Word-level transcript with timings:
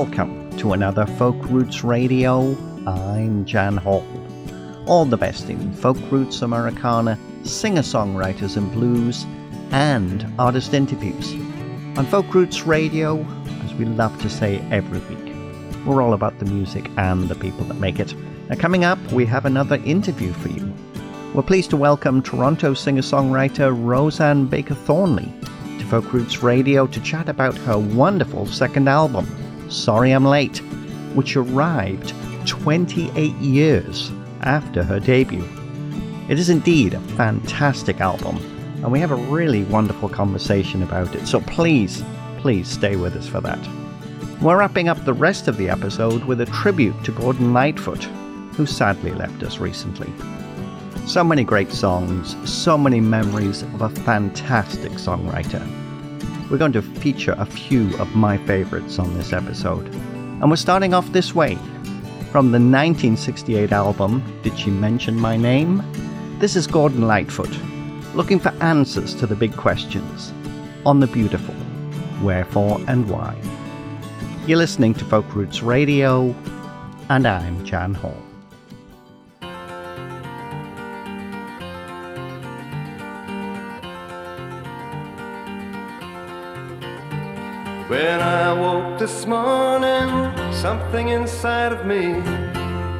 welcome 0.00 0.54
to 0.58 0.74
another 0.74 1.06
Folk 1.06 1.42
Roots 1.48 1.82
Radio. 1.82 2.54
I'm 2.86 3.46
Jan 3.46 3.78
Hall. 3.78 4.06
All 4.86 5.06
the 5.06 5.16
best 5.16 5.48
in 5.48 5.72
folk 5.72 5.96
roots 6.12 6.42
Americana, 6.42 7.18
singer 7.44 7.80
songwriters 7.80 8.58
and 8.58 8.70
blues, 8.72 9.24
and 9.70 10.30
artist 10.38 10.74
interviews. 10.74 11.32
On 11.96 12.04
Folk 12.04 12.34
Roots 12.34 12.66
Radio, 12.66 13.24
as 13.64 13.72
we 13.72 13.86
love 13.86 14.20
to 14.20 14.28
say 14.28 14.58
every 14.70 14.98
week, 14.98 15.34
we're 15.86 16.02
all 16.02 16.12
about 16.12 16.38
the 16.40 16.44
music 16.44 16.90
and 16.98 17.30
the 17.30 17.34
people 17.34 17.64
that 17.64 17.80
make 17.80 17.98
it. 17.98 18.14
Now, 18.50 18.56
coming 18.56 18.84
up, 18.84 18.98
we 19.12 19.24
have 19.24 19.46
another 19.46 19.76
interview 19.76 20.34
for 20.34 20.48
you. 20.48 20.74
We're 21.32 21.42
pleased 21.42 21.70
to 21.70 21.78
welcome 21.78 22.20
Toronto 22.20 22.74
singer 22.74 23.00
songwriter 23.00 23.74
Rosanne 23.74 24.44
Baker 24.44 24.74
Thornley 24.74 25.32
to 25.78 25.86
Folk 25.86 26.12
Roots 26.12 26.42
Radio 26.42 26.86
to 26.86 27.00
chat 27.00 27.30
about 27.30 27.56
her 27.56 27.78
wonderful 27.78 28.44
second 28.44 28.90
album, 28.90 29.26
Sorry 29.68 30.12
I'm 30.12 30.24
Late, 30.24 30.58
which 31.14 31.36
arrived 31.36 32.14
28 32.46 33.34
years 33.36 34.12
after 34.42 34.84
her 34.84 35.00
debut. 35.00 35.46
It 36.28 36.38
is 36.38 36.50
indeed 36.50 36.94
a 36.94 37.00
fantastic 37.00 38.00
album, 38.00 38.36
and 38.82 38.92
we 38.92 39.00
have 39.00 39.10
a 39.10 39.16
really 39.16 39.64
wonderful 39.64 40.08
conversation 40.08 40.82
about 40.82 41.14
it, 41.14 41.26
so 41.26 41.40
please, 41.40 42.04
please 42.38 42.68
stay 42.68 42.96
with 42.96 43.16
us 43.16 43.26
for 43.26 43.40
that. 43.40 43.58
We're 44.40 44.58
wrapping 44.58 44.88
up 44.88 45.04
the 45.04 45.14
rest 45.14 45.48
of 45.48 45.56
the 45.56 45.68
episode 45.68 46.24
with 46.24 46.40
a 46.40 46.46
tribute 46.46 47.02
to 47.04 47.12
Gordon 47.12 47.52
Lightfoot, 47.52 48.04
who 48.54 48.66
sadly 48.66 49.12
left 49.12 49.42
us 49.42 49.58
recently. 49.58 50.12
So 51.06 51.24
many 51.24 51.42
great 51.42 51.72
songs, 51.72 52.36
so 52.48 52.76
many 52.76 53.00
memories 53.00 53.62
of 53.62 53.82
a 53.82 53.88
fantastic 53.88 54.92
songwriter. 54.92 55.64
We're 56.50 56.58
going 56.58 56.72
to 56.72 56.82
feature 56.82 57.34
a 57.38 57.44
few 57.44 57.96
of 57.98 58.14
my 58.14 58.38
favorites 58.38 59.00
on 59.00 59.12
this 59.14 59.32
episode. 59.32 59.86
And 60.40 60.48
we're 60.48 60.56
starting 60.56 60.94
off 60.94 61.10
this 61.12 61.34
way. 61.34 61.56
From 62.30 62.52
the 62.52 62.60
1968 62.60 63.72
album, 63.72 64.22
Did 64.42 64.56
She 64.56 64.70
Mention 64.70 65.16
My 65.18 65.36
Name? 65.36 65.82
This 66.38 66.54
is 66.54 66.68
Gordon 66.68 67.08
Lightfoot, 67.08 67.50
looking 68.14 68.38
for 68.38 68.50
answers 68.60 69.14
to 69.16 69.26
the 69.26 69.34
big 69.34 69.56
questions 69.56 70.32
on 70.84 71.00
the 71.00 71.08
beautiful, 71.08 71.54
wherefore 72.22 72.80
and 72.86 73.10
why. 73.10 73.36
You're 74.46 74.58
listening 74.58 74.94
to 74.94 75.04
Folk 75.04 75.34
Roots 75.34 75.62
Radio, 75.62 76.32
and 77.08 77.26
I'm 77.26 77.64
Jan 77.64 77.94
Hall. 77.94 78.25
When 87.88 88.20
I 88.20 88.52
woke 88.52 88.98
this 88.98 89.26
morning, 89.26 90.10
something 90.52 91.10
inside 91.10 91.72
of 91.72 91.86
me 91.86 92.20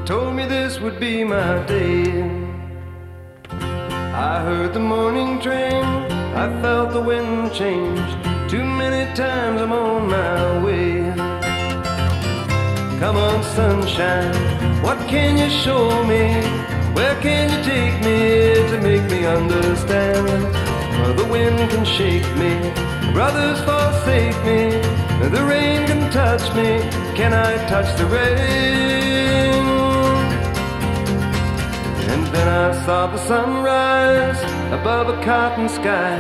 told 0.05 0.37
me 0.37 0.47
this 0.47 0.79
would 0.79 1.01
be 1.01 1.25
my 1.25 1.59
day. 1.67 2.23
I 3.51 4.41
heard 4.47 4.75
the 4.75 4.79
morning 4.79 5.41
train, 5.41 5.85
I 6.37 6.47
felt 6.63 6.93
the 6.93 7.01
wind 7.01 7.53
change. 7.53 8.09
Too 8.49 8.63
many 8.63 9.13
times 9.17 9.61
I'm 9.61 9.73
on 9.73 10.07
my 10.07 10.65
way. 10.65 11.13
Come 13.01 13.17
on, 13.17 13.43
sunshine, 13.43 14.33
what 14.85 14.99
can 15.09 15.37
you 15.37 15.51
show 15.51 16.05
me? 16.05 16.23
Where 16.95 17.21
can 17.21 17.51
you 17.51 17.61
take 17.65 17.97
me 18.05 18.55
to 18.71 18.81
make 18.81 19.11
me 19.11 19.27
understand? 19.27 20.29
The 21.19 21.27
wind 21.29 21.59
can 21.71 21.85
shake 21.85 22.31
me, 22.37 22.53
brothers 23.13 23.61
forsake 23.61 24.39
me, 24.45 24.71
the 25.29 25.45
rain 25.45 25.87
can 25.87 26.11
touch 26.11 26.43
me. 26.55 26.81
Can 27.15 27.33
I 27.33 27.57
touch 27.67 27.97
the 27.99 28.07
rain? 28.07 29.65
And 32.13 32.27
then 32.35 32.49
I 32.49 32.85
saw 32.85 33.07
the 33.07 33.19
sunrise 33.19 34.41
above 34.73 35.09
a 35.09 35.23
cotton 35.25 35.69
sky, 35.69 36.19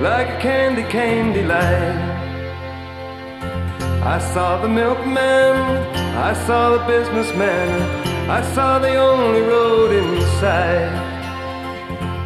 like 0.00 0.28
a 0.28 0.40
candy, 0.40 0.82
candy 0.84 1.42
light. 1.42 2.14
I 4.02 4.18
saw 4.18 4.62
the 4.62 4.68
milkman, 4.68 5.56
I 6.28 6.32
saw 6.46 6.76
the 6.76 6.84
businessman, 6.86 7.68
I 8.30 8.40
saw 8.54 8.78
the 8.78 8.96
only 8.96 9.42
road 9.42 9.90
in 9.92 10.20
sight. 10.40 11.05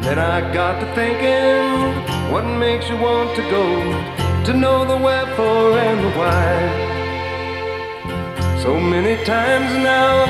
Then 0.02 0.18
I 0.18 0.40
got 0.52 0.80
to 0.80 0.86
thinking, 0.94 2.32
what 2.32 2.44
makes 2.58 2.88
you 2.88 2.96
want 2.96 3.36
to 3.36 3.42
go? 3.50 3.66
To 4.46 4.52
know 4.54 4.84
the 4.86 4.96
wherefore 4.96 5.78
and 5.78 6.00
the 6.04 6.10
why. 6.18 6.88
So 8.62 8.80
many 8.80 9.22
times 9.24 9.72
now, 9.84 10.24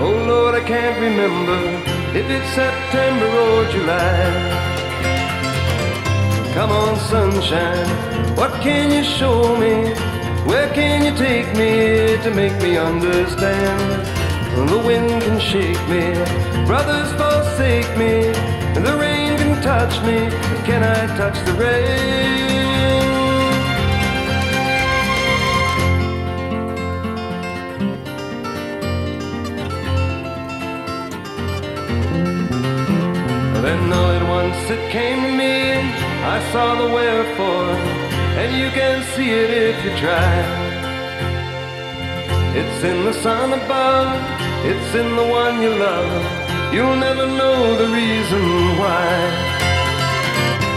oh 0.00 0.24
Lord, 0.28 0.54
I 0.54 0.60
can't 0.60 1.00
remember 1.00 1.58
if 2.16 2.26
it's 2.28 2.50
September 2.54 3.26
or 3.26 3.64
July. 3.72 4.62
Come 6.54 6.70
on, 6.70 6.96
sunshine, 6.98 7.88
what 8.36 8.52
can 8.62 8.92
you 8.92 9.02
show 9.02 9.56
me? 9.56 9.94
Where 10.46 10.68
can 10.74 11.02
you 11.02 11.16
take 11.16 11.48
me 11.56 12.16
to 12.22 12.30
make 12.30 12.56
me 12.62 12.76
understand? 12.76 14.06
The 14.68 14.78
wind 14.78 15.10
can 15.22 15.40
shake 15.40 15.82
me, 15.88 16.14
brothers 16.66 17.10
forsake 17.20 17.90
me, 17.98 18.32
the 18.82 18.96
rain 18.96 19.36
can 19.36 19.62
touch 19.62 19.94
me. 20.02 20.18
Can 20.66 20.82
I 20.82 21.06
touch 21.16 21.38
the 21.46 21.52
rain? 21.54 22.24
Then 33.62 33.92
all 33.92 34.10
at 34.10 34.28
once 34.28 34.70
it 34.70 34.90
came 34.90 35.22
to 35.22 35.32
me, 35.42 35.56
I 36.34 36.38
saw 36.52 36.74
the 36.74 36.88
wherefore, 36.92 37.70
and 38.40 38.50
you 38.60 38.68
can 38.70 39.02
see 39.14 39.30
it 39.30 39.50
if 39.50 39.84
you 39.84 39.92
try. 39.96 40.34
It's 42.56 42.84
in 42.84 43.04
the 43.04 43.12
sun 43.14 43.52
above, 43.52 44.10
it's 44.64 44.94
in 44.94 45.16
the 45.16 45.26
one 45.40 45.62
you 45.62 45.70
love. 45.70 46.63
You'll 46.74 46.96
never 46.96 47.28
know 47.28 47.76
the 47.76 47.86
reason 47.86 48.42
why. 48.80 49.06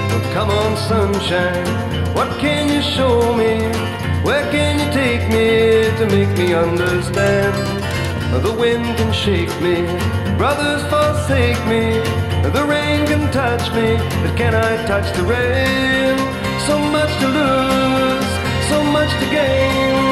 Well, 0.10 0.32
come 0.32 0.52
on, 0.52 0.78
sunshine, 0.78 1.66
what 2.14 2.30
can 2.38 2.70
you 2.70 2.84
show 2.84 3.34
me? 3.34 3.66
Where 4.22 4.46
can 4.52 4.78
you 4.78 4.90
take 4.94 5.24
me 5.36 5.90
to 5.98 6.06
make 6.16 6.38
me 6.38 6.54
understand? 6.54 7.56
The 8.46 8.54
wind 8.54 8.86
can 8.98 9.12
shake 9.12 9.50
me, 9.60 9.76
brothers 10.38 10.84
forsake 10.94 11.62
me, 11.66 11.84
the 12.58 12.64
rain 12.70 13.08
can 13.08 13.32
touch 13.32 13.66
me, 13.74 13.98
but 14.22 14.38
can 14.38 14.54
I 14.54 14.86
touch 14.86 15.12
the 15.18 15.24
rain? 15.24 16.16
So 16.68 16.78
much 16.78 17.12
to 17.22 17.28
lose, 17.28 18.32
so 18.70 18.84
much 18.84 19.10
to 19.20 19.26
gain. 19.32 20.07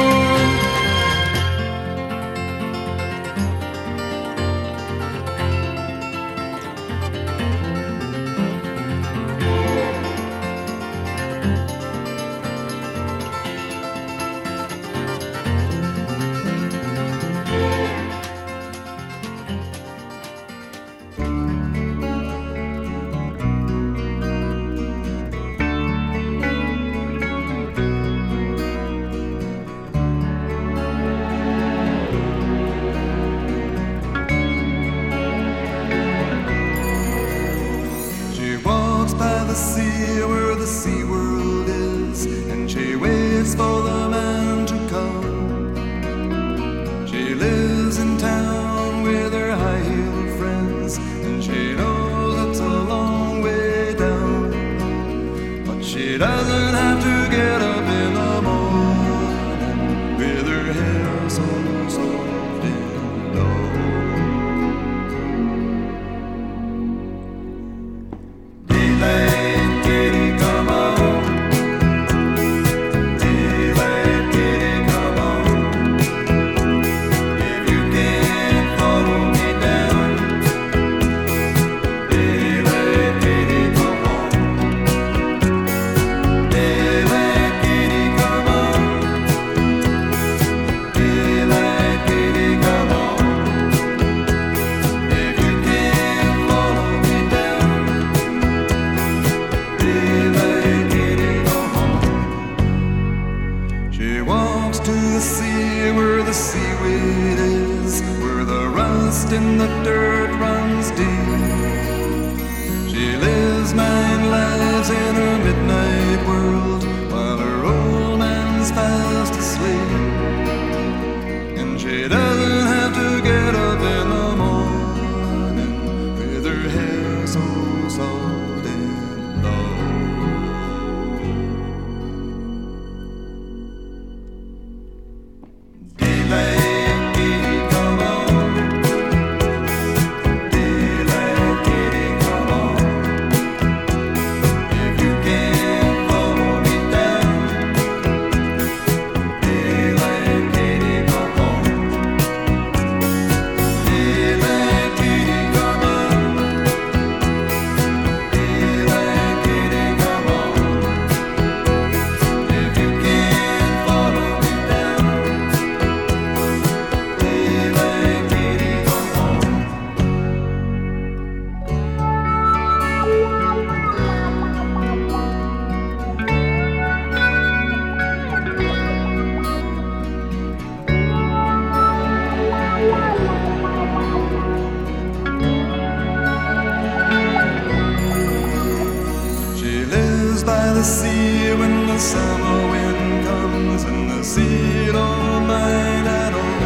by 190.46 190.72
the 190.72 190.82
sea 190.84 191.52
when 191.54 191.88
the 191.88 191.98
summer 191.98 192.70
wind 192.70 193.26
comes 193.26 193.82
and 193.82 194.08
the 194.10 194.22
sea 194.22 194.92
don't 194.92 195.44
mind 195.46 196.06
at 196.06 196.32
all. 196.42 196.62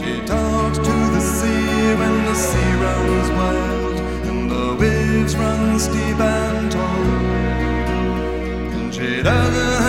She 0.00 0.12
talks 0.24 0.78
to 0.78 0.94
the 1.16 1.20
sea 1.20 1.94
when 2.00 2.24
the 2.24 2.34
sea 2.34 2.72
runs 2.86 3.28
wild 3.38 4.00
and 4.28 4.50
the 4.50 4.74
waves 4.80 5.36
run 5.36 5.78
steep 5.78 6.18
and 6.18 6.72
tall. 6.72 7.04
And 8.74 8.94
she 8.94 9.22
doesn't 9.22 9.81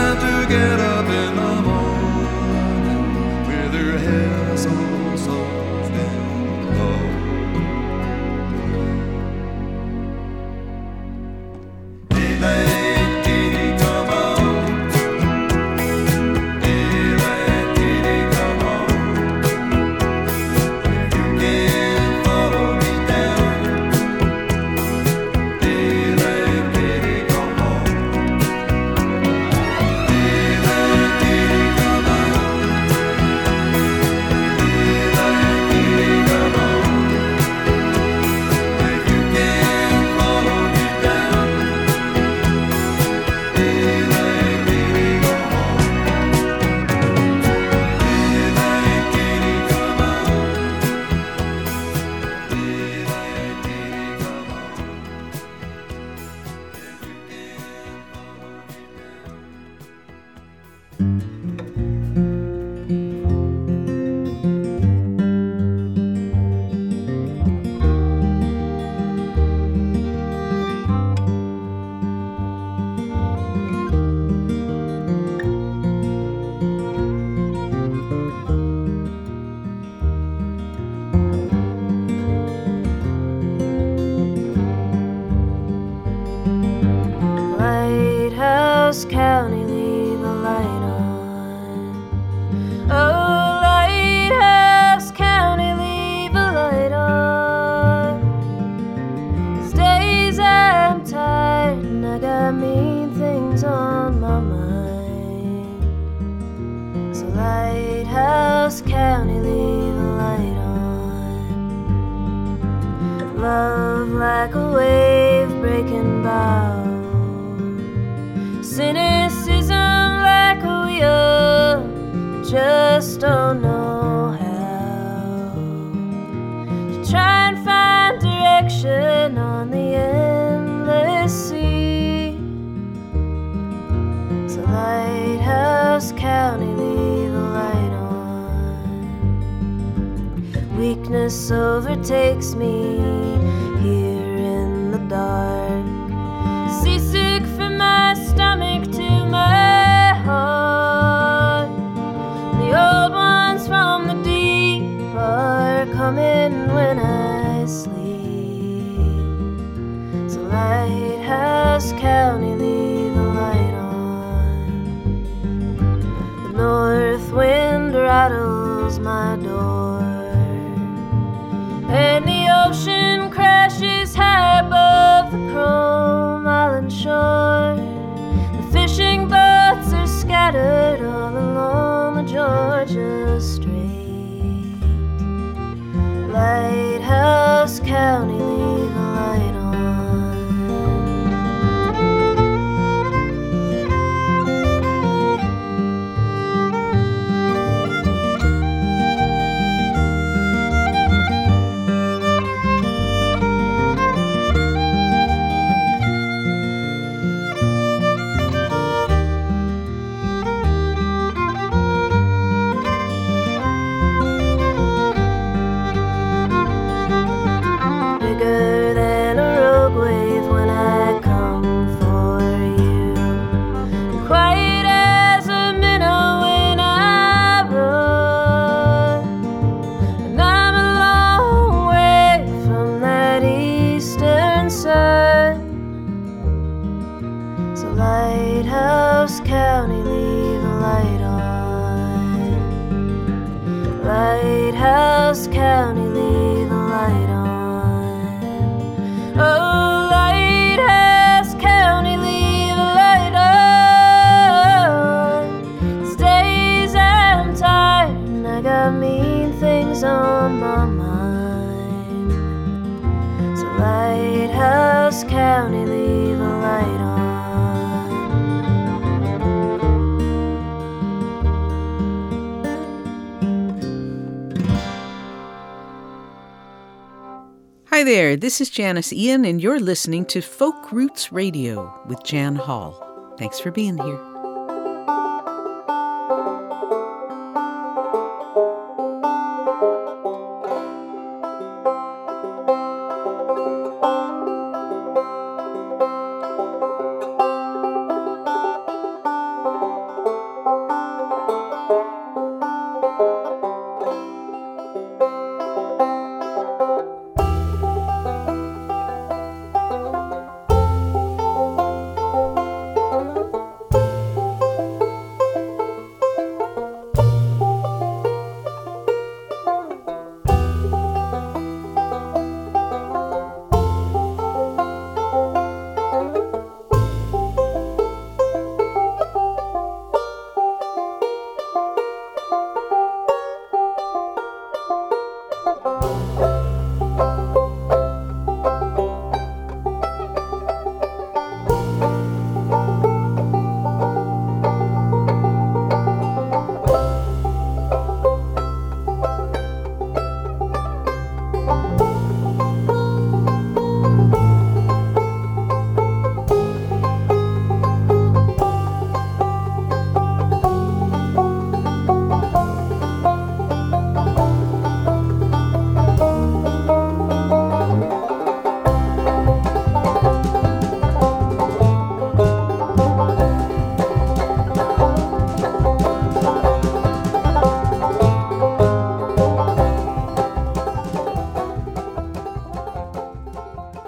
this 278.44 278.60
is 278.60 278.70
Janis 278.70 279.14
Ian, 279.14 279.46
and 279.46 279.64
you're 279.64 279.80
listening 279.80 280.26
to 280.26 280.42
Folk 280.42 280.92
Roots 280.92 281.32
Radio 281.32 281.98
with 282.08 282.22
Jan 282.26 282.58
Hall. 282.58 282.92
Thanks 283.38 283.58
for 283.58 283.72
being 283.72 283.98
here. 283.98 284.33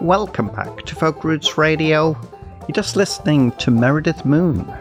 Welcome 0.06 0.50
back 0.50 0.84
to 0.84 0.94
Folk 0.94 1.24
Roots 1.24 1.58
Radio. 1.58 2.16
You're 2.68 2.76
just 2.76 2.96
listening 2.96 3.52
to 3.54 3.72
Meredith 3.72 4.24
Moon, 4.24 4.72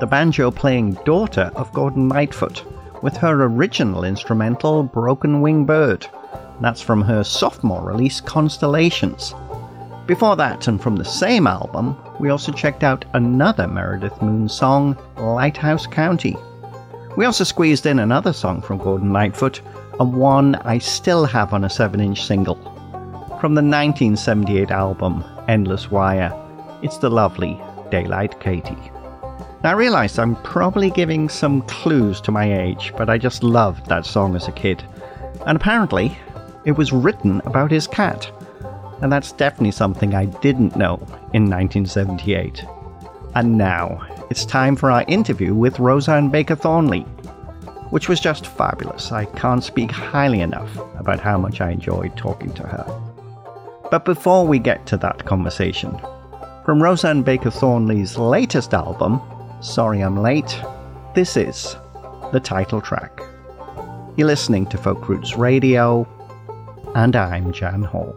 the 0.00 0.08
banjo 0.08 0.50
playing 0.50 0.94
daughter 1.04 1.52
of 1.54 1.72
Gordon 1.72 2.08
Lightfoot, 2.08 2.64
with 3.00 3.16
her 3.18 3.44
original 3.44 4.02
instrumental 4.02 4.82
Broken 4.82 5.40
Wing 5.40 5.64
Bird. 5.64 6.08
That's 6.60 6.80
from 6.80 7.00
her 7.00 7.22
sophomore 7.22 7.86
release 7.86 8.20
Constellations. 8.20 9.34
Before 10.08 10.34
that, 10.34 10.66
and 10.66 10.82
from 10.82 10.96
the 10.96 11.04
same 11.04 11.46
album, 11.46 11.96
we 12.18 12.30
also 12.30 12.50
checked 12.50 12.82
out 12.82 13.04
another 13.14 13.68
Meredith 13.68 14.20
Moon 14.20 14.48
song, 14.48 14.98
Lighthouse 15.16 15.86
County. 15.86 16.36
We 17.16 17.24
also 17.24 17.44
squeezed 17.44 17.86
in 17.86 18.00
another 18.00 18.32
song 18.32 18.60
from 18.60 18.78
Gordon 18.78 19.12
Lightfoot, 19.12 19.60
and 20.00 20.12
one 20.12 20.56
I 20.56 20.78
still 20.78 21.24
have 21.24 21.54
on 21.54 21.62
a 21.62 21.70
7 21.70 22.00
inch 22.00 22.26
single. 22.26 22.71
From 23.42 23.56
the 23.56 23.60
1978 23.60 24.70
album 24.70 25.24
Endless 25.48 25.90
Wire, 25.90 26.32
it's 26.80 26.98
the 26.98 27.10
lovely 27.10 27.60
Daylight 27.90 28.38
Katie. 28.38 28.92
Now, 29.64 29.70
I 29.70 29.72
realise 29.72 30.16
I'm 30.16 30.36
probably 30.44 30.90
giving 30.90 31.28
some 31.28 31.62
clues 31.62 32.20
to 32.20 32.30
my 32.30 32.62
age, 32.62 32.92
but 32.96 33.10
I 33.10 33.18
just 33.18 33.42
loved 33.42 33.86
that 33.86 34.06
song 34.06 34.36
as 34.36 34.46
a 34.46 34.52
kid. 34.52 34.84
And 35.44 35.56
apparently, 35.56 36.16
it 36.64 36.76
was 36.76 36.92
written 36.92 37.42
about 37.44 37.72
his 37.72 37.88
cat. 37.88 38.30
And 39.00 39.10
that's 39.10 39.32
definitely 39.32 39.72
something 39.72 40.14
I 40.14 40.26
didn't 40.26 40.76
know 40.76 40.98
in 41.32 41.50
1978. 41.50 42.64
And 43.34 43.58
now, 43.58 44.06
it's 44.30 44.46
time 44.46 44.76
for 44.76 44.88
our 44.88 45.04
interview 45.08 45.52
with 45.52 45.80
Rosanne 45.80 46.28
Baker 46.28 46.54
Thornley, 46.54 47.00
which 47.90 48.08
was 48.08 48.20
just 48.20 48.46
fabulous. 48.46 49.10
I 49.10 49.24
can't 49.24 49.64
speak 49.64 49.90
highly 49.90 50.42
enough 50.42 50.70
about 50.96 51.18
how 51.18 51.38
much 51.38 51.60
I 51.60 51.72
enjoyed 51.72 52.16
talking 52.16 52.52
to 52.52 52.62
her. 52.62 53.11
But 53.92 54.06
before 54.06 54.46
we 54.46 54.58
get 54.58 54.86
to 54.86 54.96
that 54.96 55.26
conversation, 55.26 56.00
from 56.64 56.82
Rosanne 56.82 57.22
Baker 57.22 57.50
Thornley's 57.50 58.16
latest 58.16 58.72
album, 58.72 59.20
Sorry 59.60 60.00
I'm 60.00 60.16
Late, 60.16 60.58
this 61.14 61.36
is 61.36 61.76
the 62.32 62.40
title 62.40 62.80
track. 62.80 63.20
You're 64.16 64.28
listening 64.28 64.64
to 64.68 64.78
Folk 64.78 65.10
Roots 65.10 65.36
Radio, 65.36 66.08
and 66.94 67.14
I'm 67.14 67.52
Jan 67.52 67.82
Hall. 67.82 68.16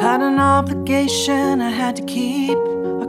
Had 0.00 0.22
an 0.22 0.38
obligation 0.38 1.60
I 1.60 1.68
had 1.68 1.94
to 1.96 2.02
keep, 2.04 2.56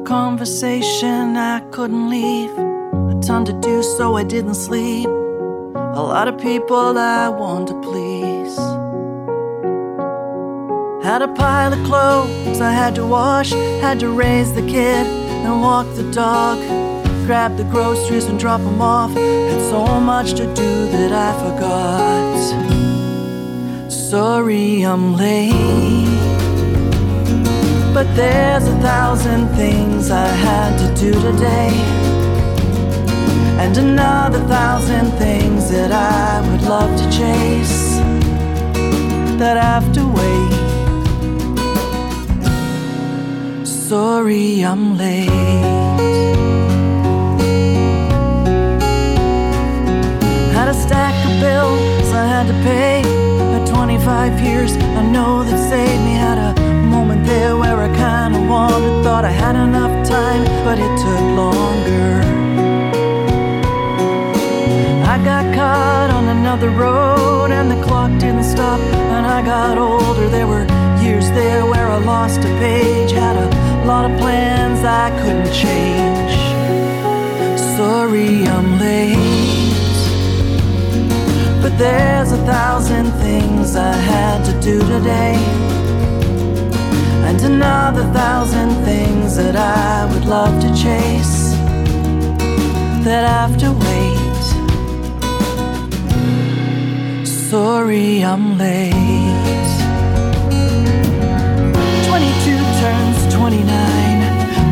conversation 0.09 1.37
I 1.37 1.59
couldn't 1.69 2.09
leave, 2.09 2.49
a 2.57 3.21
ton 3.21 3.45
to 3.45 3.53
do 3.53 3.83
so 3.83 4.15
I 4.17 4.23
didn't 4.23 4.55
sleep, 4.55 5.05
a 5.05 6.01
lot 6.13 6.27
of 6.27 6.39
people 6.39 6.97
I 6.97 7.29
want 7.29 7.67
to 7.67 7.79
please. 7.79 8.57
Had 11.05 11.21
a 11.21 11.27
pile 11.27 11.71
of 11.73 11.85
clothes 11.85 12.59
I 12.59 12.71
had 12.71 12.95
to 12.95 13.05
wash, 13.05 13.51
had 13.85 13.99
to 13.99 14.09
raise 14.09 14.51
the 14.51 14.63
kid 14.63 15.05
and 15.45 15.61
walk 15.61 15.85
the 15.95 16.11
dog, 16.11 16.57
grab 17.27 17.55
the 17.57 17.65
groceries 17.65 18.25
and 18.25 18.39
drop 18.39 18.61
them 18.61 18.81
off. 18.81 19.11
Had 19.13 19.61
so 19.69 19.99
much 19.99 20.31
to 20.31 20.47
do 20.55 20.87
that 20.93 21.11
I 21.27 21.31
forgot. 21.43 22.39
Sorry 23.91 24.81
I'm 24.81 25.15
late. 25.15 26.28
But 27.99 28.15
there's 28.15 28.65
a 28.65 28.79
thousand 28.79 29.49
things 29.57 30.09
I 30.09 30.25
had 30.25 30.77
to 30.79 30.87
do 31.01 31.11
today. 31.11 31.73
And 33.59 33.77
another 33.77 34.39
thousand 34.47 35.11
things 35.17 35.69
that 35.69 35.91
I 35.91 36.39
would 36.49 36.61
love 36.61 36.97
to 36.97 37.03
chase 37.11 37.97
that 39.37 39.57
have 39.57 39.91
to 39.97 40.07
wait. 40.17 40.53
Sorry 43.67 44.63
I'm 44.63 44.97
late. 44.97 45.27
Had 50.55 50.69
a 50.69 50.73
stack 50.73 51.15
of 51.25 51.41
bills 51.41 52.13
I 52.13 52.25
had 52.25 52.47
to 52.47 52.53
pay. 52.63 53.01
At 53.57 53.67
25 53.67 54.39
years, 54.39 54.71
I 54.77 55.03
know 55.11 55.43
that 55.43 55.59
saved 55.69 56.01
me. 56.05 56.13
Had 56.13 56.37
a 56.37 56.58
there 57.29 57.55
where 57.55 57.79
I 57.87 57.89
kinda 58.05 58.39
wanted, 58.49 59.03
thought 59.03 59.23
I 59.23 59.33
had 59.43 59.55
enough 59.55 59.93
time, 60.15 60.43
but 60.65 60.77
it 60.85 60.93
took 61.03 61.25
longer. 61.41 62.11
I 65.13 65.15
got 65.31 65.45
caught 65.59 66.09
on 66.17 66.25
another 66.37 66.71
road 66.85 67.51
and 67.57 67.69
the 67.73 67.79
clock 67.85 68.11
didn't 68.23 68.47
stop, 68.55 68.79
and 69.15 69.23
I 69.37 69.39
got 69.53 69.77
older. 69.77 70.27
There 70.27 70.47
were 70.53 70.65
years 71.05 71.29
there 71.39 71.63
where 71.71 71.87
I 71.95 71.99
lost 72.13 72.39
a 72.39 72.51
page, 72.65 73.11
had 73.11 73.35
a 73.45 73.47
lot 73.85 74.09
of 74.09 74.13
plans 74.17 74.79
I 74.83 75.07
couldn't 75.21 75.53
change. 75.63 76.35
Sorry, 77.77 78.31
I'm 78.55 78.69
late. 78.79 79.69
But 81.61 81.73
there's 81.77 82.31
a 82.31 82.41
thousand 82.53 83.07
things 83.25 83.75
I 83.75 83.93
had 84.13 84.37
to 84.49 84.53
do 84.69 84.79
today. 84.95 85.68
Another 87.51 88.05
thousand 88.13 88.69
things 88.85 89.35
that 89.35 89.55
I 89.55 90.05
would 90.13 90.25
love 90.25 90.61
to 90.61 90.69
chase. 90.83 91.51
That 93.03 93.23
have 93.27 93.57
to 93.63 93.71
wait. 93.85 94.43
Sorry, 97.25 98.23
I'm 98.23 98.57
late. 98.59 98.93
22 102.05 102.57
turns 102.81 103.17
29, 103.33 103.65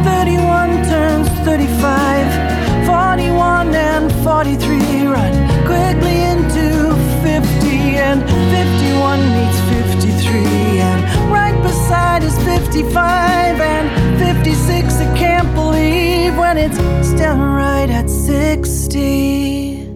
31 0.03 0.69
turns 0.85 1.27
35, 1.43 2.85
41 2.85 3.73
and 3.73 4.11
43 4.23 5.07
run 5.07 5.33
quickly 5.65 6.17
into 6.31 6.93
50, 7.25 7.97
and 8.07 8.21
51 8.53 9.19
meets 9.35 9.59
53, 10.05 10.79
and 10.79 11.01
right 11.31 11.56
beside 11.87 12.21
is 12.21 12.37
55, 12.39 13.61
and 13.61 14.19
56 14.19 14.95
I 14.95 15.17
can't 15.17 15.53
believe 15.55 16.37
when 16.37 16.57
it's 16.57 16.77
still 17.07 17.37
right 17.37 17.89
at 17.89 18.09
60. 18.09 19.87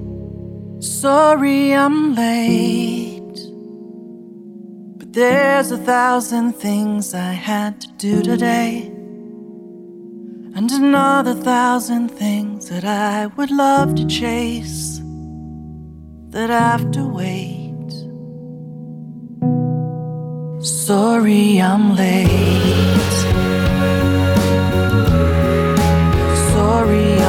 Sorry 0.79 1.75
I'm 1.75 2.15
late, 2.15 3.39
but 4.99 5.11
there's 5.11 5.71
a 5.71 5.77
thousand 5.77 6.53
things 6.53 7.13
I 7.13 7.33
had 7.33 7.81
to 7.81 7.87
do 7.97 8.23
today, 8.23 8.87
and 10.55 10.71
another 10.71 11.33
thousand 11.33 12.07
things 12.09 12.69
that 12.69 12.85
I 12.85 13.27
would 13.35 13.51
love 13.51 13.95
to 13.95 14.05
chase 14.07 15.01
that 16.29 16.49
I 16.49 16.59
have 16.71 16.91
to 16.91 17.03
wait. 17.03 17.40
Sorry 20.91 21.61
I'm 21.61 21.95
late. 21.95 22.27
Sorry 26.51 27.20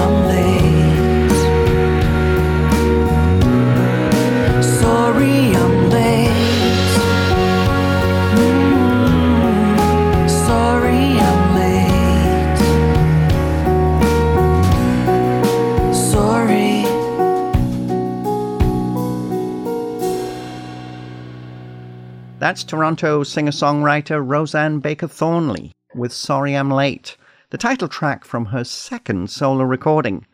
That's 22.42 22.64
Toronto 22.64 23.22
singer 23.22 23.52
songwriter 23.52 24.20
Rosanne 24.20 24.80
Baker 24.80 25.06
Thornley 25.06 25.70
with 25.94 26.12
Sorry 26.12 26.56
I'm 26.56 26.72
Late, 26.72 27.16
the 27.50 27.56
title 27.56 27.86
track 27.86 28.24
from 28.24 28.46
her 28.46 28.64
second 28.64 29.30
solo 29.30 29.62
recording, 29.62 30.26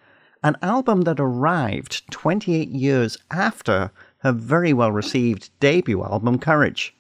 an 0.43 0.57
album 0.63 1.03
that 1.03 1.21
arrived 1.21 2.11
28 2.11 2.71
years 2.71 3.19
after 3.31 3.91
her 4.21 4.33
very 4.33 4.73
well 4.73 4.91
received 4.91 5.51
debut 5.61 6.03
album 6.03 6.39
Courage. 6.39 6.97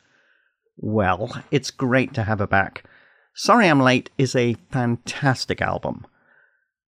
Well, 0.76 1.42
it's 1.50 1.70
great 1.70 2.12
to 2.12 2.24
have 2.24 2.40
her 2.40 2.46
back. 2.46 2.84
Sorry 3.32 3.66
I'm 3.66 3.80
Late 3.80 4.10
is 4.18 4.36
a 4.36 4.58
fantastic 4.70 5.62
album, 5.62 6.06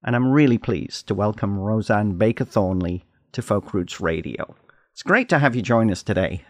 and 0.04 0.14
I'm 0.14 0.30
really 0.30 0.58
pleased 0.58 1.08
to 1.08 1.14
welcome 1.14 1.58
Rosanne 1.58 2.18
Baker 2.18 2.44
Thornley 2.44 3.06
to 3.32 3.40
Folk 3.40 3.72
Roots 3.72 3.98
Radio. 3.98 4.54
It's 4.92 5.02
great 5.02 5.30
to 5.30 5.38
have 5.38 5.56
you 5.56 5.62
join 5.62 5.90
us 5.90 6.02
today. 6.02 6.44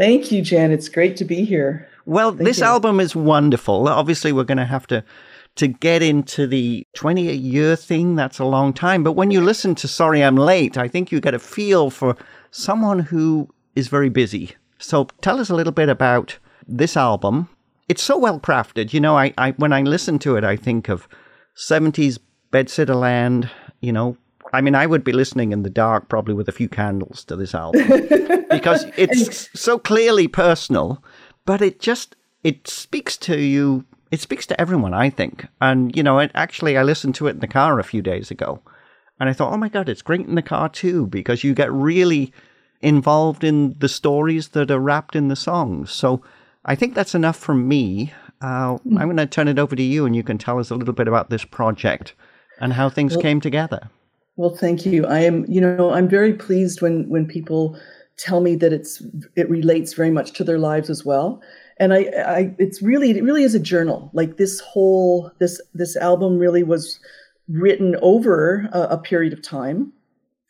Thank 0.00 0.32
you, 0.32 0.40
Jan. 0.40 0.72
It's 0.72 0.88
great 0.88 1.18
to 1.18 1.26
be 1.26 1.44
here. 1.44 1.86
Well, 2.06 2.30
Thank 2.30 2.44
this 2.44 2.60
you. 2.60 2.64
album 2.64 3.00
is 3.00 3.14
wonderful. 3.14 3.86
Obviously, 3.86 4.32
we're 4.32 4.44
going 4.44 4.56
to 4.56 4.64
have 4.64 4.86
to 4.86 5.04
to 5.56 5.66
get 5.66 6.00
into 6.00 6.46
the 6.46 6.86
28 6.94 7.38
year 7.38 7.76
thing. 7.76 8.14
That's 8.16 8.38
a 8.38 8.46
long 8.46 8.72
time. 8.72 9.04
But 9.04 9.12
when 9.12 9.30
you 9.30 9.42
listen 9.42 9.74
to 9.74 9.86
Sorry 9.86 10.24
I'm 10.24 10.36
Late, 10.36 10.78
I 10.78 10.88
think 10.88 11.12
you 11.12 11.20
get 11.20 11.34
a 11.34 11.38
feel 11.38 11.90
for 11.90 12.16
someone 12.50 13.00
who 13.00 13.50
is 13.76 13.88
very 13.88 14.08
busy. 14.08 14.52
So 14.78 15.04
tell 15.20 15.38
us 15.38 15.50
a 15.50 15.54
little 15.54 15.72
bit 15.72 15.90
about 15.90 16.38
this 16.66 16.96
album. 16.96 17.50
It's 17.86 18.02
so 18.02 18.16
well 18.16 18.40
crafted. 18.40 18.94
You 18.94 19.00
know, 19.00 19.18
I, 19.18 19.34
I 19.36 19.50
when 19.58 19.74
I 19.74 19.82
listen 19.82 20.18
to 20.20 20.36
it, 20.36 20.44
I 20.44 20.56
think 20.56 20.88
of 20.88 21.08
70s 21.56 22.18
Bedsitter 22.50 23.50
you 23.82 23.92
know, 23.92 24.16
I 24.52 24.60
mean, 24.60 24.74
I 24.74 24.86
would 24.86 25.04
be 25.04 25.12
listening 25.12 25.52
in 25.52 25.62
the 25.62 25.70
dark, 25.70 26.08
probably 26.08 26.34
with 26.34 26.48
a 26.48 26.52
few 26.52 26.68
candles 26.68 27.24
to 27.24 27.36
this 27.36 27.54
album, 27.54 27.86
because 28.50 28.84
it's 28.96 29.48
so 29.58 29.78
clearly 29.78 30.28
personal. 30.28 31.02
But 31.44 31.62
it 31.62 31.80
just 31.80 32.16
it 32.42 32.66
speaks 32.68 33.16
to 33.18 33.38
you. 33.38 33.84
It 34.10 34.20
speaks 34.20 34.46
to 34.46 34.60
everyone, 34.60 34.92
I 34.92 35.10
think. 35.10 35.46
And 35.60 35.94
you 35.96 36.02
know, 36.02 36.18
it, 36.18 36.32
actually, 36.34 36.76
I 36.76 36.82
listened 36.82 37.14
to 37.16 37.28
it 37.28 37.32
in 37.32 37.40
the 37.40 37.46
car 37.46 37.78
a 37.78 37.84
few 37.84 38.02
days 38.02 38.30
ago, 38.30 38.60
and 39.18 39.28
I 39.28 39.32
thought, 39.32 39.52
oh 39.52 39.58
my 39.58 39.68
god, 39.68 39.88
it's 39.88 40.02
great 40.02 40.26
in 40.26 40.34
the 40.34 40.42
car 40.42 40.68
too, 40.68 41.06
because 41.06 41.44
you 41.44 41.54
get 41.54 41.72
really 41.72 42.32
involved 42.80 43.44
in 43.44 43.76
the 43.78 43.88
stories 43.88 44.48
that 44.48 44.70
are 44.70 44.80
wrapped 44.80 45.14
in 45.14 45.28
the 45.28 45.36
songs. 45.36 45.92
So 45.92 46.22
I 46.64 46.74
think 46.74 46.94
that's 46.94 47.14
enough 47.14 47.36
from 47.36 47.68
me. 47.68 48.12
Uh, 48.42 48.78
I'm 48.96 49.06
going 49.06 49.16
to 49.18 49.26
turn 49.26 49.48
it 49.48 49.58
over 49.58 49.76
to 49.76 49.82
you, 49.82 50.06
and 50.06 50.16
you 50.16 50.22
can 50.22 50.38
tell 50.38 50.58
us 50.58 50.70
a 50.70 50.74
little 50.74 50.94
bit 50.94 51.08
about 51.08 51.30
this 51.30 51.44
project 51.44 52.14
and 52.58 52.72
how 52.72 52.88
things 52.88 53.16
came 53.16 53.40
together. 53.40 53.90
Well, 54.36 54.56
thank 54.56 54.86
you. 54.86 55.06
I 55.06 55.20
am, 55.20 55.44
you 55.48 55.60
know, 55.60 55.90
I'm 55.90 56.08
very 56.08 56.32
pleased 56.32 56.80
when 56.80 57.08
when 57.08 57.26
people 57.26 57.78
tell 58.20 58.40
me 58.40 58.54
that 58.56 58.72
it's 58.72 59.02
it 59.36 59.48
relates 59.48 59.94
very 59.94 60.10
much 60.10 60.32
to 60.32 60.44
their 60.44 60.58
lives 60.58 60.90
as 60.90 61.04
well. 61.04 61.40
And 61.78 61.94
I, 61.94 61.98
I 62.26 62.54
it's 62.58 62.82
really 62.82 63.10
it 63.10 63.24
really 63.24 63.42
is 63.42 63.54
a 63.54 63.60
journal. 63.60 64.10
Like 64.12 64.36
this 64.36 64.60
whole 64.60 65.30
this 65.40 65.60
this 65.74 65.96
album 65.96 66.38
really 66.38 66.62
was 66.62 67.00
written 67.48 67.96
over 68.02 68.68
a, 68.72 68.80
a 68.82 68.98
period 68.98 69.32
of 69.32 69.42
time, 69.42 69.92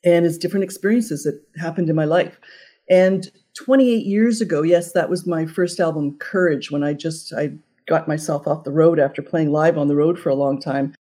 and 0.05 0.27
it's 0.27 0.39
different 0.39 0.65
experiences 0.65 1.23
that 1.23 1.41
happened 1.61 1.89
in 1.89 1.97
my 1.97 2.05
life. 2.05 2.39
And 2.91 3.31
28 3.55 4.05
years 4.05 4.41
ago, 4.41 4.63
yes, 4.63 4.93
that 4.93 5.09
was 5.09 5.27
my 5.27 5.47
first 5.47 5.79
album, 5.79 6.19
Courage, 6.19 6.71
when 6.71 6.83
I 6.83 6.93
just 6.93 7.33
I 7.33 7.53
got 7.87 8.09
myself 8.09 8.47
off 8.49 8.65
the 8.65 8.73
road 8.73 8.99
after 8.99 9.23
playing 9.23 9.53
live 9.53 9.79
on 9.79 9.89
the 9.89 9.97
road 9.97 10.19
for 10.19 10.29
a 10.29 10.35
long 10.35 10.61
time. 10.61 10.95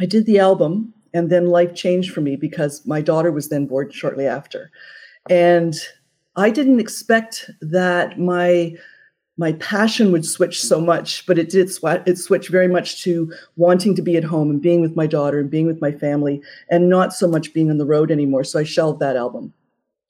I 0.00 0.06
did 0.06 0.24
the 0.24 0.38
album 0.38 0.93
and 1.14 1.30
then 1.30 1.46
life 1.46 1.74
changed 1.74 2.12
for 2.12 2.20
me 2.20 2.36
because 2.36 2.84
my 2.86 3.00
daughter 3.00 3.32
was 3.32 3.48
then 3.48 3.66
born 3.66 3.90
shortly 3.90 4.26
after. 4.26 4.70
And 5.30 5.74
i 6.36 6.50
didn't 6.50 6.80
expect 6.80 7.50
that 7.60 8.18
my 8.18 8.74
my 9.36 9.52
passion 9.54 10.12
would 10.12 10.24
switch 10.24 10.60
so 10.60 10.80
much 10.80 11.26
but 11.26 11.38
it 11.38 11.48
did 11.48 11.70
sw- 11.70 12.02
it 12.06 12.18
switched 12.18 12.50
very 12.50 12.68
much 12.68 13.02
to 13.02 13.32
wanting 13.56 13.94
to 13.94 14.02
be 14.02 14.16
at 14.16 14.24
home 14.24 14.50
and 14.50 14.62
being 14.62 14.80
with 14.80 14.96
my 14.96 15.06
daughter 15.06 15.38
and 15.38 15.50
being 15.50 15.66
with 15.66 15.80
my 15.80 15.92
family 15.92 16.42
and 16.70 16.88
not 16.88 17.12
so 17.12 17.26
much 17.26 17.52
being 17.52 17.70
on 17.70 17.78
the 17.78 17.86
road 17.86 18.10
anymore. 18.10 18.44
So 18.44 18.58
i 18.58 18.64
shelved 18.64 19.00
that 19.00 19.16
album 19.16 19.52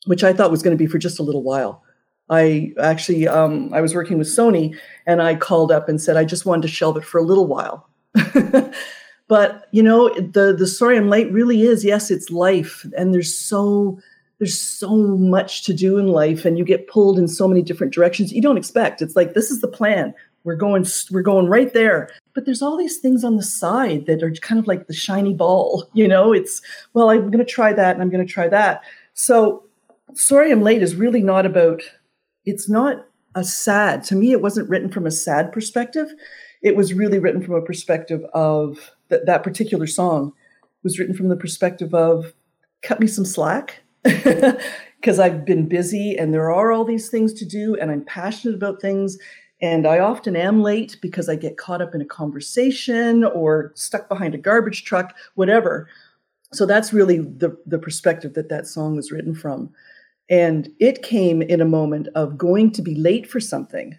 which 0.07 0.25
i 0.25 0.33
thought 0.33 0.51
was 0.51 0.63
going 0.63 0.77
to 0.77 0.83
be 0.83 0.91
for 0.91 0.99
just 0.99 1.19
a 1.19 1.23
little 1.23 1.43
while. 1.43 1.83
I 2.31 2.73
actually 2.81 3.29
um, 3.29 3.73
i 3.75 3.81
was 3.83 3.95
working 3.95 4.17
with 4.19 4.29
sony 4.29 4.77
and 5.07 5.21
i 5.21 5.35
called 5.35 5.71
up 5.71 5.91
and 5.91 6.01
said 6.01 6.17
i 6.17 6.25
just 6.25 6.47
wanted 6.47 6.63
to 6.63 6.69
shelve 6.69 6.97
it 6.97 7.05
for 7.05 7.19
a 7.19 7.23
little 7.23 7.47
while 7.47 7.87
but 9.29 9.69
you 9.73 9.83
know 9.83 10.09
the 10.15 10.55
the 10.57 10.67
story 10.67 10.97
i'm 10.97 11.09
late 11.09 11.31
really 11.33 11.63
is 11.63 11.85
yes 11.85 12.11
it's 12.11 12.31
life. 12.31 12.87
And 12.97 13.13
there's 13.13 13.37
so 13.37 13.99
there's 14.39 14.59
so 14.59 14.89
much 15.17 15.63
to 15.65 15.73
do 15.73 15.97
in 15.97 16.09
life 16.09 16.45
and 16.45 16.59
you 16.59 16.65
get 16.65 16.89
pulled 16.89 17.19
in 17.19 17.29
so 17.29 17.47
many 17.47 17.63
different 17.63 17.95
directions 17.95 18.33
you 18.33 18.43
don't 18.43 18.59
expect. 18.59 19.01
It's 19.03 19.17
like 19.17 19.35
this 19.35 19.51
is 19.51 19.61
the 19.61 19.69
plan. 19.69 20.15
We're 20.45 20.57
going 20.57 20.87
we're 21.11 21.23
going 21.23 21.47
right 21.47 21.73
there. 21.73 22.11
But 22.35 22.45
there's 22.45 22.63
all 22.63 22.77
these 22.77 22.99
things 22.99 23.25
on 23.25 23.37
the 23.37 23.43
side 23.43 24.07
that 24.07 24.23
are 24.23 24.33
kind 24.33 24.59
of 24.59 24.67
like 24.67 24.87
the 24.87 24.95
shiny 24.95 25.35
ball 25.35 25.89
you 25.95 26.09
know? 26.09 26.33
It's 26.33 26.61
well 26.93 27.11
i'm 27.11 27.31
going 27.31 27.45
to 27.45 27.51
try 27.51 27.73
that 27.73 27.95
and 27.95 28.03
i'm 28.03 28.11
going 28.11 28.27
to 28.27 28.33
try 28.33 28.49
that. 28.49 28.83
So 29.15 29.65
sorry 30.15 30.53
i'm 30.53 30.63
late 30.63 30.83
is 30.83 30.95
really 30.95 31.23
not 31.23 31.47
about 31.47 31.83
it's 32.45 32.69
not 32.69 33.07
a 33.35 33.43
sad 33.43 34.05
to 34.05 34.15
me 34.15 34.31
it 34.31 34.43
wasn't 34.43 34.69
written 34.69 34.91
from 34.91 35.07
a 35.07 35.11
sad 35.11 35.53
perspective. 35.53 36.09
It 36.63 36.77
was 36.77 36.95
really 36.95 37.19
written 37.19 37.43
from 37.43 37.55
a 37.55 37.63
perspective 37.63 38.25
of 38.33 38.91
that 39.15 39.27
that 39.27 39.45
particular 39.45 39.87
song 39.87 40.33
was 40.83 40.99
written 40.99 41.15
from 41.15 41.29
the 41.29 41.37
perspective 41.37 41.95
of 41.95 42.35
cut 42.83 43.01
me 43.01 43.07
some 43.07 43.25
slack 43.25 43.83
because 44.03 45.21
I've 45.21 45.45
been 45.45 45.69
busy 45.69 46.17
and 46.19 46.35
there 46.35 46.53
are 46.53 46.73
all 46.73 46.85
these 46.85 47.09
things 47.09 47.33
to 47.35 47.45
do 47.45 47.77
and 47.77 47.91
I'm 47.91 48.05
passionate 48.05 48.57
about 48.57 48.81
things. 48.81 49.17
And 49.63 49.87
I 49.87 50.01
often 50.01 50.35
am 50.35 50.63
late 50.63 50.99
because 51.01 51.29
I 51.29 51.37
get 51.37 51.57
caught 51.57 51.81
up 51.81 51.95
in 51.95 52.01
a 52.01 52.07
conversation 52.07 53.25
or 53.25 53.73
stuck 53.77 54.09
behind 54.09 54.35
a 54.35 54.39
garbage 54.39 54.85
truck 54.85 55.15
whatever. 55.37 55.89
So 56.53 56.67
that's 56.67 56.93
really 56.93 57.19
the 57.19 57.57
the 57.65 57.79
perspective 57.79 58.35
that 58.35 58.49
that 58.49 58.67
song 58.67 58.97
was 58.97 59.13
written 59.13 59.35
from. 59.35 59.71
And 60.29 60.71
it 60.81 61.03
came 61.03 61.41
in 61.41 61.61
a 61.61 61.67
moment 61.67 62.09
of 62.15 62.37
going 62.37 62.73
to 62.73 62.83
be 62.83 62.97
late 62.97 63.31
for 63.31 63.41
something 63.41 63.97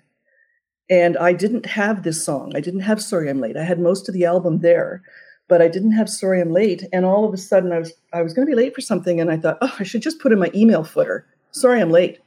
And 0.90 1.18
I 1.18 1.34
didn't 1.34 1.66
have 1.66 2.04
this 2.04 2.24
song. 2.24 2.52
I 2.56 2.60
didn't 2.60 2.82
have 2.82 3.02
Sorry 3.02 3.30
I'm 3.30 3.40
Late. 3.40 3.58
I 3.58 3.64
had 3.64 3.80
most 3.80 4.08
of 4.08 4.14
the 4.14 4.26
album 4.26 4.60
there, 4.60 5.02
but 5.48 5.62
I 5.62 5.68
didn't 5.68 5.94
have 5.94 6.10
Sorry 6.10 6.40
I'm 6.40 6.52
Late. 6.52 6.84
And 6.94 7.06
all 7.06 7.26
of 7.26 7.34
a 7.34 7.38
sudden 7.38 7.72
I 7.72 7.80
was 7.80 7.94
I 8.14 8.22
was 8.22 8.34
going 8.34 8.46
to 8.48 8.52
be 8.52 8.56
late 8.56 8.76
for 8.76 8.82
something 8.82 9.20
and 9.20 9.32
I 9.32 9.38
thought, 9.38 9.58
"Oh, 9.62 9.76
I 9.80 9.84
should 9.84 10.02
just 10.02 10.20
put 10.20 10.32
in 10.32 10.40
my 10.40 10.52
email 10.54 10.84
footer. 10.84 11.26
Sorry 11.52 11.82
I'm 11.82 11.92
late." 11.92 12.20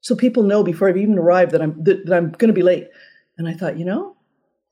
So 0.00 0.14
people 0.14 0.42
know 0.42 0.62
before 0.62 0.88
I've 0.88 0.96
even 0.96 1.18
arrived 1.18 1.52
that 1.52 1.62
I'm 1.62 1.82
that, 1.84 2.06
that 2.06 2.16
I'm 2.16 2.32
going 2.32 2.48
to 2.48 2.52
be 2.52 2.62
late. 2.62 2.88
And 3.38 3.48
I 3.48 3.54
thought, 3.54 3.78
"You 3.78 3.84
know, 3.84 4.16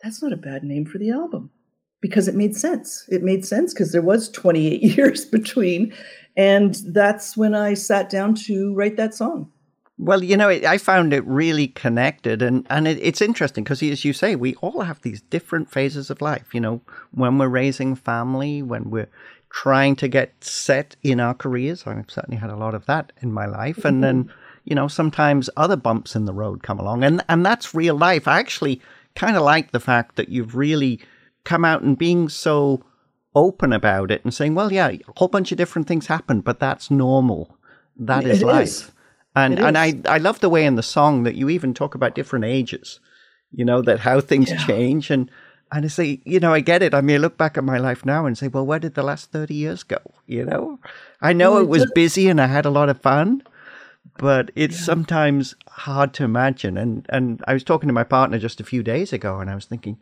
that's 0.02 0.22
not 0.22 0.32
a 0.32 0.36
bad 0.36 0.64
name 0.64 0.84
for 0.84 0.98
the 0.98 1.10
album." 1.10 1.50
Because 2.00 2.26
it 2.26 2.34
made 2.34 2.56
sense. 2.56 3.04
It 3.10 3.22
made 3.22 3.44
sense 3.44 3.72
because 3.72 3.92
there 3.92 4.02
was 4.02 4.28
28 4.30 4.82
years 4.96 5.24
between 5.24 5.94
and 6.36 6.76
that's 6.86 7.36
when 7.36 7.54
I 7.54 7.74
sat 7.74 8.08
down 8.08 8.34
to 8.46 8.74
write 8.74 8.96
that 8.96 9.14
song. 9.14 9.50
Well, 10.02 10.24
you 10.24 10.36
know, 10.36 10.48
I 10.48 10.78
found 10.78 11.12
it 11.12 11.24
really 11.26 11.68
connected, 11.68 12.42
and 12.42 12.66
and 12.68 12.88
it, 12.88 12.98
it's 13.00 13.22
interesting 13.22 13.62
because, 13.62 13.84
as 13.84 14.04
you 14.04 14.12
say, 14.12 14.34
we 14.34 14.56
all 14.56 14.80
have 14.80 15.00
these 15.02 15.22
different 15.22 15.70
phases 15.70 16.10
of 16.10 16.20
life. 16.20 16.52
You 16.52 16.60
know, 16.60 16.80
when 17.12 17.38
we're 17.38 17.46
raising 17.46 17.94
family, 17.94 18.62
when 18.62 18.90
we're 18.90 19.08
trying 19.50 19.94
to 19.96 20.08
get 20.08 20.32
set 20.42 20.96
in 21.02 21.20
our 21.20 21.34
careers. 21.34 21.86
I've 21.86 22.10
certainly 22.10 22.38
had 22.38 22.50
a 22.50 22.56
lot 22.56 22.74
of 22.74 22.86
that 22.86 23.12
in 23.20 23.32
my 23.32 23.46
life, 23.46 23.84
and 23.84 24.02
then 24.02 24.24
mm-hmm. 24.24 24.32
you 24.64 24.74
know, 24.74 24.88
sometimes 24.88 25.48
other 25.56 25.76
bumps 25.76 26.16
in 26.16 26.24
the 26.24 26.32
road 26.32 26.64
come 26.64 26.80
along, 26.80 27.04
and 27.04 27.22
and 27.28 27.46
that's 27.46 27.72
real 27.72 27.94
life. 27.94 28.26
I 28.26 28.40
actually 28.40 28.80
kind 29.14 29.36
of 29.36 29.42
like 29.42 29.70
the 29.70 29.78
fact 29.78 30.16
that 30.16 30.30
you've 30.30 30.56
really 30.56 31.00
come 31.44 31.64
out 31.64 31.82
and 31.82 31.96
being 31.96 32.28
so 32.28 32.84
open 33.36 33.72
about 33.72 34.10
it 34.10 34.24
and 34.24 34.34
saying, 34.34 34.56
well, 34.56 34.72
yeah, 34.72 34.88
a 34.88 35.00
whole 35.16 35.28
bunch 35.28 35.52
of 35.52 35.58
different 35.58 35.86
things 35.86 36.08
happen, 36.08 36.40
but 36.40 36.58
that's 36.58 36.90
normal. 36.90 37.56
That 37.96 38.24
is 38.24 38.42
it 38.42 38.46
life. 38.46 38.64
Is. 38.64 38.92
And 39.34 39.58
and 39.58 39.78
I, 39.78 39.94
I 40.06 40.18
love 40.18 40.40
the 40.40 40.50
way 40.50 40.64
in 40.64 40.74
the 40.74 40.82
song 40.82 41.22
that 41.22 41.36
you 41.36 41.48
even 41.48 41.72
talk 41.72 41.94
about 41.94 42.14
different 42.14 42.44
ages, 42.44 43.00
you 43.50 43.64
know, 43.64 43.80
that 43.82 44.00
how 44.00 44.20
things 44.20 44.50
yeah. 44.50 44.66
change. 44.66 45.10
And, 45.10 45.30
and 45.70 45.86
I 45.86 45.88
say, 45.88 46.20
you 46.24 46.38
know, 46.38 46.52
I 46.52 46.60
get 46.60 46.82
it. 46.82 46.92
I 46.92 47.00
mean, 47.00 47.16
I 47.16 47.18
look 47.18 47.38
back 47.38 47.56
at 47.56 47.64
my 47.64 47.78
life 47.78 48.04
now 48.04 48.26
and 48.26 48.36
say, 48.36 48.48
well, 48.48 48.66
where 48.66 48.78
did 48.78 48.94
the 48.94 49.02
last 49.02 49.32
30 49.32 49.54
years 49.54 49.82
go? 49.84 49.98
You 50.26 50.44
know, 50.44 50.78
I 51.20 51.32
know 51.32 51.58
it 51.58 51.68
was 51.68 51.90
busy 51.94 52.28
and 52.28 52.40
I 52.40 52.46
had 52.46 52.66
a 52.66 52.70
lot 52.70 52.90
of 52.90 53.00
fun, 53.00 53.42
but 54.18 54.50
it's 54.54 54.78
yeah. 54.78 54.84
sometimes 54.84 55.54
hard 55.66 56.12
to 56.14 56.24
imagine. 56.24 56.76
And, 56.76 57.06
and 57.08 57.42
I 57.46 57.54
was 57.54 57.64
talking 57.64 57.88
to 57.88 57.94
my 57.94 58.04
partner 58.04 58.38
just 58.38 58.60
a 58.60 58.64
few 58.64 58.82
days 58.82 59.14
ago 59.14 59.40
and 59.40 59.48
I 59.48 59.54
was 59.54 59.64
thinking, 59.64 59.96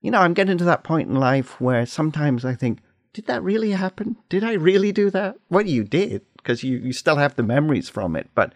you 0.00 0.10
know, 0.10 0.18
I'm 0.18 0.34
getting 0.34 0.58
to 0.58 0.64
that 0.64 0.82
point 0.82 1.08
in 1.08 1.14
life 1.14 1.60
where 1.60 1.86
sometimes 1.86 2.44
I 2.44 2.56
think, 2.56 2.80
did 3.12 3.26
that 3.26 3.42
really 3.42 3.72
happen? 3.72 4.16
Did 4.28 4.42
I 4.42 4.54
really 4.54 4.92
do 4.92 5.10
that? 5.10 5.36
Well, 5.50 5.66
you 5.66 5.84
did 5.84 6.22
because 6.50 6.64
you, 6.64 6.78
you 6.78 6.92
still 6.92 7.16
have 7.16 7.36
the 7.36 7.44
memories 7.44 7.88
from 7.88 8.16
it. 8.16 8.28
But 8.34 8.52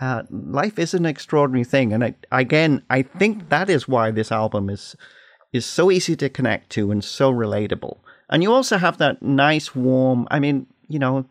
uh, 0.00 0.22
life 0.30 0.78
is 0.78 0.94
an 0.94 1.04
extraordinary 1.04 1.64
thing, 1.64 1.92
and 1.92 2.04
I, 2.04 2.14
again, 2.30 2.84
I 2.88 3.02
think 3.02 3.48
that 3.48 3.68
is 3.68 3.88
why 3.88 4.10
this 4.10 4.30
album 4.30 4.70
is 4.70 4.96
is 5.52 5.66
so 5.66 5.90
easy 5.90 6.16
to 6.16 6.30
connect 6.30 6.70
to 6.70 6.90
and 6.90 7.04
so 7.04 7.30
relatable. 7.30 7.98
And 8.30 8.42
you 8.42 8.52
also 8.52 8.78
have 8.78 8.96
that 8.98 9.20
nice, 9.20 9.74
warm. 9.74 10.26
I 10.30 10.38
mean, 10.38 10.66
you 10.88 10.98
know, 10.98 11.26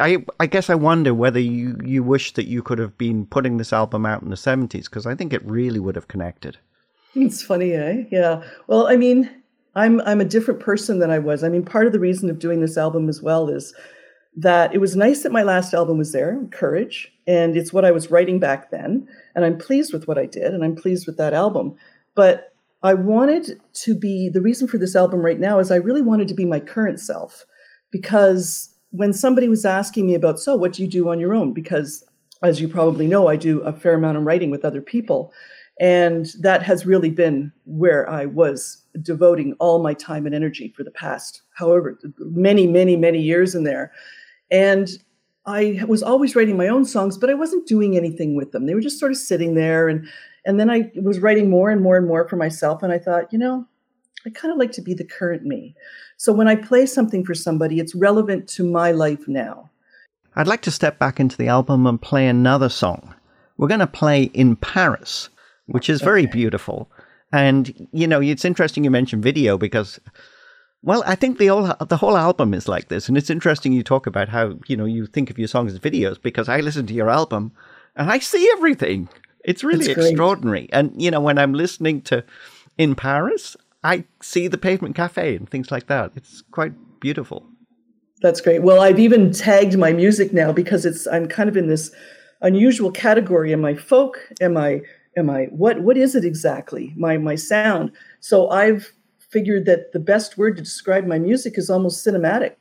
I, 0.00 0.24
I 0.40 0.46
guess 0.46 0.68
I 0.68 0.74
wonder 0.74 1.14
whether 1.14 1.38
you, 1.38 1.76
you 1.84 2.02
wish 2.02 2.34
that 2.34 2.48
you 2.48 2.64
could 2.64 2.80
have 2.80 2.98
been 2.98 3.26
putting 3.26 3.58
this 3.58 3.72
album 3.72 4.06
out 4.06 4.22
in 4.22 4.30
the 4.30 4.34
70s 4.34 4.86
because 4.86 5.06
I 5.06 5.14
think 5.14 5.32
it 5.32 5.44
really 5.44 5.78
would 5.78 5.94
have 5.94 6.08
connected. 6.08 6.58
It's 7.14 7.42
funny, 7.42 7.74
eh? 7.74 8.04
Yeah. 8.10 8.42
Well, 8.66 8.88
I 8.88 8.96
mean, 8.96 9.30
I'm 9.76 10.00
I'm 10.00 10.20
a 10.20 10.24
different 10.24 10.58
person 10.58 10.98
than 10.98 11.10
I 11.10 11.20
was. 11.20 11.44
I 11.44 11.48
mean, 11.48 11.64
part 11.64 11.86
of 11.86 11.92
the 11.92 12.00
reason 12.00 12.28
of 12.28 12.40
doing 12.40 12.60
this 12.60 12.76
album 12.76 13.08
as 13.08 13.22
well 13.22 13.48
is 13.48 13.72
that 14.36 14.74
it 14.74 14.78
was 14.78 14.96
nice 14.96 15.22
that 15.22 15.32
my 15.32 15.42
last 15.42 15.74
album 15.74 15.98
was 15.98 16.12
there, 16.12 16.38
Courage, 16.50 17.12
and 17.26 17.56
it's 17.56 17.72
what 17.72 17.84
I 17.84 17.90
was 17.90 18.10
writing 18.10 18.38
back 18.38 18.70
then, 18.70 19.06
and 19.34 19.44
I'm 19.44 19.58
pleased 19.58 19.92
with 19.92 20.08
what 20.08 20.18
I 20.18 20.26
did, 20.26 20.54
and 20.54 20.64
I'm 20.64 20.74
pleased 20.74 21.06
with 21.06 21.18
that 21.18 21.34
album. 21.34 21.76
But 22.14 22.52
I 22.82 22.94
wanted 22.94 23.60
to 23.74 23.94
be 23.94 24.28
the 24.28 24.40
reason 24.40 24.66
for 24.66 24.78
this 24.78 24.96
album 24.96 25.20
right 25.20 25.38
now 25.38 25.58
is 25.58 25.70
I 25.70 25.76
really 25.76 26.02
wanted 26.02 26.28
to 26.28 26.34
be 26.34 26.44
my 26.44 26.60
current 26.60 26.98
self 26.98 27.44
because 27.90 28.74
when 28.90 29.12
somebody 29.12 29.48
was 29.48 29.64
asking 29.64 30.06
me 30.06 30.14
about 30.14 30.40
so 30.40 30.56
what 30.56 30.72
do 30.72 30.82
you 30.82 30.88
do 30.88 31.08
on 31.08 31.20
your 31.20 31.32
own 31.32 31.52
because 31.52 32.04
as 32.42 32.60
you 32.60 32.66
probably 32.66 33.06
know 33.06 33.28
I 33.28 33.36
do 33.36 33.60
a 33.60 33.72
fair 33.72 33.94
amount 33.94 34.18
of 34.18 34.24
writing 34.24 34.50
with 34.50 34.64
other 34.64 34.82
people 34.82 35.32
and 35.80 36.26
that 36.40 36.62
has 36.62 36.84
really 36.84 37.10
been 37.10 37.52
where 37.64 38.08
I 38.08 38.26
was 38.26 38.82
devoting 39.00 39.54
all 39.58 39.82
my 39.82 39.94
time 39.94 40.26
and 40.26 40.34
energy 40.34 40.72
for 40.76 40.84
the 40.84 40.90
past, 40.90 41.42
however, 41.54 41.98
many, 42.18 42.66
many, 42.66 42.96
many 42.96 43.20
years 43.20 43.54
in 43.54 43.64
there. 43.64 43.92
And 44.52 44.88
I 45.46 45.82
was 45.88 46.02
always 46.02 46.36
writing 46.36 46.56
my 46.56 46.68
own 46.68 46.84
songs, 46.84 47.18
but 47.18 47.30
I 47.30 47.34
wasn't 47.34 47.66
doing 47.66 47.96
anything 47.96 48.36
with 48.36 48.52
them. 48.52 48.66
They 48.66 48.74
were 48.74 48.80
just 48.80 49.00
sort 49.00 49.10
of 49.10 49.18
sitting 49.18 49.54
there. 49.54 49.88
And, 49.88 50.06
and 50.46 50.60
then 50.60 50.70
I 50.70 50.92
was 50.94 51.18
writing 51.18 51.50
more 51.50 51.70
and 51.70 51.80
more 51.80 51.96
and 51.96 52.06
more 52.06 52.28
for 52.28 52.36
myself. 52.36 52.82
And 52.84 52.92
I 52.92 52.98
thought, 52.98 53.32
you 53.32 53.38
know, 53.38 53.66
I 54.24 54.30
kind 54.30 54.52
of 54.52 54.58
like 54.58 54.70
to 54.72 54.82
be 54.82 54.94
the 54.94 55.04
current 55.04 55.42
me. 55.42 55.74
So 56.16 56.32
when 56.32 56.46
I 56.46 56.54
play 56.54 56.86
something 56.86 57.24
for 57.24 57.34
somebody, 57.34 57.80
it's 57.80 57.96
relevant 57.96 58.48
to 58.50 58.64
my 58.64 58.92
life 58.92 59.26
now. 59.26 59.70
I'd 60.36 60.46
like 60.46 60.62
to 60.62 60.70
step 60.70 61.00
back 61.00 61.18
into 61.18 61.36
the 61.36 61.48
album 61.48 61.86
and 61.88 62.00
play 62.00 62.28
another 62.28 62.68
song. 62.68 63.14
We're 63.56 63.68
going 63.68 63.80
to 63.80 63.86
play 63.88 64.24
In 64.24 64.54
Paris 64.54 65.28
which 65.66 65.88
is 65.88 66.00
very 66.02 66.22
okay. 66.22 66.32
beautiful. 66.32 66.90
And 67.32 67.88
you 67.92 68.06
know, 68.06 68.20
it's 68.20 68.44
interesting 68.44 68.84
you 68.84 68.90
mentioned 68.90 69.22
video 69.22 69.56
because, 69.56 69.98
well, 70.82 71.02
I 71.06 71.14
think 71.14 71.38
the 71.38 71.46
whole 71.48 71.72
the 71.86 71.96
whole 71.96 72.16
album 72.16 72.54
is 72.54 72.68
like 72.68 72.88
this, 72.88 73.08
and 73.08 73.16
it's 73.16 73.30
interesting 73.30 73.72
you 73.72 73.82
talk 73.82 74.06
about 74.06 74.28
how 74.28 74.58
you 74.66 74.76
know 74.76 74.84
you 74.84 75.06
think 75.06 75.30
of 75.30 75.38
your 75.38 75.48
songs 75.48 75.72
as 75.72 75.78
videos 75.78 76.20
because 76.20 76.48
I 76.48 76.60
listen 76.60 76.86
to 76.86 76.94
your 76.94 77.08
album 77.08 77.52
and 77.96 78.10
I 78.10 78.18
see 78.18 78.48
everything. 78.52 79.08
It's 79.44 79.64
really 79.64 79.90
extraordinary. 79.90 80.68
And 80.72 81.00
you 81.00 81.10
know, 81.10 81.20
when 81.20 81.38
I'm 81.38 81.52
listening 81.52 82.02
to 82.02 82.24
in 82.78 82.94
Paris, 82.94 83.56
I 83.84 84.04
see 84.20 84.48
the 84.48 84.58
Pavement 84.58 84.96
Cafe 84.96 85.36
and 85.36 85.48
things 85.48 85.70
like 85.70 85.86
that. 85.86 86.12
It's 86.16 86.42
quite 86.50 86.72
beautiful. 87.00 87.46
That's 88.20 88.40
great. 88.40 88.62
Well, 88.62 88.80
I've 88.80 89.00
even 89.00 89.32
tagged 89.32 89.76
my 89.76 89.92
music 89.92 90.32
now 90.32 90.52
because 90.52 90.84
it's 90.84 91.06
I'm 91.06 91.28
kind 91.28 91.48
of 91.48 91.56
in 91.56 91.68
this 91.68 91.92
unusual 92.40 92.90
category. 92.90 93.52
Am 93.52 93.64
I 93.64 93.74
folk? 93.74 94.18
Am 94.40 94.56
I 94.56 94.82
am 95.16 95.30
I 95.30 95.44
what 95.46 95.80
what 95.80 95.96
is 95.96 96.16
it 96.16 96.24
exactly? 96.24 96.92
My 96.96 97.18
my 97.18 97.36
sound. 97.36 97.92
So 98.20 98.48
I've 98.50 98.92
figured 99.32 99.66
that 99.66 99.92
the 99.92 99.98
best 99.98 100.36
word 100.38 100.56
to 100.56 100.62
describe 100.62 101.06
my 101.06 101.18
music 101.18 101.56
is 101.56 101.70
almost 101.70 102.06
cinematic. 102.06 102.56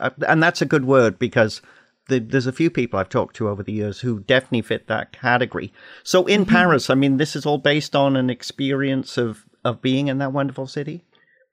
Uh, 0.00 0.10
and 0.26 0.42
that's 0.42 0.60
a 0.60 0.66
good 0.66 0.84
word 0.84 1.18
because 1.20 1.62
the, 2.08 2.18
there's 2.18 2.48
a 2.48 2.52
few 2.52 2.68
people 2.68 2.98
I've 2.98 3.08
talked 3.08 3.36
to 3.36 3.48
over 3.48 3.62
the 3.62 3.72
years 3.72 4.00
who 4.00 4.20
definitely 4.20 4.62
fit 4.62 4.88
that 4.88 5.12
category. 5.12 5.72
So 6.02 6.26
in 6.26 6.42
mm-hmm. 6.42 6.50
Paris, 6.50 6.90
I 6.90 6.94
mean, 6.94 7.16
this 7.16 7.36
is 7.36 7.46
all 7.46 7.58
based 7.58 7.94
on 7.94 8.16
an 8.16 8.28
experience 8.28 9.16
of 9.16 9.44
of 9.64 9.80
being 9.80 10.08
in 10.08 10.18
that 10.18 10.32
wonderful 10.32 10.66
city. 10.66 11.02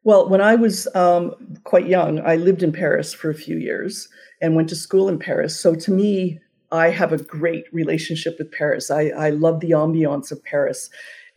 Well, 0.04 0.28
when 0.28 0.42
I 0.42 0.56
was 0.56 0.88
um, 0.96 1.34
quite 1.64 1.88
young, 1.88 2.20
I 2.20 2.36
lived 2.36 2.64
in 2.64 2.74
Paris 2.74 3.14
for 3.14 3.30
a 3.30 3.36
few 3.36 3.58
years 3.58 4.10
and 4.42 4.56
went 4.56 4.70
to 4.70 4.76
school 4.76 5.08
in 5.08 5.20
Paris. 5.20 5.58
So 5.58 5.76
to 5.76 5.92
me, 5.92 6.40
I 6.72 6.90
have 6.90 7.14
a 7.14 7.18
great 7.18 7.66
relationship 7.72 8.36
with 8.38 8.52
Paris. 8.52 8.90
I, 8.90 9.10
I 9.10 9.30
love 9.30 9.60
the 9.60 9.72
ambiance 9.72 10.32
of 10.32 10.44
Paris. 10.44 10.90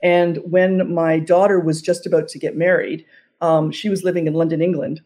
And 0.04 0.36
when 0.44 0.94
my 0.94 1.18
daughter 1.18 1.58
was 1.58 1.80
just 1.80 2.06
about 2.06 2.28
to 2.28 2.38
get 2.38 2.56
married, 2.56 3.06
um, 3.40 3.72
she 3.72 3.88
was 3.88 4.04
living 4.04 4.26
in 4.26 4.34
London, 4.34 4.60
England. 4.60 5.00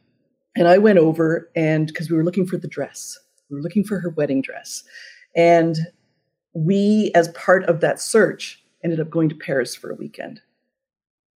And 0.56 0.66
I 0.66 0.78
went 0.78 0.98
over 0.98 1.48
and 1.54 1.86
because 1.86 2.10
we 2.10 2.16
were 2.16 2.24
looking 2.24 2.46
for 2.46 2.56
the 2.58 2.66
dress, 2.66 3.16
we 3.48 3.56
were 3.56 3.62
looking 3.62 3.84
for 3.84 4.00
her 4.00 4.10
wedding 4.10 4.42
dress. 4.42 4.82
And 5.36 5.78
we, 6.52 7.12
as 7.14 7.28
part 7.28 7.64
of 7.66 7.80
that 7.80 8.00
search, 8.00 8.62
ended 8.82 8.98
up 8.98 9.08
going 9.08 9.28
to 9.28 9.36
Paris 9.36 9.76
for 9.76 9.90
a 9.90 9.94
weekend. 9.94 10.40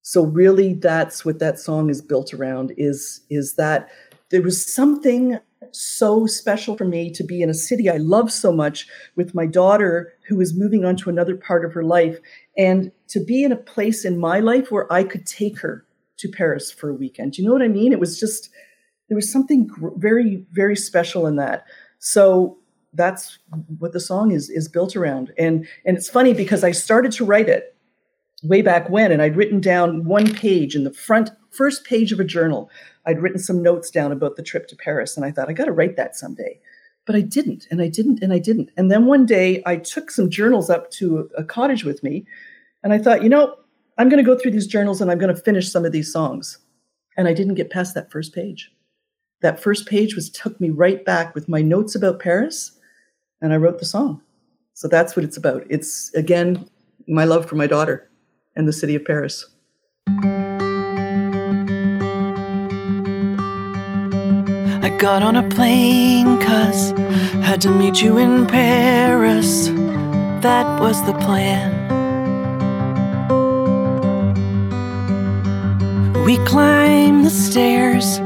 So 0.02 0.26
really 0.26 0.74
that's 0.74 1.24
what 1.24 1.38
that 1.38 1.60
song 1.60 1.92
is 1.92 2.02
built 2.02 2.34
around 2.34 2.74
is, 2.78 3.22
is 3.30 3.54
that 3.56 3.90
there 4.32 4.42
was 4.42 4.74
something 4.74 5.38
so 5.72 6.26
special 6.26 6.78
for 6.78 6.86
me 6.86 7.12
to 7.12 7.24
be 7.24 7.42
in 7.42 7.50
a 7.50 7.54
city 7.54 7.90
I 7.90 7.98
love 7.98 8.32
so 8.32 8.52
much 8.52 8.88
with 9.16 9.36
my 9.36 9.46
daughter 9.46 10.14
who 10.28 10.40
is 10.42 10.58
moving 10.58 10.86
on 10.86 10.96
to 10.98 11.10
another 11.10 11.36
part 11.36 11.66
of 11.66 11.74
her 11.74 11.84
life 11.84 12.20
and 12.58 12.92
to 13.10 13.24
be 13.24 13.44
in 13.44 13.52
a 13.52 13.58
place 13.58 14.06
in 14.06 14.20
my 14.20 14.40
life 14.40 14.72
where 14.72 14.92
I 14.92 15.04
could 15.04 15.26
take 15.26 15.60
her 15.60 15.86
to 16.18 16.30
Paris 16.30 16.72
for 16.72 16.90
a 16.90 16.94
weekend. 16.94 17.38
You 17.38 17.46
know 17.46 17.52
what 17.52 17.62
I 17.62 17.68
mean? 17.68 17.92
It 17.92 18.00
was 18.00 18.20
just 18.20 18.50
there 19.10 19.16
was 19.16 19.32
something 19.32 19.70
very 19.98 20.46
very 20.52 20.76
special 20.76 21.28
in 21.28 21.36
that. 21.38 21.66
So 22.00 22.58
that's 22.94 23.40
what 23.80 23.94
the 23.94 24.00
song 24.00 24.32
is 24.32 24.50
is 24.50 24.68
built 24.68 24.96
around. 24.96 25.34
And 25.38 25.68
and 25.86 25.98
it's 25.98 26.10
funny 26.10 26.34
because 26.34 26.64
I 26.64 26.72
started 26.72 27.12
to 27.14 27.26
write 27.26 27.50
it 27.50 27.76
way 28.44 28.62
back 28.62 28.90
when 28.90 29.12
and 29.12 29.22
I'd 29.22 29.36
written 29.36 29.60
down 29.60 30.06
one 30.06 30.34
page 30.34 30.76
in 30.76 30.84
the 30.84 30.94
front 30.94 31.32
first 31.52 31.86
page 31.86 32.12
of 32.12 32.20
a 32.20 32.24
journal 32.24 32.70
I'd 33.06 33.22
written 33.22 33.40
some 33.40 33.62
notes 33.62 33.90
down 33.90 34.12
about 34.12 34.36
the 34.36 34.44
trip 34.44 34.68
to 34.68 34.76
Paris, 34.76 35.16
and 35.16 35.26
I 35.26 35.32
thought, 35.32 35.50
I 35.50 35.54
got 35.54 35.66
to 35.66 35.72
write 35.72 35.98
that 35.98 36.16
someday. 36.16 36.60
But 37.06 37.16
I 37.16 37.22
didn't, 37.22 37.68
and 37.72 37.82
I 37.82 37.88
didn't, 37.88 38.22
and 38.22 38.32
I 38.32 38.40
didn't. 38.40 38.70
And 38.78 38.92
then 38.92 39.06
one 39.06 39.26
day 39.26 39.64
I 39.66 39.78
took 39.78 40.12
some 40.12 40.30
journals 40.30 40.70
up 40.70 40.92
to 40.92 41.30
a 41.36 41.44
cottage 41.44 41.84
with 41.84 42.04
me, 42.04 42.26
and 42.84 42.94
I 42.94 43.00
thought, 43.00 43.24
you 43.24 43.30
know, 43.30 43.56
I'm 43.98 44.10
going 44.10 44.24
to 44.24 44.28
go 44.28 44.38
through 44.38 44.52
these 44.52 44.68
journals 44.68 45.02
and 45.02 45.12
I'm 45.12 45.20
going 45.20 45.34
to 45.34 45.42
finish 45.42 45.72
some 45.72 45.86
of 45.86 45.92
these 45.92 46.12
songs. 46.12 46.58
And 47.18 47.28
I 47.28 47.34
didn't 47.34 47.56
get 47.56 47.70
past 47.70 47.94
that 47.94 48.10
first 48.10 48.34
page. 48.34 48.72
That 49.42 49.62
first 49.62 49.86
page 49.88 50.16
was 50.16 50.30
took 50.30 50.60
me 50.62 50.70
right 50.70 51.04
back 51.04 51.36
with 51.36 51.50
my 51.50 51.62
notes 51.62 51.96
about 51.96 52.20
Paris, 52.20 52.72
and 53.42 53.54
I 53.54 53.58
wrote 53.58 53.80
the 53.80 53.86
song. 53.86 54.22
So 54.74 54.88
that's 54.88 55.16
what 55.16 55.26
it's 55.26 55.38
about. 55.38 55.64
It's 55.70 56.14
again 56.14 56.70
my 57.08 57.26
love 57.26 57.48
for 57.48 57.56
my 57.56 57.68
daughter 57.68 58.10
and 58.56 58.68
the 58.68 58.74
city 58.74 58.96
of 58.96 59.06
Paris. 59.06 59.46
Got 65.02 65.24
on 65.24 65.36
a 65.36 65.50
plane 65.50 66.40
cause 66.40 66.92
had 67.42 67.60
to 67.60 67.72
meet 67.72 68.04
you 68.04 68.20
in 68.20 68.46
Paris. 68.46 69.70
That 70.44 70.80
was 70.80 71.04
the 71.08 71.14
plan. 71.14 71.72
We 76.24 76.38
climbed 76.46 77.26
the 77.26 77.32
stairs 77.32 78.18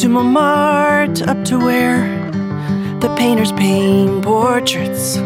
to 0.00 0.08
Montmartre 0.08 1.30
up 1.30 1.44
to 1.44 1.58
where 1.58 2.08
the 2.98 3.14
painters 3.16 3.52
paint 3.52 4.24
portraits 4.24 5.18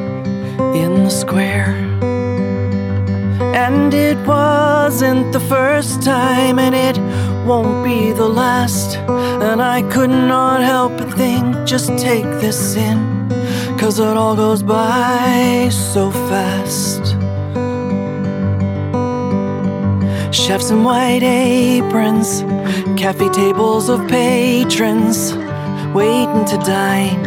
in 0.83 1.05
the 1.05 1.11
square. 1.11 1.77
And 3.55 3.95
it 3.95 4.19
wasn't 4.27 5.33
the 5.33 5.41
first 5.41 6.03
time, 6.03 6.59
and 6.59 6.75
it 6.75 6.99
won't 7.47 7.85
be 7.85 8.13
the 8.13 8.29
last. 8.29 8.97
And 8.99 9.63
I 9.63 9.83
could 9.91 10.11
not 10.11 10.63
help 10.63 10.99
but 10.99 11.13
think, 11.15 11.67
just 11.67 11.89
take 11.99 12.25
this 12.41 12.77
in, 12.77 13.29
cause 13.79 13.99
it 13.99 14.17
all 14.17 14.37
goes 14.37 14.63
by 14.63 15.69
so 15.71 16.11
fast. 16.11 17.17
Chefs 20.35 20.71
in 20.71 20.85
white 20.85 21.23
aprons, 21.23 22.43
cafe 22.97 23.29
tables 23.31 23.89
of 23.89 24.07
patrons 24.09 25.35
waiting 25.95 26.45
to 26.45 26.57
dine. 26.59 27.23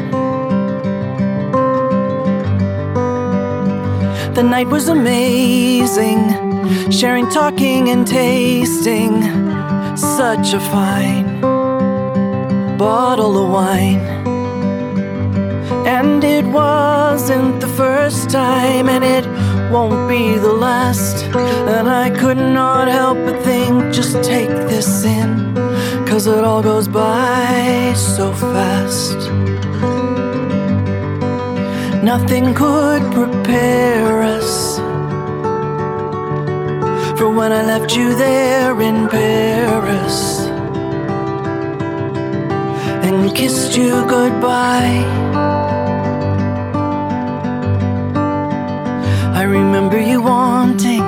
The 4.34 4.44
night 4.44 4.68
was 4.68 4.88
amazing, 4.88 6.92
sharing, 6.92 7.30
talking, 7.30 7.90
and 7.90 8.08
tasting 8.08 9.53
such 9.98 10.54
a 10.54 10.60
fine 10.60 11.42
bottle 12.78 13.38
of 13.44 13.52
wine. 13.52 14.02
And 15.86 16.24
it 16.24 16.46
wasn't 16.46 17.62
the 17.62 17.68
first 17.68 18.30
time, 18.30 18.90
and 18.90 19.04
it 19.04 19.26
won't 19.72 20.10
be 20.10 20.38
the 20.38 20.54
last. 20.54 21.24
And 21.76 21.88
I 21.88 22.10
could 22.10 22.38
not 22.38 22.88
help 22.88 23.18
but 23.26 23.42
think, 23.44 23.94
just 23.94 24.24
take 24.24 24.56
this 24.72 25.04
in, 25.04 25.56
cause 26.08 26.26
it 26.28 26.44
all 26.44 26.64
goes 26.64 26.88
by 26.88 27.94
so 27.96 28.34
fast. 28.34 29.18
Nothing 32.04 32.54
could 32.54 33.04
prepare 33.14 34.24
us 34.24 34.63
for 37.24 37.30
when 37.30 37.54
I 37.54 37.64
left 37.64 37.96
you 37.96 38.16
there 38.16 38.82
in 38.82 39.08
Paris 39.08 40.42
and 43.06 43.34
kissed 43.34 43.78
you 43.78 44.06
goodbye. 44.16 45.06
I 49.42 49.44
remember 49.44 49.98
you 50.02 50.22
wanting 50.22 51.06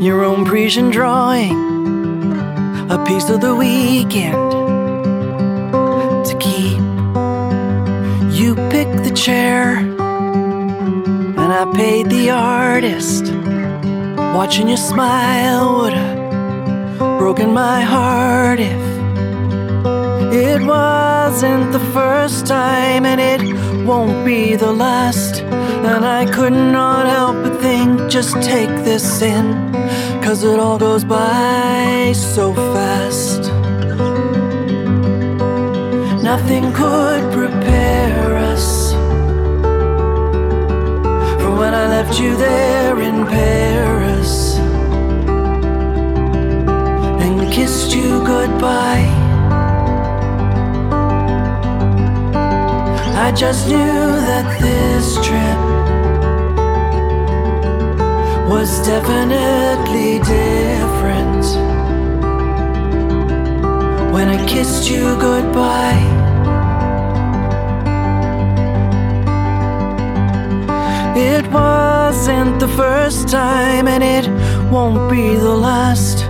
your 0.00 0.22
own 0.22 0.44
Parisian 0.44 0.90
drawing, 0.90 1.58
a 2.88 3.04
piece 3.04 3.28
of 3.30 3.40
the 3.40 3.56
weekend 3.56 4.52
to 6.28 6.34
keep. 6.38 6.78
You 8.38 8.54
picked 8.70 9.02
the 9.02 9.14
chair, 9.24 9.78
and 11.42 11.50
I 11.60 11.64
paid 11.74 12.10
the 12.10 12.30
artist. 12.30 13.33
Watching 14.34 14.68
you 14.68 14.76
smile 14.76 15.76
would 15.76 15.92
have 15.92 17.18
broken 17.20 17.54
my 17.54 17.82
heart 17.82 18.58
if 18.58 18.82
it 20.34 20.60
wasn't 20.60 21.70
the 21.70 21.78
first 21.92 22.44
time, 22.44 23.06
and 23.06 23.20
it 23.20 23.86
won't 23.86 24.24
be 24.24 24.56
the 24.56 24.72
last. 24.72 25.42
And 25.42 26.04
I 26.04 26.26
could 26.26 26.52
not 26.52 27.06
help 27.06 27.44
but 27.44 27.60
think, 27.60 28.10
just 28.10 28.34
take 28.42 28.74
this 28.84 29.22
in, 29.22 29.72
cause 30.20 30.42
it 30.42 30.58
all 30.58 30.78
goes 30.78 31.04
by 31.04 32.12
so 32.12 32.52
fast. 32.54 33.52
Nothing 36.24 36.72
could 36.72 37.32
prepare 37.32 38.34
us 38.52 38.92
for 41.40 41.52
when 41.54 41.72
I 41.72 41.86
left 41.86 42.18
you 42.18 42.36
there 42.36 42.98
in 43.00 43.26
Paris 43.26 43.93
kissed 47.54 47.94
you 47.94 48.18
goodbye. 48.26 49.06
I 53.26 53.30
just 53.30 53.68
knew 53.68 53.76
that 54.28 54.46
this 54.60 55.14
trip 55.24 55.60
was 58.50 58.84
definitely 58.84 60.18
different 60.18 61.44
when 64.12 64.26
I 64.28 64.44
kissed 64.48 64.90
you 64.90 65.16
goodbye. 65.20 66.02
It 71.16 71.46
wasn't 71.52 72.58
the 72.58 72.66
first 72.66 73.28
time, 73.28 73.86
and 73.86 74.02
it 74.02 74.26
won't 74.74 75.08
be 75.08 75.36
the 75.36 75.54
last. 75.54 76.24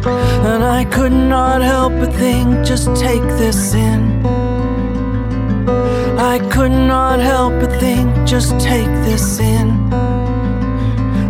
And 0.51 0.63
I 0.63 0.85
could 0.85 1.13
not 1.13 1.63
help 1.63 1.95
but 1.95 2.13
think, 2.13 2.63
just 2.63 2.95
take 2.95 3.27
this 3.41 3.73
in. 3.73 4.03
I 6.19 6.39
could 6.53 6.77
not 6.95 7.21
help 7.21 7.55
but 7.61 7.81
think, 7.81 8.07
just 8.29 8.51
take 8.61 8.93
this 9.09 9.41
in. 9.41 9.71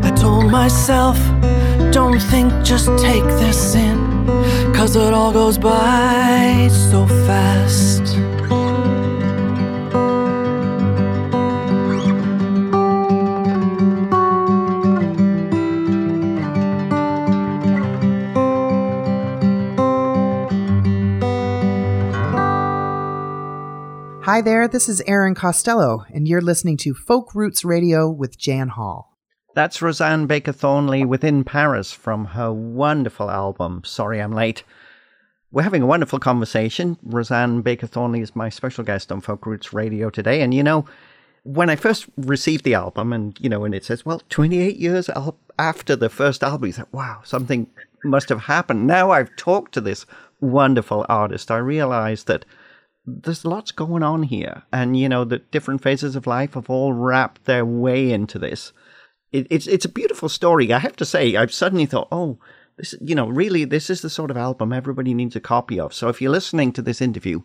I 0.02 0.10
told 0.16 0.50
myself, 0.50 1.16
don't 1.92 2.20
think, 2.20 2.50
just 2.64 2.88
take 2.98 3.28
this 3.42 3.76
in. 3.76 3.96
Cause 4.74 4.96
it 4.96 5.14
all 5.14 5.32
goes 5.32 5.56
by 5.56 6.68
so 6.90 7.06
fast. 7.26 7.93
There, 24.44 24.68
this 24.68 24.90
is 24.90 25.00
Aaron 25.06 25.34
Costello, 25.34 26.04
and 26.12 26.28
you're 26.28 26.42
listening 26.42 26.76
to 26.76 26.92
Folk 26.92 27.34
Roots 27.34 27.64
Radio 27.64 28.10
with 28.10 28.36
Jan 28.36 28.68
Hall. 28.68 29.16
That's 29.54 29.80
Rosanne 29.80 30.26
Baker 30.26 30.52
Thornley 30.52 31.02
within 31.02 31.44
Paris 31.44 31.92
from 31.92 32.26
her 32.26 32.52
wonderful 32.52 33.30
album, 33.30 33.80
Sorry 33.86 34.20
I'm 34.20 34.32
Late. 34.32 34.62
We're 35.50 35.62
having 35.62 35.80
a 35.80 35.86
wonderful 35.86 36.18
conversation. 36.18 36.98
Rosanne 37.02 37.62
Baker 37.62 37.86
Thornley 37.86 38.20
is 38.20 38.36
my 38.36 38.50
special 38.50 38.84
guest 38.84 39.10
on 39.10 39.22
Folk 39.22 39.46
Roots 39.46 39.72
Radio 39.72 40.10
today. 40.10 40.42
And 40.42 40.52
you 40.52 40.62
know, 40.62 40.84
when 41.44 41.70
I 41.70 41.76
first 41.76 42.04
received 42.18 42.64
the 42.64 42.74
album, 42.74 43.14
and 43.14 43.40
you 43.40 43.48
know, 43.48 43.64
and 43.64 43.74
it 43.74 43.86
says, 43.86 44.04
well, 44.04 44.20
28 44.28 44.76
years 44.76 45.08
after 45.58 45.96
the 45.96 46.10
first 46.10 46.42
album, 46.42 46.66
you 46.66 46.74
thought, 46.74 46.92
wow, 46.92 47.22
something 47.24 47.66
must 48.04 48.28
have 48.28 48.40
happened. 48.42 48.86
Now 48.86 49.10
I've 49.10 49.34
talked 49.36 49.72
to 49.72 49.80
this 49.80 50.04
wonderful 50.42 51.06
artist, 51.08 51.50
I 51.50 51.56
realize 51.56 52.24
that 52.24 52.44
there's 53.06 53.44
lots 53.44 53.70
going 53.70 54.02
on 54.02 54.22
here. 54.24 54.62
And, 54.72 54.96
you 54.96 55.08
know, 55.08 55.24
the 55.24 55.38
different 55.38 55.82
phases 55.82 56.16
of 56.16 56.26
life 56.26 56.54
have 56.54 56.70
all 56.70 56.92
wrapped 56.92 57.44
their 57.44 57.64
way 57.64 58.10
into 58.10 58.38
this. 58.38 58.72
It, 59.32 59.46
it's, 59.50 59.66
it's 59.66 59.84
a 59.84 59.90
beautiful 59.90 60.28
story. 60.28 60.72
I 60.72 60.78
have 60.78 60.96
to 60.96 61.04
say, 61.04 61.36
I've 61.36 61.52
suddenly 61.52 61.86
thought, 61.86 62.08
oh, 62.10 62.38
this, 62.76 62.94
you 63.00 63.14
know, 63.14 63.28
really, 63.28 63.64
this 63.64 63.90
is 63.90 64.00
the 64.00 64.10
sort 64.10 64.30
of 64.30 64.36
album 64.36 64.72
everybody 64.72 65.14
needs 65.14 65.36
a 65.36 65.40
copy 65.40 65.78
of. 65.78 65.92
So 65.92 66.08
if 66.08 66.20
you're 66.20 66.30
listening 66.30 66.72
to 66.72 66.82
this 66.82 67.00
interview, 67.00 67.42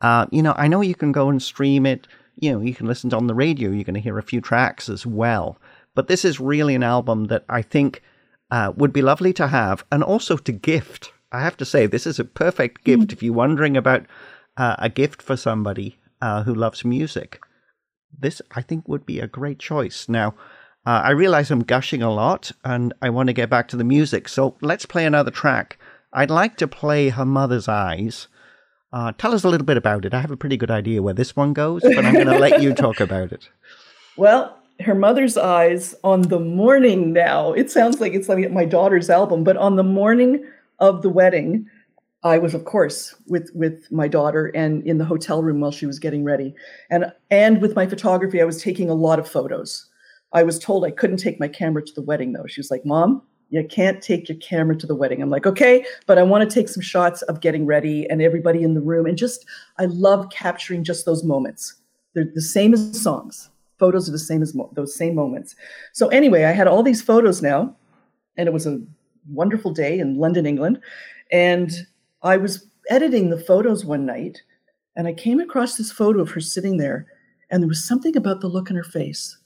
uh, 0.00 0.26
you 0.30 0.42
know, 0.42 0.54
I 0.56 0.68
know 0.68 0.80
you 0.80 0.94
can 0.94 1.12
go 1.12 1.28
and 1.28 1.42
stream 1.42 1.84
it. 1.86 2.06
You 2.36 2.52
know, 2.52 2.60
you 2.60 2.74
can 2.74 2.86
listen 2.86 3.10
to 3.10 3.16
on 3.16 3.26
the 3.26 3.34
radio. 3.34 3.70
You're 3.70 3.84
going 3.84 3.94
to 3.94 4.00
hear 4.00 4.18
a 4.18 4.22
few 4.22 4.40
tracks 4.40 4.88
as 4.88 5.06
well. 5.06 5.58
But 5.94 6.08
this 6.08 6.24
is 6.24 6.40
really 6.40 6.74
an 6.74 6.82
album 6.82 7.26
that 7.26 7.44
I 7.48 7.62
think 7.62 8.02
uh, 8.50 8.72
would 8.76 8.92
be 8.92 9.02
lovely 9.02 9.32
to 9.34 9.48
have 9.48 9.84
and 9.90 10.02
also 10.02 10.36
to 10.36 10.52
gift. 10.52 11.12
I 11.30 11.40
have 11.40 11.56
to 11.58 11.64
say, 11.64 11.86
this 11.86 12.06
is 12.06 12.18
a 12.18 12.24
perfect 12.24 12.84
gift 12.84 13.12
if 13.12 13.22
you're 13.22 13.34
wondering 13.34 13.76
about 13.76 14.06
uh, 14.56 14.76
a 14.78 14.88
gift 14.88 15.22
for 15.22 15.36
somebody 15.36 15.98
uh, 16.20 16.42
who 16.44 16.54
loves 16.54 16.84
music. 16.84 17.40
This, 18.18 18.42
I 18.52 18.62
think, 18.62 18.88
would 18.88 19.06
be 19.06 19.20
a 19.20 19.26
great 19.26 19.58
choice. 19.58 20.08
Now, 20.08 20.34
uh, 20.84 21.02
I 21.04 21.10
realize 21.10 21.50
I'm 21.50 21.62
gushing 21.62 22.02
a 22.02 22.12
lot 22.12 22.52
and 22.64 22.92
I 23.00 23.10
want 23.10 23.28
to 23.28 23.32
get 23.32 23.50
back 23.50 23.68
to 23.68 23.76
the 23.76 23.84
music. 23.84 24.28
So 24.28 24.56
let's 24.60 24.86
play 24.86 25.04
another 25.04 25.30
track. 25.30 25.78
I'd 26.12 26.30
like 26.30 26.56
to 26.58 26.68
play 26.68 27.08
Her 27.08 27.24
Mother's 27.24 27.68
Eyes. 27.68 28.28
Uh, 28.92 29.12
tell 29.16 29.34
us 29.34 29.44
a 29.44 29.48
little 29.48 29.64
bit 29.64 29.78
about 29.78 30.04
it. 30.04 30.12
I 30.12 30.20
have 30.20 30.30
a 30.30 30.36
pretty 30.36 30.58
good 30.58 30.70
idea 30.70 31.02
where 31.02 31.14
this 31.14 31.34
one 31.34 31.54
goes, 31.54 31.80
but 31.82 32.04
I'm 32.04 32.12
going 32.12 32.26
to 32.26 32.38
let 32.38 32.60
you 32.60 32.74
talk 32.74 33.00
about 33.00 33.32
it. 33.32 33.48
Well, 34.16 34.58
her 34.80 34.94
mother's 34.94 35.36
eyes 35.38 35.94
on 36.04 36.22
the 36.22 36.40
morning 36.40 37.12
now. 37.12 37.52
It 37.52 37.70
sounds 37.70 38.00
like 38.00 38.12
it's 38.12 38.28
like 38.28 38.50
my 38.50 38.64
daughter's 38.64 39.08
album, 39.08 39.44
but 39.44 39.56
on 39.56 39.76
the 39.76 39.82
morning 39.82 40.44
of 40.78 41.02
the 41.02 41.08
wedding, 41.08 41.66
I 42.24 42.38
was, 42.38 42.54
of 42.54 42.64
course, 42.64 43.14
with 43.26 43.50
with 43.54 43.90
my 43.90 44.06
daughter 44.06 44.46
and 44.54 44.86
in 44.86 44.98
the 44.98 45.04
hotel 45.04 45.42
room 45.42 45.60
while 45.60 45.72
she 45.72 45.86
was 45.86 45.98
getting 45.98 46.22
ready, 46.22 46.54
and 46.90 47.12
and 47.30 47.60
with 47.60 47.74
my 47.74 47.86
photography, 47.86 48.40
I 48.40 48.44
was 48.44 48.62
taking 48.62 48.88
a 48.88 48.94
lot 48.94 49.18
of 49.18 49.28
photos. 49.28 49.88
I 50.32 50.44
was 50.44 50.58
told 50.58 50.84
I 50.84 50.92
couldn't 50.92 51.16
take 51.16 51.40
my 51.40 51.48
camera 51.48 51.84
to 51.84 51.92
the 51.92 52.02
wedding 52.02 52.32
though. 52.32 52.46
She 52.46 52.60
was 52.60 52.70
like, 52.70 52.86
"Mom, 52.86 53.22
you 53.50 53.64
can't 53.66 54.00
take 54.00 54.28
your 54.28 54.38
camera 54.38 54.76
to 54.76 54.86
the 54.86 54.94
wedding." 54.94 55.20
I'm 55.20 55.30
like, 55.30 55.46
"Okay, 55.46 55.84
but 56.06 56.16
I 56.16 56.22
want 56.22 56.48
to 56.48 56.54
take 56.54 56.68
some 56.68 56.82
shots 56.82 57.22
of 57.22 57.40
getting 57.40 57.66
ready 57.66 58.08
and 58.08 58.22
everybody 58.22 58.62
in 58.62 58.74
the 58.74 58.80
room, 58.80 59.06
and 59.06 59.18
just 59.18 59.44
I 59.78 59.86
love 59.86 60.30
capturing 60.30 60.84
just 60.84 61.04
those 61.06 61.24
moments. 61.24 61.74
They're 62.14 62.30
the 62.32 62.40
same 62.40 62.72
as 62.72 63.00
songs. 63.00 63.50
Photos 63.78 64.08
are 64.08 64.12
the 64.12 64.18
same 64.18 64.42
as 64.42 64.54
mo- 64.54 64.70
those 64.74 64.94
same 64.94 65.16
moments. 65.16 65.56
So 65.92 66.06
anyway, 66.08 66.44
I 66.44 66.52
had 66.52 66.68
all 66.68 66.84
these 66.84 67.02
photos 67.02 67.42
now, 67.42 67.74
and 68.36 68.46
it 68.46 68.52
was 68.52 68.66
a 68.66 68.80
wonderful 69.28 69.72
day 69.72 69.98
in 69.98 70.18
London, 70.18 70.46
England, 70.46 70.80
and 71.32 71.86
I 72.22 72.36
was 72.36 72.66
editing 72.88 73.30
the 73.30 73.38
photos 73.38 73.84
one 73.84 74.06
night 74.06 74.42
and 74.96 75.06
I 75.06 75.12
came 75.12 75.40
across 75.40 75.76
this 75.76 75.92
photo 75.92 76.20
of 76.20 76.30
her 76.30 76.40
sitting 76.40 76.76
there 76.76 77.06
and 77.50 77.62
there 77.62 77.68
was 77.68 77.86
something 77.86 78.16
about 78.16 78.40
the 78.40 78.48
look 78.48 78.70
in 78.70 78.76
her 78.76 78.84
face. 78.84 79.36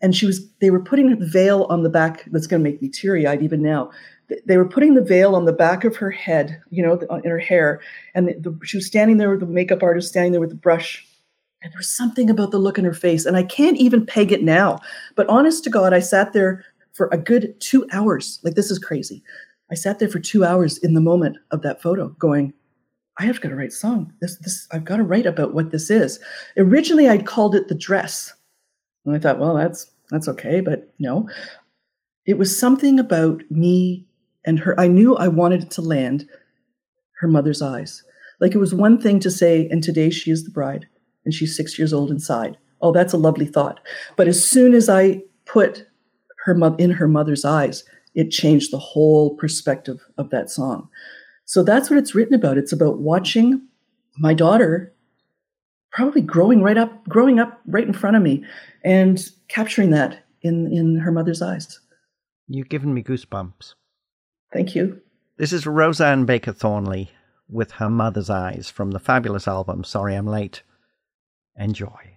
And 0.00 0.14
she 0.14 0.26
was 0.26 0.50
they 0.60 0.70
were 0.70 0.82
putting 0.82 1.16
the 1.16 1.26
veil 1.26 1.64
on 1.70 1.82
the 1.82 1.88
back 1.88 2.24
that's 2.26 2.46
going 2.46 2.62
to 2.62 2.70
make 2.70 2.82
me 2.82 2.88
teary-eyed 2.88 3.42
even 3.42 3.62
now. 3.62 3.90
They 4.46 4.56
were 4.56 4.68
putting 4.68 4.94
the 4.94 5.02
veil 5.02 5.34
on 5.34 5.44
the 5.44 5.52
back 5.52 5.84
of 5.84 5.96
her 5.96 6.10
head, 6.10 6.60
you 6.70 6.82
know, 6.82 6.98
in 7.22 7.30
her 7.30 7.38
hair, 7.38 7.80
and 8.14 8.28
the, 8.28 8.34
the, 8.34 8.58
she 8.64 8.78
was 8.78 8.86
standing 8.86 9.18
there 9.18 9.30
with 9.30 9.40
the 9.40 9.46
makeup 9.46 9.82
artist 9.82 10.08
standing 10.08 10.32
there 10.32 10.40
with 10.40 10.50
the 10.50 10.56
brush. 10.56 11.06
And 11.62 11.72
there 11.72 11.78
was 11.78 11.94
something 11.94 12.28
about 12.28 12.50
the 12.50 12.58
look 12.58 12.78
in 12.78 12.84
her 12.84 12.94
face, 12.94 13.24
and 13.24 13.36
I 13.36 13.42
can't 13.42 13.76
even 13.76 14.04
peg 14.04 14.32
it 14.32 14.42
now. 14.42 14.80
But 15.14 15.28
honest 15.28 15.64
to 15.64 15.70
God, 15.70 15.92
I 15.92 16.00
sat 16.00 16.32
there 16.32 16.64
for 16.92 17.08
a 17.12 17.18
good 17.18 17.54
two 17.60 17.86
hours. 17.92 18.40
Like 18.42 18.54
this 18.54 18.70
is 18.70 18.78
crazy. 18.78 19.22
I 19.70 19.74
sat 19.74 19.98
there 19.98 20.08
for 20.08 20.20
two 20.20 20.44
hours 20.44 20.78
in 20.78 20.94
the 20.94 21.00
moment 21.00 21.38
of 21.50 21.62
that 21.62 21.82
photo 21.82 22.08
going, 22.18 22.52
I 23.18 23.24
have 23.24 23.40
got 23.40 23.50
to 23.50 23.56
write 23.56 23.68
a 23.68 23.72
song. 23.72 24.12
This, 24.20 24.36
this, 24.38 24.66
I've 24.72 24.84
got 24.84 24.96
to 24.96 25.04
write 25.04 25.26
about 25.26 25.54
what 25.54 25.70
this 25.70 25.90
is. 25.90 26.18
Originally, 26.56 27.08
I'd 27.08 27.26
called 27.26 27.54
it 27.54 27.68
the 27.68 27.74
dress. 27.74 28.34
And 29.04 29.14
I 29.14 29.18
thought, 29.18 29.38
well, 29.38 29.54
that's, 29.54 29.90
that's 30.10 30.28
okay, 30.28 30.60
but 30.60 30.92
no. 30.98 31.28
It 32.26 32.38
was 32.38 32.56
something 32.58 32.98
about 32.98 33.42
me 33.50 34.06
and 34.44 34.58
her. 34.58 34.78
I 34.78 34.88
knew 34.88 35.16
I 35.16 35.28
wanted 35.28 35.64
it 35.64 35.70
to 35.72 35.82
land 35.82 36.28
her 37.20 37.28
mother's 37.28 37.62
eyes. 37.62 38.02
Like 38.40 38.54
it 38.54 38.58
was 38.58 38.74
one 38.74 39.00
thing 39.00 39.20
to 39.20 39.30
say, 39.30 39.68
and 39.70 39.82
today 39.82 40.10
she 40.10 40.30
is 40.30 40.44
the 40.44 40.50
bride 40.50 40.86
and 41.24 41.32
she's 41.32 41.56
six 41.56 41.78
years 41.78 41.92
old 41.92 42.10
inside. 42.10 42.58
Oh, 42.80 42.92
that's 42.92 43.12
a 43.12 43.18
lovely 43.18 43.46
thought. 43.46 43.80
But 44.16 44.28
as 44.28 44.46
soon 44.46 44.74
as 44.74 44.88
I 44.88 45.22
put 45.46 45.86
her 46.44 46.54
mo- 46.54 46.76
in 46.76 46.90
her 46.90 47.08
mother's 47.08 47.44
eyes, 47.44 47.84
it 48.14 48.30
changed 48.30 48.70
the 48.70 48.78
whole 48.78 49.34
perspective 49.36 50.00
of 50.18 50.30
that 50.30 50.50
song. 50.50 50.88
So 51.44 51.62
that's 51.62 51.90
what 51.90 51.98
it's 51.98 52.14
written 52.14 52.34
about. 52.34 52.58
It's 52.58 52.72
about 52.72 52.98
watching 52.98 53.62
my 54.18 54.34
daughter 54.34 54.92
probably 55.92 56.22
growing 56.22 56.62
right 56.62 56.76
up, 56.78 57.06
growing 57.08 57.38
up 57.38 57.60
right 57.66 57.86
in 57.86 57.92
front 57.92 58.16
of 58.16 58.22
me 58.22 58.44
and 58.82 59.28
capturing 59.48 59.90
that 59.90 60.24
in, 60.42 60.72
in 60.72 60.96
her 60.96 61.12
mother's 61.12 61.42
eyes. 61.42 61.80
You've 62.48 62.68
given 62.68 62.92
me 62.92 63.02
goosebumps. 63.02 63.74
Thank 64.52 64.74
you. 64.74 65.00
This 65.36 65.52
is 65.52 65.66
Rosanne 65.66 66.26
Baker 66.26 66.52
Thornley 66.52 67.10
with 67.48 67.72
her 67.72 67.90
mother's 67.90 68.30
eyes 68.30 68.70
from 68.70 68.90
the 68.90 68.98
fabulous 68.98 69.46
album 69.48 69.84
Sorry 69.84 70.14
I'm 70.14 70.26
Late. 70.26 70.62
Enjoy. 71.56 72.13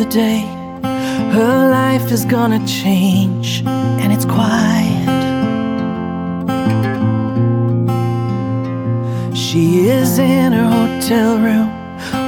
The 0.00 0.06
day. 0.06 0.40
Her 1.36 1.70
life 1.70 2.10
is 2.10 2.24
gonna 2.24 2.66
change, 2.66 3.62
and 4.00 4.10
it's 4.14 4.24
quiet. 4.24 5.08
She 9.36 9.88
is 9.88 10.18
in 10.18 10.52
her 10.52 10.68
hotel 10.78 11.36
room. 11.46 11.68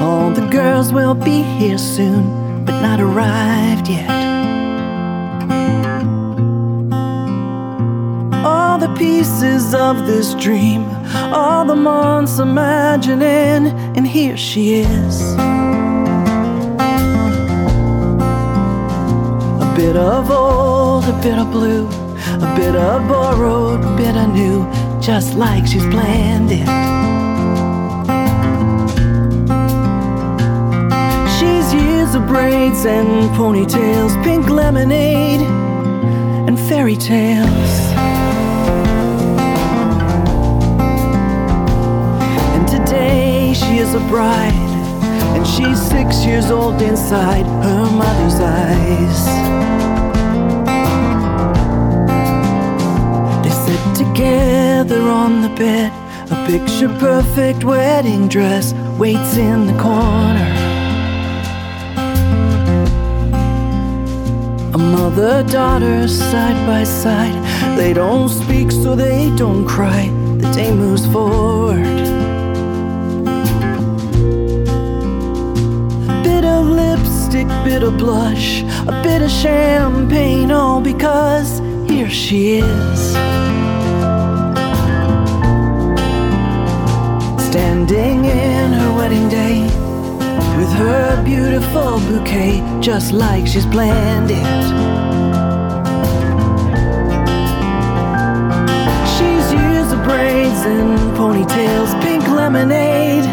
All 0.02 0.30
the 0.30 0.46
girls 0.48 0.92
will 0.92 1.14
be 1.14 1.42
here 1.42 1.78
soon, 1.78 2.64
but 2.66 2.78
not 2.82 3.00
arrived 3.00 3.88
yet. 3.88 4.10
All 8.44 8.76
the 8.76 8.92
pieces 8.98 9.74
of 9.74 10.06
this 10.06 10.34
dream, 10.34 10.84
all 11.32 11.64
the 11.64 11.76
months 11.76 12.38
imagining, 12.38 13.62
and 13.96 14.06
here 14.06 14.36
she 14.36 14.74
is. 14.74 15.41
A 19.72 19.74
bit 19.74 19.96
of 19.96 20.30
old, 20.30 21.04
a 21.04 21.18
bit 21.22 21.38
of 21.38 21.50
blue, 21.50 21.86
a 21.86 22.54
bit 22.54 22.76
of 22.76 23.08
borrowed, 23.08 23.82
a 23.82 23.96
bit 23.96 24.14
of 24.14 24.28
new, 24.28 24.70
just 25.00 25.34
like 25.34 25.66
she's 25.66 25.86
planned 25.86 26.50
it. 26.52 26.68
She's 31.38 31.72
years 31.72 32.14
of 32.14 32.26
braids 32.26 32.84
and 32.84 33.30
ponytails, 33.30 34.22
pink 34.22 34.50
lemonade, 34.50 35.40
and 35.40 36.60
fairy 36.60 36.96
tales. 36.96 37.72
And 42.54 42.68
today 42.68 43.54
she 43.54 43.78
is 43.78 43.94
a 43.94 44.00
bride, 44.00 44.52
she's 45.56 45.80
six 45.80 46.24
years 46.24 46.50
old 46.50 46.80
inside 46.80 47.44
her 47.64 47.84
mother's 48.02 48.38
eyes. 48.40 49.20
They 53.44 53.54
sit 53.66 53.82
together 54.02 55.02
on 55.02 55.42
the 55.42 55.50
bed, 55.50 55.92
a 56.30 56.46
picture 56.46 56.88
perfect 56.98 57.64
wedding 57.64 58.28
dress 58.28 58.72
waits 58.98 59.36
in 59.36 59.66
the 59.66 59.76
corner. 59.78 60.50
A 64.74 64.78
mother 64.78 65.42
daughter 65.42 66.08
side 66.08 66.66
by 66.66 66.84
side. 66.84 67.36
They 67.76 67.92
don't 67.92 68.30
speak, 68.30 68.70
so 68.70 68.96
they 68.96 69.30
don't 69.36 69.66
cry. 69.66 70.08
The 70.38 70.50
day 70.52 70.72
moves 70.72 71.06
forward. 71.06 72.01
Lipstick, 77.32 77.64
bit 77.64 77.82
of 77.82 77.96
blush, 77.98 78.62
a 78.62 79.00
bit 79.02 79.22
of 79.22 79.30
champagne, 79.30 80.50
all 80.50 80.80
because 80.80 81.60
here 81.88 82.10
she 82.10 82.58
is. 82.58 83.12
Standing 87.50 88.24
in 88.24 88.72
her 88.72 88.96
wedding 88.96 89.28
day 89.28 89.62
with 90.56 90.72
her 90.72 91.22
beautiful 91.24 92.00
bouquet, 92.00 92.62
just 92.80 93.12
like 93.12 93.46
she's 93.46 93.66
planned 93.66 94.30
it. 94.30 94.62
She's 99.14 99.52
used 99.52 99.90
the 99.90 100.02
braids 100.04 100.64
and 100.64 100.98
ponytails, 101.16 102.00
pink 102.02 102.26
lemonade, 102.28 103.24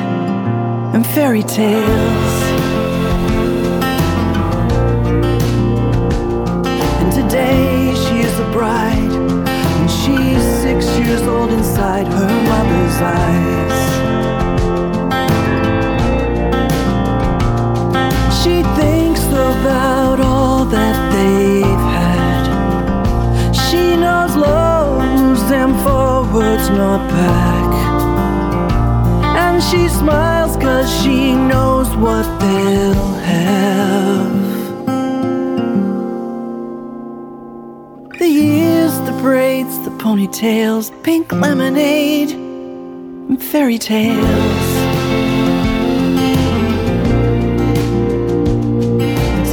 and 0.94 1.06
fairy 1.06 1.44
tales. 1.44 2.39
Bride, 8.52 9.12
and 9.78 9.90
she's 9.90 10.44
six 10.62 10.86
years 11.00 11.22
old 11.24 11.52
inside 11.52 12.08
her 12.08 12.36
mother's 12.52 12.98
eyes. 13.02 13.78
She 18.42 18.64
thinks 18.80 19.26
about 19.28 20.20
all 20.20 20.66
that 20.66 20.98
they've 21.14 21.86
had. 21.98 22.44
She 23.54 23.96
knows 23.96 24.36
love 24.36 25.04
moves 25.18 25.44
them 25.50 25.72
forwards, 25.84 26.70
not 26.70 27.08
back. 27.10 27.70
And 29.46 29.62
she 29.62 29.88
smiles 29.88 30.56
cause 30.58 30.90
she 31.02 31.34
knows 31.36 31.90
what 31.96 32.26
they'll 32.40 32.89
ponytails, 40.10 40.90
pink 41.04 41.32
lemonade, 41.32 42.32
and 42.32 43.44
fairy 43.44 43.78
tales. 43.78 44.26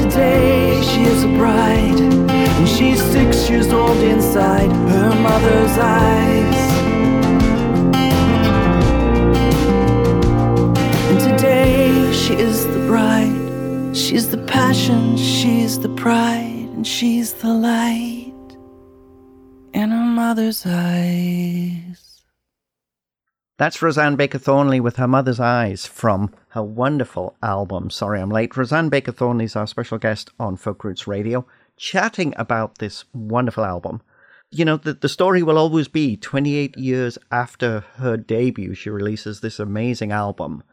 Today 0.01 0.81
she 0.83 1.03
is 1.03 1.25
a 1.25 1.29
bride, 1.37 2.01
and 2.01 2.67
she's 2.67 3.03
six 3.13 3.51
years 3.51 3.71
old 3.71 3.99
inside 3.99 4.71
her 4.93 5.15
mother's 5.29 5.77
eyes. 5.77 6.61
And 11.11 11.21
today 11.21 12.11
she 12.15 12.33
is 12.33 12.65
the 12.65 12.83
bride, 12.87 13.95
she's 13.95 14.31
the 14.31 14.43
passion, 14.47 15.19
she's 15.19 15.79
the 15.79 15.91
pride, 15.91 16.71
and 16.77 16.87
she's 16.87 17.35
the 17.35 17.53
light 17.53 18.36
in 19.87 19.93
her 19.93 20.05
mother's 20.05 20.67
eyes. 20.67 22.25
That's 23.57 23.81
Rosanne 23.81 24.17
Baker 24.17 24.39
Thornley 24.39 24.81
with 24.81 24.97
Her 24.97 25.07
Mother's 25.07 25.39
Eyes 25.39 25.87
from 25.87 26.35
her 26.49 26.63
wonderful 26.63 27.37
album, 27.41 27.91
Sorry 27.91 28.21
I'm 28.21 28.31
Late. 28.31 28.57
Rosanne 28.57 28.89
Baker 28.89 29.13
Thornley 29.13 29.45
is 29.45 29.55
our 29.55 29.69
special 29.69 29.99
guest 29.99 30.31
on 30.41 30.57
Folk 30.57 30.83
Roots 30.83 31.07
Radio, 31.07 31.47
chatting 31.77 32.35
about 32.37 32.79
this 32.79 33.05
wonderful 33.15 33.65
album. 33.65 34.03
You 34.51 34.65
know, 34.65 34.77
the, 34.77 34.95
the 34.95 35.09
story 35.09 35.45
will 35.45 35.57
always 35.57 35.87
be 35.87 36.17
28 36.17 36.77
years 36.77 37.17
after 37.31 37.85
her 37.99 38.17
debut, 38.17 38.75
she 38.75 38.91
releases 38.91 39.41
this 39.41 39.61
amazing 39.61 40.11
album. 40.11 40.65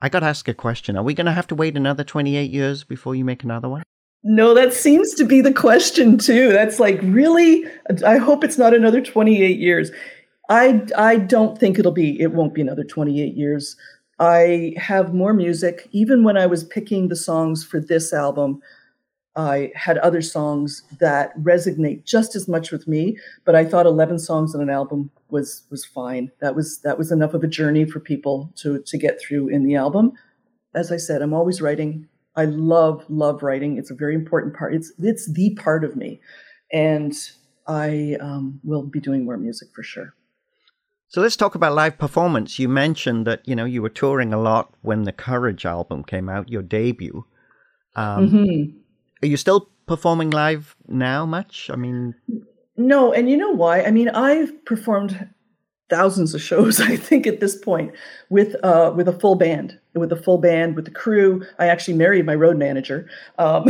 I 0.00 0.08
got 0.08 0.20
to 0.20 0.26
ask 0.26 0.48
a 0.48 0.54
question. 0.54 0.96
Are 0.96 1.02
we 1.02 1.12
going 1.12 1.26
to 1.26 1.32
have 1.32 1.46
to 1.48 1.54
wait 1.54 1.76
another 1.76 2.04
28 2.04 2.50
years 2.50 2.84
before 2.84 3.14
you 3.14 3.24
make 3.24 3.44
another 3.44 3.68
one? 3.68 3.82
No, 4.28 4.54
that 4.54 4.72
seems 4.72 5.14
to 5.14 5.24
be 5.24 5.40
the 5.40 5.52
question 5.52 6.18
too. 6.18 6.50
That's 6.52 6.80
like 6.80 6.98
really 7.02 7.64
I 8.04 8.16
hope 8.16 8.42
it's 8.42 8.58
not 8.58 8.74
another 8.74 9.00
28 9.00 9.56
years. 9.60 9.92
I 10.48 10.84
I 10.96 11.16
don't 11.18 11.56
think 11.56 11.78
it'll 11.78 11.92
be 11.92 12.20
it 12.20 12.32
won't 12.32 12.52
be 12.52 12.60
another 12.60 12.82
28 12.82 13.36
years. 13.36 13.76
I 14.18 14.74
have 14.78 15.14
more 15.14 15.32
music 15.32 15.88
even 15.92 16.24
when 16.24 16.36
I 16.36 16.46
was 16.46 16.64
picking 16.64 17.06
the 17.06 17.14
songs 17.14 17.62
for 17.62 17.78
this 17.78 18.12
album. 18.12 18.60
I 19.36 19.70
had 19.76 19.98
other 19.98 20.22
songs 20.22 20.82
that 20.98 21.38
resonate 21.38 22.04
just 22.04 22.34
as 22.34 22.48
much 22.48 22.72
with 22.72 22.88
me, 22.88 23.18
but 23.44 23.54
I 23.54 23.64
thought 23.64 23.86
11 23.86 24.18
songs 24.18 24.56
on 24.56 24.60
an 24.60 24.70
album 24.70 25.08
was 25.30 25.62
was 25.70 25.84
fine. 25.84 26.32
That 26.40 26.56
was 26.56 26.78
that 26.80 26.98
was 26.98 27.12
enough 27.12 27.34
of 27.34 27.44
a 27.44 27.48
journey 27.48 27.84
for 27.84 28.00
people 28.00 28.50
to 28.56 28.80
to 28.82 28.98
get 28.98 29.20
through 29.20 29.48
in 29.50 29.62
the 29.62 29.76
album. 29.76 30.14
As 30.74 30.90
I 30.90 30.96
said, 30.96 31.22
I'm 31.22 31.34
always 31.34 31.62
writing. 31.62 32.08
I 32.36 32.44
love 32.44 33.04
love 33.08 33.42
writing. 33.42 33.78
It's 33.78 33.90
a 33.90 33.94
very 33.94 34.14
important 34.14 34.54
part. 34.54 34.74
It's 34.74 34.92
it's 34.98 35.30
the 35.32 35.54
part 35.54 35.84
of 35.84 35.96
me, 35.96 36.20
and 36.72 37.14
I 37.66 38.16
um, 38.20 38.60
will 38.62 38.82
be 38.82 39.00
doing 39.00 39.24
more 39.24 39.36
music 39.36 39.68
for 39.74 39.82
sure. 39.82 40.14
So 41.08 41.20
let's 41.20 41.36
talk 41.36 41.54
about 41.54 41.74
live 41.74 41.98
performance. 41.98 42.58
You 42.58 42.68
mentioned 42.68 43.26
that 43.26 43.46
you 43.46 43.56
know 43.56 43.64
you 43.64 43.80
were 43.80 43.88
touring 43.88 44.32
a 44.32 44.40
lot 44.40 44.74
when 44.82 45.04
the 45.04 45.12
Courage 45.12 45.64
album 45.64 46.04
came 46.04 46.28
out, 46.28 46.50
your 46.50 46.62
debut. 46.62 47.24
Um, 47.94 48.28
mm-hmm. 48.28 48.78
Are 49.22 49.28
you 49.28 49.36
still 49.36 49.70
performing 49.86 50.30
live 50.30 50.76
now? 50.88 51.24
Much? 51.24 51.70
I 51.72 51.76
mean, 51.76 52.14
no. 52.76 53.12
And 53.12 53.30
you 53.30 53.36
know 53.36 53.52
why? 53.52 53.82
I 53.82 53.90
mean, 53.90 54.10
I've 54.10 54.64
performed 54.66 55.30
thousands 55.88 56.34
of 56.34 56.42
shows. 56.42 56.80
I 56.92 56.96
think 56.96 57.26
at 57.26 57.40
this 57.40 57.56
point 57.56 57.92
with 58.28 58.56
uh, 58.62 58.92
with 58.94 59.08
a 59.08 59.18
full 59.18 59.36
band, 59.36 59.78
with 59.96 60.10
the 60.10 60.16
full 60.16 60.38
band, 60.38 60.76
with 60.76 60.84
the 60.84 60.90
crew. 60.90 61.44
I 61.58 61.66
actually 61.66 61.94
married 61.94 62.26
my 62.26 62.34
road 62.34 62.56
manager, 62.56 63.08
um, 63.38 63.66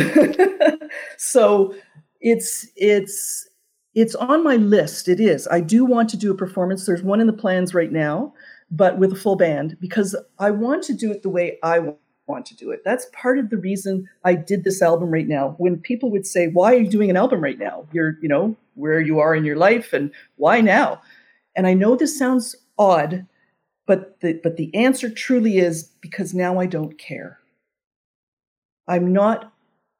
so 1.18 1.74
it's 2.20 2.66
it's 2.76 3.48
it's 3.94 4.14
on 4.14 4.44
my 4.44 4.56
list. 4.56 5.08
It 5.08 5.20
is. 5.20 5.48
I 5.48 5.60
do 5.60 5.84
want 5.84 6.08
to 6.10 6.16
do 6.16 6.30
a 6.30 6.36
performance. 6.36 6.86
There's 6.86 7.02
one 7.02 7.20
in 7.20 7.26
the 7.26 7.32
plans 7.32 7.74
right 7.74 7.92
now, 7.92 8.34
but 8.70 8.98
with 8.98 9.12
a 9.12 9.16
full 9.16 9.36
band 9.36 9.76
because 9.80 10.16
I 10.38 10.50
want 10.50 10.82
to 10.84 10.94
do 10.94 11.10
it 11.10 11.22
the 11.22 11.30
way 11.30 11.58
I 11.62 11.80
want 12.26 12.46
to 12.46 12.56
do 12.56 12.70
it. 12.70 12.82
That's 12.84 13.06
part 13.12 13.38
of 13.38 13.50
the 13.50 13.56
reason 13.56 14.08
I 14.24 14.34
did 14.34 14.64
this 14.64 14.82
album 14.82 15.10
right 15.10 15.28
now. 15.28 15.54
When 15.58 15.78
people 15.78 16.10
would 16.10 16.26
say, 16.26 16.48
"Why 16.48 16.74
are 16.74 16.78
you 16.78 16.90
doing 16.90 17.10
an 17.10 17.16
album 17.16 17.40
right 17.40 17.58
now? 17.58 17.86
You're, 17.92 18.18
you 18.20 18.28
know, 18.28 18.56
where 18.74 19.00
you 19.00 19.20
are 19.20 19.34
in 19.34 19.44
your 19.44 19.56
life 19.56 19.92
and 19.92 20.10
why 20.36 20.60
now?" 20.60 21.00
And 21.54 21.66
I 21.66 21.74
know 21.74 21.96
this 21.96 22.18
sounds 22.18 22.54
odd, 22.78 23.26
but 23.86 24.20
the 24.20 24.40
but 24.42 24.56
the 24.56 24.74
answer 24.74 25.08
truly 25.08 25.58
is 25.58 25.84
because 26.00 26.34
now 26.34 26.58
I 26.58 26.66
don't 26.66 26.98
care. 26.98 27.38
I'm 28.88 29.12
not 29.12 29.52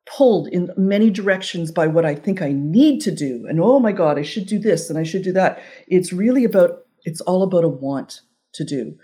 pulled 0.07 0.49
in 0.49 0.71
many 0.77 1.11
directions 1.11 1.73
by 1.73 1.87
what 1.87 2.05
I 2.05 2.15
think 2.15 2.41
I 2.41 2.53
need 2.53 3.01
to 3.01 3.11
do. 3.11 3.45
And 3.49 3.61
oh 3.61 3.81
my 3.81 3.93
God, 3.93 4.19
I 4.19 4.23
should 4.23 4.47
do 4.47 4.59
this 4.59 4.89
and 4.89 4.99
I 4.99 5.03
should 5.03 5.23
do 5.23 5.33
that. 5.33 5.61
It's 5.89 6.13
really 6.13 6.45
about, 6.45 6.85
it's 7.05 7.21
all 7.23 7.43
about 7.43 7.65
a 7.65 7.69
want 7.69 8.21
to 8.53 8.65
do. 8.65 8.97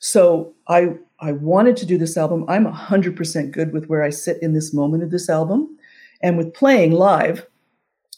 So 0.00 0.54
I 0.68 0.96
I 1.18 1.32
wanted 1.32 1.76
to 1.78 1.86
do 1.86 1.98
this 1.98 2.16
album. 2.16 2.46
I'm 2.48 2.64
100% 2.64 3.50
good 3.50 3.72
with 3.74 3.86
where 3.88 4.02
I 4.02 4.08
sit 4.08 4.42
in 4.42 4.54
this 4.54 4.72
moment 4.72 5.02
of 5.02 5.10
this 5.10 5.28
album. 5.28 5.76
And 6.22 6.38
with 6.38 6.54
playing 6.54 6.92
live, 6.92 7.46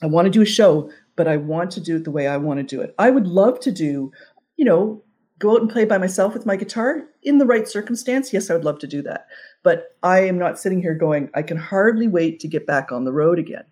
I 0.03 0.07
want 0.07 0.27
to 0.27 0.31
do 0.31 0.43
a 0.43 0.47
show, 0.47 0.91
but 1.16 1.27
I 1.27 1.37
want 1.37 1.73
to 1.73 1.81
do 1.81 1.97
it 1.97 2.05
the 2.05 2.12
way 2.12 2.29
I 2.29 2.37
want 2.37 2.59
to 2.59 2.77
do 2.77 2.81
it. 2.81 2.95
I 2.99 3.11
would 3.11 3.27
love 3.27 3.59
to 3.61 3.73
do, 3.73 4.12
you 4.57 4.64
know, 4.64 5.03
go 5.43 5.55
out 5.55 5.61
and 5.61 5.68
play 5.68 5.84
by 5.84 5.99
myself 5.99 6.32
with 6.34 6.47
my 6.47 6.55
guitar 6.55 7.03
in 7.24 7.38
the 7.38 7.45
right 7.45 7.66
circumstance. 7.66 8.32
Yes, 8.32 8.49
I 8.49 8.55
would 8.55 8.64
love 8.64 8.78
to 8.78 8.86
do 8.86 9.03
that. 9.03 9.26
But 9.64 9.97
I 10.01 10.20
am 10.20 10.38
not 10.38 10.57
sitting 10.57 10.80
here 10.80 10.95
going, 10.95 11.30
I 11.34 11.43
can 11.43 11.57
hardly 11.57 12.07
wait 12.07 12.38
to 12.40 12.49
get 12.49 12.64
back 12.64 12.93
on 12.93 13.05
the 13.05 13.12
road 13.12 13.40
again. 13.40 13.64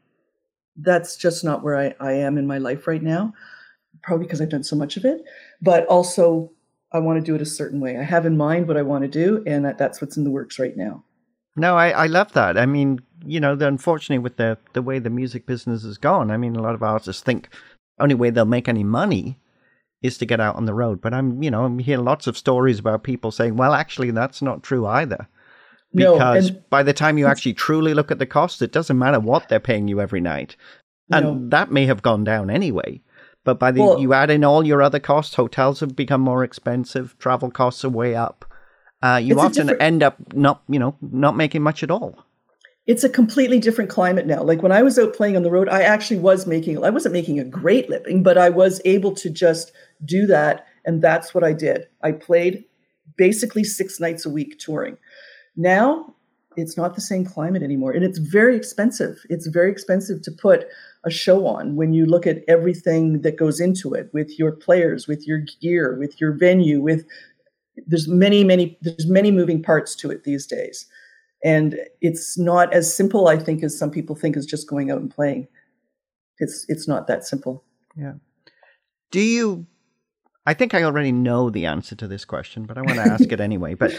That's 0.76 1.16
just 1.16 1.44
not 1.44 1.62
where 1.62 1.76
I, 1.76 1.94
I 2.00 2.12
am 2.12 2.38
in 2.38 2.46
my 2.48 2.58
life 2.58 2.88
right 2.88 3.02
now, 3.02 3.34
probably 4.02 4.26
because 4.26 4.40
I've 4.40 4.48
done 4.48 4.64
so 4.64 4.74
much 4.74 4.96
of 4.96 5.04
it. 5.04 5.22
But 5.62 5.86
also, 5.86 6.50
I 6.92 6.98
want 6.98 7.20
to 7.20 7.24
do 7.24 7.36
it 7.36 7.42
a 7.42 7.46
certain 7.46 7.78
way. 7.78 7.96
I 7.96 8.02
have 8.02 8.26
in 8.26 8.36
mind 8.36 8.66
what 8.66 8.76
I 8.76 8.82
want 8.82 9.02
to 9.02 9.08
do, 9.08 9.44
and 9.46 9.64
that, 9.64 9.78
that's 9.78 10.00
what's 10.00 10.16
in 10.16 10.24
the 10.24 10.30
works 10.30 10.58
right 10.58 10.76
now. 10.76 11.04
No, 11.54 11.76
I, 11.76 11.90
I 11.90 12.06
love 12.06 12.32
that. 12.32 12.58
I 12.58 12.66
mean, 12.66 12.98
you 13.24 13.38
know, 13.38 13.54
the, 13.54 13.68
unfortunately, 13.68 14.18
with 14.18 14.38
the, 14.38 14.58
the 14.72 14.82
way 14.82 14.98
the 14.98 15.10
music 15.10 15.46
business 15.46 15.84
has 15.84 15.98
gone, 15.98 16.32
I 16.32 16.36
mean, 16.36 16.56
a 16.56 16.62
lot 16.62 16.74
of 16.74 16.82
artists 16.82 17.22
think 17.22 17.48
only 18.00 18.16
way 18.16 18.30
they'll 18.30 18.44
make 18.44 18.68
any 18.68 18.82
money 18.82 19.38
is 20.02 20.18
to 20.18 20.26
get 20.26 20.40
out 20.40 20.56
on 20.56 20.64
the 20.64 20.74
road. 20.74 21.00
But 21.00 21.14
I'm, 21.14 21.42
you 21.42 21.50
know, 21.50 21.64
I'm 21.64 21.78
hearing 21.78 22.04
lots 22.04 22.26
of 22.26 22.38
stories 22.38 22.78
about 22.78 23.02
people 23.02 23.30
saying, 23.30 23.56
well, 23.56 23.74
actually, 23.74 24.10
that's 24.10 24.42
not 24.42 24.62
true 24.62 24.86
either 24.86 25.28
because 25.94 26.50
no, 26.52 26.62
by 26.70 26.82
the 26.82 26.92
time 26.92 27.18
you 27.18 27.26
actually 27.26 27.54
truly 27.54 27.94
look 27.94 28.10
at 28.10 28.18
the 28.18 28.26
cost, 28.26 28.62
it 28.62 28.72
doesn't 28.72 28.98
matter 28.98 29.18
what 29.18 29.48
they're 29.48 29.60
paying 29.60 29.88
you 29.88 30.00
every 30.00 30.20
night, 30.20 30.56
and 31.10 31.24
no. 31.24 31.48
that 31.48 31.70
may 31.70 31.86
have 31.86 32.02
gone 32.02 32.24
down 32.24 32.50
anyway. 32.50 33.00
But 33.42 33.58
by 33.58 33.72
the 33.72 33.80
well, 33.80 33.98
you 33.98 34.12
add 34.12 34.30
in 34.30 34.44
all 34.44 34.64
your 34.64 34.82
other 34.82 35.00
costs, 35.00 35.34
hotels 35.34 35.80
have 35.80 35.96
become 35.96 36.20
more 36.20 36.44
expensive, 36.44 37.16
travel 37.18 37.50
costs 37.50 37.84
are 37.84 37.90
way 37.90 38.14
up. 38.14 38.44
Uh, 39.02 39.20
you 39.22 39.40
often 39.40 39.70
end 39.80 40.02
up 40.02 40.34
not, 40.34 40.62
you 40.68 40.78
know, 40.78 40.94
not 41.00 41.36
making 41.36 41.62
much 41.62 41.82
at 41.82 41.90
all. 41.90 42.26
It's 42.86 43.04
a 43.04 43.08
completely 43.08 43.58
different 43.58 43.88
climate 43.88 44.26
now. 44.26 44.42
Like 44.42 44.62
when 44.62 44.72
I 44.72 44.82
was 44.82 44.98
out 44.98 45.14
playing 45.14 45.36
on 45.36 45.42
the 45.42 45.50
road, 45.50 45.68
I 45.68 45.82
actually 45.82 46.20
was 46.20 46.46
making. 46.46 46.84
I 46.84 46.90
wasn't 46.90 47.14
making 47.14 47.40
a 47.40 47.44
great 47.44 47.88
living, 47.88 48.22
but 48.22 48.36
I 48.36 48.50
was 48.50 48.80
able 48.84 49.14
to 49.16 49.30
just 49.30 49.72
do 50.04 50.26
that, 50.26 50.66
and 50.84 51.02
that's 51.02 51.34
what 51.34 51.44
I 51.44 51.52
did. 51.52 51.86
I 52.02 52.12
played 52.12 52.64
basically 53.16 53.64
six 53.64 54.00
nights 54.00 54.24
a 54.24 54.30
week 54.30 54.58
touring. 54.58 54.96
Now 55.56 56.14
it's 56.56 56.76
not 56.76 56.94
the 56.94 57.00
same 57.00 57.24
climate 57.24 57.62
anymore. 57.62 57.92
And 57.92 58.04
it's 58.04 58.18
very 58.18 58.56
expensive. 58.56 59.18
It's 59.28 59.46
very 59.46 59.70
expensive 59.70 60.22
to 60.22 60.32
put 60.32 60.66
a 61.04 61.10
show 61.10 61.46
on 61.46 61.76
when 61.76 61.92
you 61.92 62.06
look 62.06 62.26
at 62.26 62.42
everything 62.48 63.22
that 63.22 63.36
goes 63.36 63.60
into 63.60 63.94
it 63.94 64.10
with 64.12 64.38
your 64.38 64.52
players, 64.52 65.06
with 65.06 65.26
your 65.26 65.42
gear, 65.60 65.96
with 65.98 66.20
your 66.20 66.32
venue, 66.32 66.80
with 66.80 67.06
there's 67.86 68.08
many, 68.08 68.44
many, 68.44 68.78
there's 68.82 69.06
many 69.06 69.30
moving 69.30 69.62
parts 69.62 69.94
to 69.96 70.10
it 70.10 70.24
these 70.24 70.46
days. 70.46 70.86
And 71.42 71.78
it's 72.00 72.36
not 72.36 72.72
as 72.74 72.94
simple, 72.94 73.28
I 73.28 73.38
think, 73.38 73.62
as 73.62 73.78
some 73.78 73.90
people 73.90 74.14
think 74.14 74.36
is 74.36 74.44
just 74.44 74.68
going 74.68 74.90
out 74.90 74.98
and 74.98 75.10
playing. 75.10 75.48
It's 76.38 76.66
it's 76.68 76.86
not 76.86 77.06
that 77.06 77.24
simple. 77.24 77.64
Yeah. 77.96 78.14
Do 79.10 79.20
you 79.20 79.66
I 80.46 80.54
think 80.54 80.74
I 80.74 80.82
already 80.82 81.12
know 81.12 81.50
the 81.50 81.66
answer 81.66 81.94
to 81.96 82.08
this 82.08 82.24
question, 82.24 82.64
but 82.64 82.78
I 82.78 82.82
want 82.82 82.96
to 82.96 83.02
ask 83.02 83.30
it 83.30 83.40
anyway. 83.48 83.74
But 83.74 83.92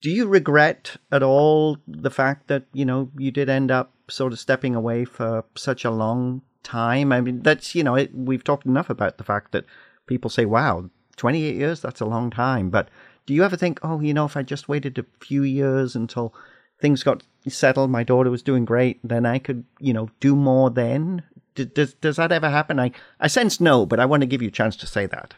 do 0.00 0.10
you 0.10 0.26
regret 0.26 0.96
at 1.10 1.22
all 1.22 1.78
the 1.86 2.10
fact 2.10 2.48
that 2.48 2.64
you 2.72 2.84
know 2.84 3.10
you 3.16 3.30
did 3.30 3.48
end 3.48 3.70
up 3.70 3.92
sort 4.08 4.32
of 4.32 4.38
stepping 4.38 4.74
away 4.74 5.04
for 5.04 5.44
such 5.56 5.84
a 5.84 5.90
long 5.90 6.42
time? 6.62 7.12
I 7.12 7.20
mean 7.20 7.42
that's 7.42 7.74
you 7.74 7.82
know 7.82 7.96
it, 7.96 8.14
we've 8.14 8.44
talked 8.44 8.66
enough 8.66 8.90
about 8.90 9.18
the 9.18 9.24
fact 9.24 9.52
that 9.52 9.64
people 10.06 10.30
say 10.30 10.44
wow 10.44 10.88
28 11.16 11.56
years 11.56 11.80
that's 11.80 12.00
a 12.00 12.06
long 12.06 12.30
time. 12.30 12.70
But 12.70 12.88
do 13.26 13.34
you 13.34 13.44
ever 13.44 13.56
think 13.56 13.80
oh 13.82 14.00
you 14.00 14.14
know 14.14 14.24
if 14.24 14.36
i 14.36 14.42
just 14.42 14.68
waited 14.68 14.98
a 14.98 15.04
few 15.20 15.42
years 15.42 15.96
until 15.96 16.32
things 16.80 17.02
got 17.02 17.24
settled 17.48 17.90
my 17.90 18.04
daughter 18.04 18.30
was 18.30 18.42
doing 18.42 18.64
great 18.64 19.00
then 19.02 19.26
i 19.26 19.38
could 19.38 19.64
you 19.80 19.92
know 19.92 20.08
do 20.20 20.36
more 20.36 20.70
then? 20.70 21.22
Does, 21.54 21.94
does 21.94 22.16
that 22.16 22.30
ever 22.30 22.48
happen? 22.48 22.78
I 22.78 22.92
i 23.18 23.26
sense 23.26 23.60
no 23.60 23.84
but 23.84 23.98
i 23.98 24.06
want 24.06 24.20
to 24.20 24.28
give 24.28 24.42
you 24.42 24.48
a 24.48 24.52
chance 24.52 24.76
to 24.76 24.86
say 24.86 25.06
that 25.06 25.34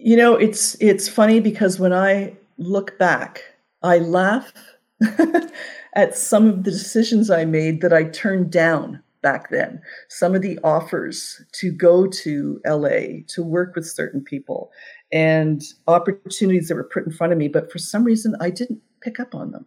you 0.00 0.16
know 0.16 0.34
it's 0.34 0.76
it's 0.80 1.08
funny 1.08 1.40
because 1.40 1.78
when 1.78 1.92
i 1.92 2.36
look 2.58 2.98
back, 2.98 3.42
I 3.82 3.98
laugh 3.98 4.52
at 5.94 6.16
some 6.16 6.46
of 6.46 6.64
the 6.64 6.70
decisions 6.70 7.30
I 7.30 7.44
made 7.44 7.80
that 7.80 7.92
I 7.92 8.04
turned 8.04 8.50
down 8.50 9.02
back 9.22 9.50
then. 9.50 9.80
Some 10.08 10.34
of 10.34 10.42
the 10.42 10.58
offers 10.62 11.42
to 11.52 11.72
go 11.72 12.06
to 12.06 12.60
LA 12.66 13.22
to 13.28 13.42
work 13.42 13.74
with 13.74 13.86
certain 13.86 14.22
people 14.22 14.70
and 15.12 15.62
opportunities 15.86 16.68
that 16.68 16.74
were 16.74 16.84
put 16.84 17.06
in 17.06 17.12
front 17.12 17.32
of 17.32 17.38
me, 17.38 17.48
but 17.48 17.72
for 17.72 17.78
some 17.78 18.04
reason 18.04 18.36
I 18.40 18.50
didn't 18.50 18.80
pick 19.00 19.18
up 19.18 19.34
on 19.34 19.52
them. 19.52 19.66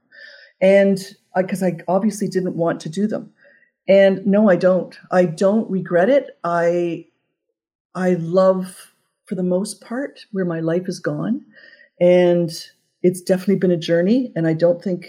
And 0.61 0.99
because 1.35 1.63
I, 1.63 1.67
I 1.67 1.77
obviously 1.87 2.27
didn't 2.27 2.55
want 2.55 2.79
to 2.81 2.89
do 2.89 3.07
them. 3.07 3.31
And 3.87 4.25
no, 4.25 4.49
I 4.49 4.57
don't. 4.57 4.97
I 5.11 5.25
don't 5.25 5.69
regret 5.69 6.09
it. 6.09 6.37
I 6.43 7.07
I 7.95 8.13
love 8.13 8.90
for 9.25 9.35
the 9.35 9.43
most 9.43 9.81
part 9.81 10.25
where 10.31 10.45
my 10.45 10.59
life 10.59 10.85
has 10.85 10.99
gone. 10.99 11.41
And 11.99 12.51
it's 13.03 13.21
definitely 13.21 13.55
been 13.57 13.71
a 13.71 13.77
journey. 13.77 14.31
And 14.35 14.47
I 14.47 14.53
don't 14.53 14.81
think 14.81 15.07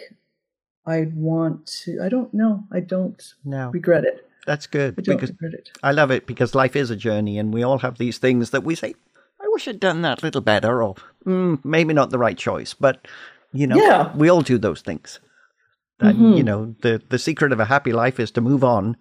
I 0.86 1.08
want 1.14 1.66
to 1.84 2.00
I 2.02 2.08
don't 2.08 2.32
know. 2.34 2.64
I 2.72 2.80
don't 2.80 3.22
No. 3.44 3.70
regret 3.70 4.04
it. 4.04 4.26
That's 4.46 4.66
good 4.66 4.94
I 4.98 5.02
don't 5.02 5.16
because 5.16 5.30
regret 5.30 5.54
it. 5.54 5.70
I 5.82 5.92
love 5.92 6.10
it 6.10 6.26
because 6.26 6.54
life 6.54 6.74
is 6.74 6.90
a 6.90 6.96
journey, 6.96 7.38
and 7.38 7.54
we 7.54 7.62
all 7.62 7.78
have 7.78 7.98
these 7.98 8.18
things 8.18 8.50
that 8.50 8.64
we 8.64 8.74
say, 8.74 8.94
"I 9.40 9.46
wish 9.52 9.68
I'd 9.68 9.78
done 9.78 10.02
that 10.02 10.20
a 10.20 10.26
little 10.26 10.40
better," 10.40 10.82
or 10.82 10.96
mm, 11.24 11.64
maybe 11.64 11.94
not 11.94 12.10
the 12.10 12.18
right 12.18 12.36
choice. 12.36 12.74
But 12.74 13.06
you 13.52 13.68
know, 13.68 13.76
Yeah. 13.76 14.12
we 14.16 14.28
all 14.28 14.40
do 14.42 14.58
those 14.58 14.82
things. 14.82 15.20
And 16.00 16.18
Mhm. 16.18 16.36
you 16.38 16.42
know, 16.42 16.74
the 16.82 17.00
the 17.08 17.18
secret 17.20 17.52
of 17.52 17.60
a 17.60 17.66
happy 17.66 17.92
life 17.92 18.18
is 18.18 18.32
to 18.32 18.40
move 18.40 18.64
on 18.64 18.96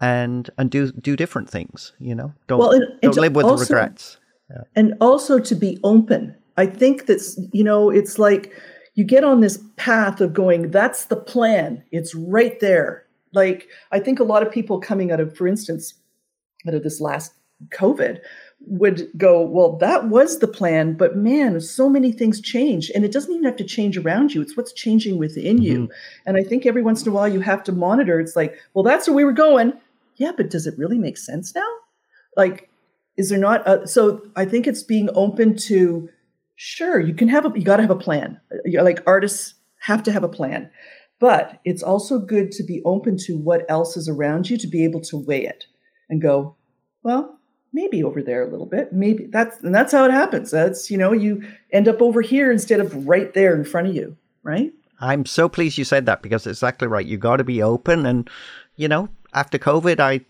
and 0.00 0.48
and 0.56 0.70
do 0.70 0.92
do 0.92 1.16
different 1.16 1.50
things. 1.50 1.92
You 1.98 2.14
know, 2.14 2.32
don't 2.46 2.60
Well, 2.60 2.78
don't 3.02 3.16
live 3.16 3.34
with 3.34 3.46
also- 3.46 3.64
regrets. 3.64 4.18
And 4.74 4.94
also 5.00 5.38
to 5.38 5.54
be 5.54 5.78
open. 5.84 6.34
I 6.56 6.66
think 6.66 7.06
that's, 7.06 7.38
you 7.52 7.62
know, 7.62 7.90
it's 7.90 8.18
like 8.18 8.52
you 8.94 9.04
get 9.04 9.24
on 9.24 9.40
this 9.40 9.62
path 9.76 10.20
of 10.20 10.32
going, 10.32 10.70
that's 10.70 11.04
the 11.04 11.16
plan. 11.16 11.84
It's 11.92 12.14
right 12.14 12.58
there. 12.60 13.04
Like, 13.32 13.68
I 13.92 14.00
think 14.00 14.18
a 14.18 14.24
lot 14.24 14.42
of 14.42 14.50
people 14.50 14.80
coming 14.80 15.12
out 15.12 15.20
of, 15.20 15.36
for 15.36 15.46
instance, 15.46 15.94
out 16.66 16.74
of 16.74 16.82
this 16.82 17.00
last 17.00 17.32
COVID 17.70 18.18
would 18.66 19.08
go, 19.16 19.40
well, 19.40 19.76
that 19.76 20.08
was 20.08 20.38
the 20.38 20.48
plan, 20.48 20.94
but 20.94 21.16
man, 21.16 21.60
so 21.60 21.88
many 21.88 22.10
things 22.10 22.40
change. 22.40 22.90
And 22.94 23.04
it 23.04 23.12
doesn't 23.12 23.30
even 23.32 23.44
have 23.44 23.56
to 23.56 23.64
change 23.64 23.96
around 23.96 24.34
you, 24.34 24.42
it's 24.42 24.56
what's 24.56 24.72
changing 24.72 25.18
within 25.18 25.62
you. 25.62 25.82
Mm-hmm. 25.82 25.92
And 26.26 26.36
I 26.36 26.42
think 26.42 26.66
every 26.66 26.82
once 26.82 27.02
in 27.02 27.08
a 27.08 27.14
while 27.14 27.28
you 27.28 27.40
have 27.40 27.62
to 27.64 27.72
monitor. 27.72 28.18
It's 28.18 28.34
like, 28.34 28.58
well, 28.74 28.82
that's 28.82 29.06
where 29.06 29.14
we 29.14 29.24
were 29.24 29.32
going. 29.32 29.72
Yeah, 30.16 30.32
but 30.36 30.50
does 30.50 30.66
it 30.66 30.76
really 30.76 30.98
make 30.98 31.18
sense 31.18 31.54
now? 31.54 31.68
Like, 32.36 32.67
is 33.18 33.28
there 33.28 33.38
not 33.38 33.68
a, 33.68 33.86
so 33.86 34.22
i 34.36 34.44
think 34.44 34.66
it's 34.66 34.82
being 34.82 35.10
open 35.14 35.54
to 35.54 36.08
sure 36.58 36.98
you 36.98 37.14
can 37.14 37.28
have 37.28 37.44
a 37.44 37.52
you 37.58 37.64
got 37.64 37.76
to 37.76 37.82
have 37.82 37.90
a 37.90 37.96
plan. 37.96 38.40
You're 38.64 38.82
like 38.82 39.02
artists 39.06 39.54
have 39.80 40.02
to 40.02 40.12
have 40.12 40.24
a 40.24 40.28
plan. 40.28 40.70
But 41.20 41.60
it's 41.64 41.82
also 41.82 42.18
good 42.18 42.52
to 42.52 42.62
be 42.62 42.82
open 42.84 43.16
to 43.26 43.36
what 43.36 43.64
else 43.68 43.96
is 43.96 44.08
around 44.08 44.50
you 44.50 44.56
to 44.58 44.66
be 44.68 44.84
able 44.84 45.00
to 45.02 45.16
weigh 45.16 45.46
it 45.46 45.66
and 46.08 46.20
go 46.20 46.56
well 47.02 47.38
maybe 47.72 48.02
over 48.02 48.22
there 48.22 48.42
a 48.42 48.50
little 48.50 48.66
bit. 48.66 48.92
Maybe 48.92 49.26
that's 49.26 49.62
and 49.62 49.74
that's 49.74 49.92
how 49.92 50.04
it 50.04 50.10
happens. 50.10 50.50
That's 50.50 50.90
you 50.90 50.98
know 50.98 51.12
you 51.12 51.44
end 51.72 51.86
up 51.86 52.02
over 52.02 52.22
here 52.22 52.50
instead 52.50 52.80
of 52.80 53.06
right 53.06 53.32
there 53.34 53.54
in 53.54 53.64
front 53.64 53.88
of 53.88 53.94
you 53.94 54.16
right? 54.42 54.72
I'm 55.00 55.26
so 55.26 55.48
pleased 55.48 55.78
you 55.78 55.84
said 55.84 56.06
that 56.06 56.22
because 56.22 56.46
exactly 56.46 56.88
right. 56.88 57.06
You 57.06 57.18
got 57.18 57.36
to 57.36 57.44
be 57.44 57.62
open, 57.62 58.06
and 58.06 58.28
you 58.76 58.88
know, 58.88 59.08
after 59.32 59.58
COVID, 59.58 60.00
I, 60.00 60.22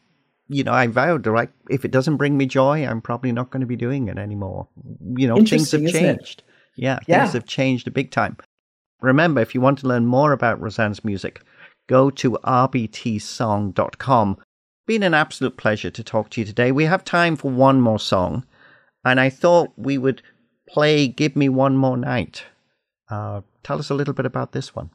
you 0.49 0.65
know, 0.65 0.73
I 0.73 0.87
vowed 0.87 1.27
like 1.27 1.51
if 1.71 1.85
it 1.85 1.91
doesn't 1.91 2.17
bring 2.17 2.37
me 2.37 2.47
joy, 2.47 2.87
I'm 2.87 3.01
probably 3.01 3.33
not 3.33 3.51
going 3.51 3.61
to 3.61 3.67
be 3.67 3.77
doing 3.77 4.09
it 4.09 4.19
anymore. 4.19 4.67
You 5.17 5.29
know, 5.29 5.37
things 5.37 5.71
have 5.73 5.81
Interesting, 5.81 5.85
isn't 5.85 6.05
it? 6.05 6.17
changed. 6.19 6.43
Yeah, 6.77 6.99
Yeah. 7.07 7.21
things 7.25 7.33
have 7.35 7.47
changed 7.47 7.87
a 7.89 7.91
big 7.91 8.11
time. 8.11 8.37
Remember, 9.01 9.41
if 9.41 9.55
you 9.55 9.61
want 9.61 9.79
to 9.81 9.87
learn 9.89 10.07
more 10.07 10.33
about 10.33 10.61
Rosanne's 10.61 11.05
music, 11.05 11.41
go 11.89 12.11
to 12.11 12.39
rbtsong.com. 12.45 14.37
Been 14.87 15.03
an 15.03 15.15
absolute 15.15 15.57
pleasure 15.57 15.91
to 15.91 16.03
talk 16.03 16.31
to 16.31 16.41
you 16.41 16.47
today. 16.47 16.73
We 16.73 16.85
have 16.85 17.05
time 17.05 17.37
for 17.37 17.51
one 17.51 17.81
more 17.81 17.99
song, 17.99 18.45
and 19.05 19.21
I 19.21 19.29
thought 19.29 19.71
we 19.77 19.99
would 19.99 20.23
play 20.69 21.09
"Give 21.09 21.37
Me 21.37 21.49
One 21.49 21.77
More 21.77 21.97
Night." 21.97 22.45
Uh, 23.11 23.43
tell 23.63 23.79
us 23.79 23.91
a 23.91 23.95
little 23.95 24.15
bit 24.15 24.27
about 24.27 24.53
this 24.53 24.75
one. 24.75 24.91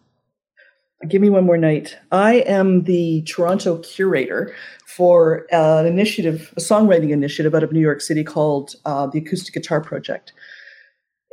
Give 1.07 1.21
me 1.21 1.29
one 1.29 1.45
more 1.45 1.57
night. 1.57 1.97
I 2.11 2.35
am 2.41 2.83
the 2.83 3.23
Toronto 3.23 3.77
curator 3.79 4.55
for 4.85 5.47
uh, 5.51 5.79
an 5.79 5.85
initiative, 5.85 6.53
a 6.55 6.61
songwriting 6.61 7.09
initiative 7.09 7.53
out 7.53 7.63
of 7.63 7.71
New 7.71 7.79
York 7.79 7.99
City 7.99 8.23
called 8.23 8.75
uh, 8.85 9.07
the 9.07 9.19
Acoustic 9.19 9.53
Guitar 9.53 9.81
Project. 9.81 10.33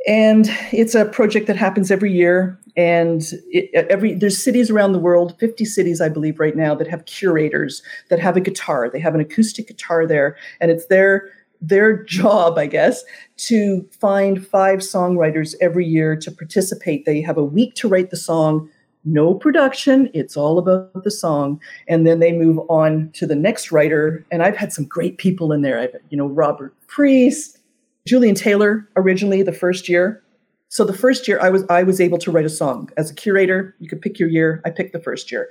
And 0.07 0.47
it's 0.71 0.95
a 0.95 1.05
project 1.05 1.47
that 1.47 1.55
happens 1.55 1.91
every 1.91 2.11
year. 2.11 2.59
And 2.75 3.21
it, 3.49 3.87
every 3.89 4.15
there's 4.15 4.41
cities 4.41 4.69
around 4.71 4.93
the 4.93 4.99
world, 4.99 5.37
50 5.39 5.63
cities, 5.65 6.01
I 6.01 6.09
believe, 6.09 6.39
right 6.39 6.55
now, 6.55 6.73
that 6.75 6.87
have 6.87 7.05
curators 7.05 7.83
that 8.09 8.19
have 8.19 8.35
a 8.35 8.41
guitar. 8.41 8.89
They 8.89 8.99
have 8.99 9.13
an 9.13 9.21
acoustic 9.21 9.67
guitar 9.67 10.07
there, 10.07 10.37
and 10.59 10.71
it's 10.71 10.87
their 10.87 11.29
their 11.61 12.03
job, 12.03 12.57
I 12.57 12.65
guess, 12.65 13.03
to 13.37 13.87
find 13.99 14.45
five 14.45 14.79
songwriters 14.79 15.53
every 15.61 15.85
year 15.85 16.15
to 16.15 16.31
participate. 16.31 17.05
They 17.05 17.21
have 17.21 17.37
a 17.37 17.43
week 17.43 17.75
to 17.75 17.87
write 17.87 18.09
the 18.09 18.17
song 18.17 18.69
no 19.03 19.33
production 19.33 20.09
it's 20.13 20.37
all 20.37 20.59
about 20.59 21.03
the 21.03 21.11
song 21.11 21.59
and 21.87 22.05
then 22.05 22.19
they 22.19 22.31
move 22.31 22.59
on 22.69 23.09
to 23.13 23.25
the 23.25 23.35
next 23.35 23.71
writer 23.71 24.23
and 24.31 24.43
i've 24.43 24.55
had 24.55 24.71
some 24.71 24.85
great 24.85 25.17
people 25.17 25.51
in 25.51 25.61
there. 25.61 25.79
I've 25.79 25.95
you 26.09 26.17
know 26.17 26.27
robert 26.27 26.75
priest 26.87 27.57
julian 28.05 28.35
taylor 28.35 28.87
originally 28.95 29.41
the 29.43 29.53
first 29.53 29.89
year. 29.89 30.21
So 30.69 30.85
the 30.85 30.93
first 30.93 31.27
year 31.27 31.39
i 31.41 31.49
was 31.49 31.63
i 31.69 31.81
was 31.83 31.99
able 31.99 32.19
to 32.19 32.31
write 32.31 32.45
a 32.45 32.49
song. 32.49 32.89
As 32.97 33.09
a 33.09 33.15
curator 33.15 33.75
you 33.79 33.89
could 33.89 34.01
pick 34.01 34.19
your 34.19 34.29
year 34.29 34.61
i 34.65 34.69
picked 34.69 34.93
the 34.93 35.01
first 35.01 35.31
year. 35.31 35.49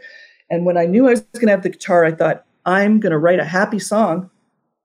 And 0.49 0.65
when 0.65 0.77
i 0.77 0.87
knew 0.87 1.09
i 1.09 1.11
was 1.11 1.21
going 1.21 1.47
to 1.47 1.53
have 1.53 1.63
the 1.63 1.71
guitar 1.71 2.05
i 2.05 2.13
thought 2.13 2.45
i'm 2.67 3.01
going 3.01 3.13
to 3.13 3.19
write 3.19 3.41
a 3.41 3.45
happy 3.45 3.81
song. 3.81 4.31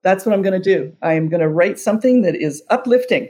That's 0.02 0.26
what 0.26 0.34
i'm 0.34 0.42
going 0.42 0.60
to 0.60 0.78
do. 0.78 0.96
I 1.04 1.14
am 1.14 1.30
going 1.30 1.42
to 1.42 1.50
write 1.50 1.78
something 1.78 2.24
that 2.24 2.36
is 2.36 2.64
uplifting. 2.70 3.30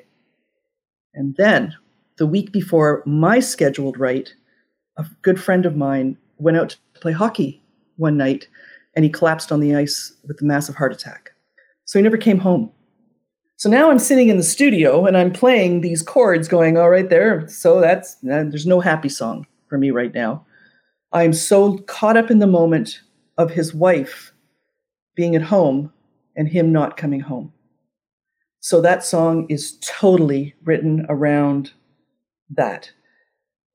And 1.13 1.35
then 1.37 1.73
the 2.17 2.25
week 2.27 2.53
before 2.53 3.03
my 3.05 3.41
scheduled 3.41 3.99
write 3.99 4.33
a 4.97 5.05
good 5.21 5.41
friend 5.41 5.65
of 5.65 5.75
mine 5.75 6.17
went 6.37 6.57
out 6.57 6.69
to 6.93 6.99
play 6.99 7.11
hockey 7.11 7.61
one 7.97 8.17
night 8.17 8.47
and 8.95 9.03
he 9.03 9.11
collapsed 9.11 9.51
on 9.51 9.59
the 9.59 9.75
ice 9.75 10.13
with 10.27 10.41
a 10.41 10.45
massive 10.45 10.75
heart 10.75 10.93
attack. 10.93 11.31
So 11.85 11.99
he 11.99 12.03
never 12.03 12.17
came 12.17 12.39
home. 12.39 12.71
So 13.57 13.69
now 13.69 13.89
I'm 13.89 13.99
sitting 13.99 14.29
in 14.29 14.37
the 14.37 14.43
studio 14.43 15.05
and 15.05 15.17
I'm 15.17 15.31
playing 15.31 15.81
these 15.81 16.01
chords 16.01 16.47
going, 16.47 16.77
all 16.77 16.89
right, 16.89 17.09
there. 17.09 17.47
So 17.47 17.79
that's, 17.79 18.15
there's 18.21 18.65
no 18.65 18.79
happy 18.79 19.09
song 19.09 19.47
for 19.67 19.77
me 19.77 19.91
right 19.91 20.13
now. 20.13 20.45
I'm 21.13 21.33
so 21.33 21.77
caught 21.79 22.17
up 22.17 22.29
in 22.29 22.39
the 22.39 22.47
moment 22.47 23.01
of 23.37 23.51
his 23.51 23.73
wife 23.73 24.33
being 25.15 25.35
at 25.35 25.41
home 25.41 25.91
and 26.35 26.47
him 26.49 26.73
not 26.73 26.97
coming 26.97 27.21
home. 27.21 27.53
So 28.59 28.81
that 28.81 29.05
song 29.05 29.45
is 29.47 29.77
totally 29.81 30.55
written 30.63 31.05
around 31.07 31.71
that 32.49 32.91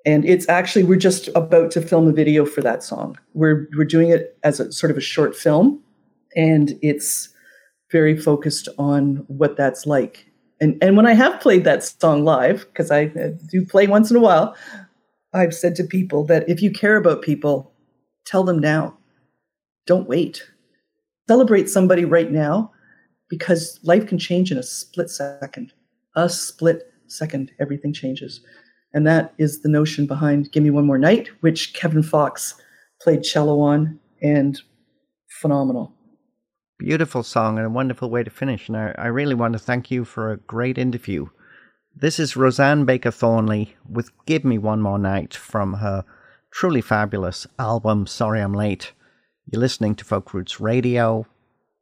and 0.06 0.24
it's 0.24 0.48
actually 0.48 0.84
we're 0.84 0.98
just 0.98 1.28
about 1.34 1.70
to 1.72 1.82
film 1.82 2.08
a 2.08 2.12
video 2.12 2.44
for 2.44 2.62
that 2.62 2.82
song. 2.82 3.18
We're 3.34 3.68
we're 3.76 3.84
doing 3.84 4.10
it 4.10 4.38
as 4.42 4.60
a 4.60 4.72
sort 4.72 4.90
of 4.90 4.96
a 4.96 5.02
short 5.02 5.36
film 5.36 5.82
and 6.36 6.78
it's 6.82 7.28
very 7.90 8.16
focused 8.16 8.68
on 8.78 9.24
what 9.28 9.56
that's 9.56 9.86
like. 9.86 10.26
And 10.60 10.76
and 10.82 10.96
when 10.96 11.06
i 11.06 11.14
have 11.14 11.40
played 11.40 11.64
that 11.64 11.82
song 11.82 12.24
live 12.24 12.66
because 12.68 12.90
i 12.90 13.06
do 13.06 13.64
play 13.64 13.86
once 13.86 14.10
in 14.10 14.16
a 14.16 14.20
while 14.20 14.54
i've 15.32 15.54
said 15.54 15.74
to 15.76 15.84
people 15.84 16.24
that 16.26 16.46
if 16.50 16.60
you 16.60 16.70
care 16.70 16.96
about 16.98 17.22
people 17.22 17.72
tell 18.24 18.44
them 18.44 18.58
now. 18.58 18.96
Don't 19.86 20.08
wait. 20.08 20.44
Celebrate 21.28 21.68
somebody 21.68 22.04
right 22.04 22.30
now 22.30 22.72
because 23.28 23.80
life 23.82 24.06
can 24.06 24.18
change 24.18 24.52
in 24.52 24.58
a 24.58 24.62
split 24.62 25.10
second. 25.10 25.72
A 26.16 26.28
split 26.28 26.92
second 27.06 27.50
everything 27.58 27.92
changes 27.92 28.40
and 28.92 29.06
that 29.06 29.34
is 29.38 29.62
the 29.62 29.68
notion 29.68 30.06
behind 30.06 30.52
Give 30.52 30.62
Me 30.62 30.70
One 30.70 30.86
More 30.86 30.98
Night, 30.98 31.28
which 31.40 31.74
Kevin 31.74 32.02
Fox 32.02 32.54
played 33.00 33.22
cello 33.22 33.60
on, 33.60 33.98
and 34.22 34.60
phenomenal. 35.40 35.94
Beautiful 36.78 37.22
song 37.22 37.58
and 37.58 37.66
a 37.66 37.70
wonderful 37.70 38.10
way 38.10 38.22
to 38.24 38.30
finish. 38.30 38.68
And 38.68 38.76
I, 38.76 38.94
I 38.96 39.06
really 39.06 39.34
want 39.34 39.52
to 39.52 39.58
thank 39.58 39.90
you 39.90 40.04
for 40.04 40.30
a 40.30 40.38
great 40.38 40.78
interview. 40.78 41.26
This 41.94 42.18
is 42.18 42.36
Rosanne 42.36 42.84
Baker 42.84 43.10
Thornley 43.10 43.76
with 43.88 44.10
Give 44.26 44.44
Me 44.44 44.58
One 44.58 44.80
More 44.80 44.98
Night 44.98 45.34
from 45.34 45.74
her 45.74 46.04
truly 46.52 46.80
fabulous 46.80 47.46
album, 47.58 48.06
Sorry 48.06 48.40
I'm 48.40 48.54
Late. 48.54 48.92
You're 49.46 49.60
listening 49.60 49.94
to 49.96 50.04
Folk 50.04 50.32
Roots 50.32 50.60
Radio, 50.60 51.26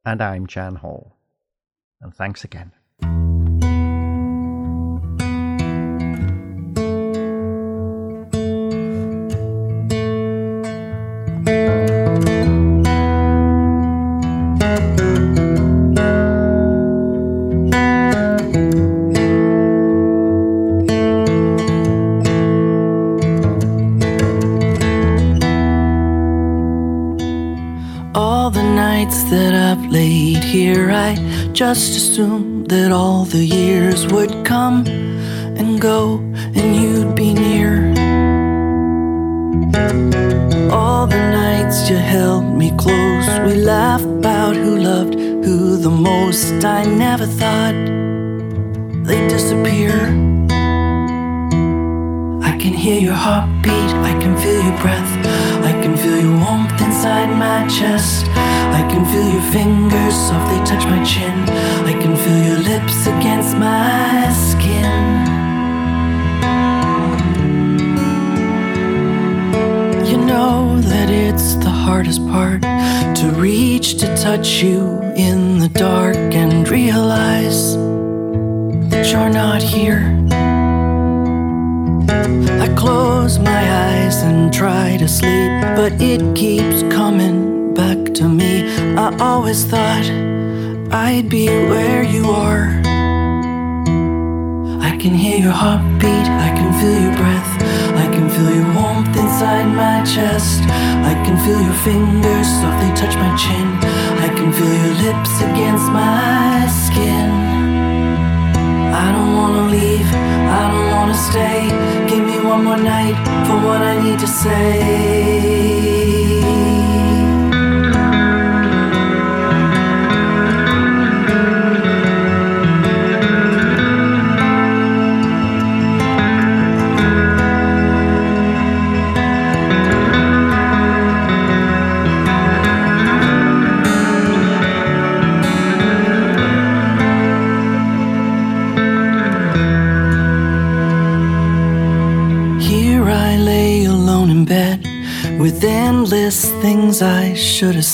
and 0.04 0.22
I'm 0.22 0.46
Jan 0.46 0.76
Hall. 0.76 1.16
And 2.00 2.14
thanks 2.14 2.44
again. 2.44 2.72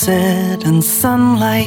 sunset 0.05 0.63
and 0.65 0.83
sunlight. 0.83 1.64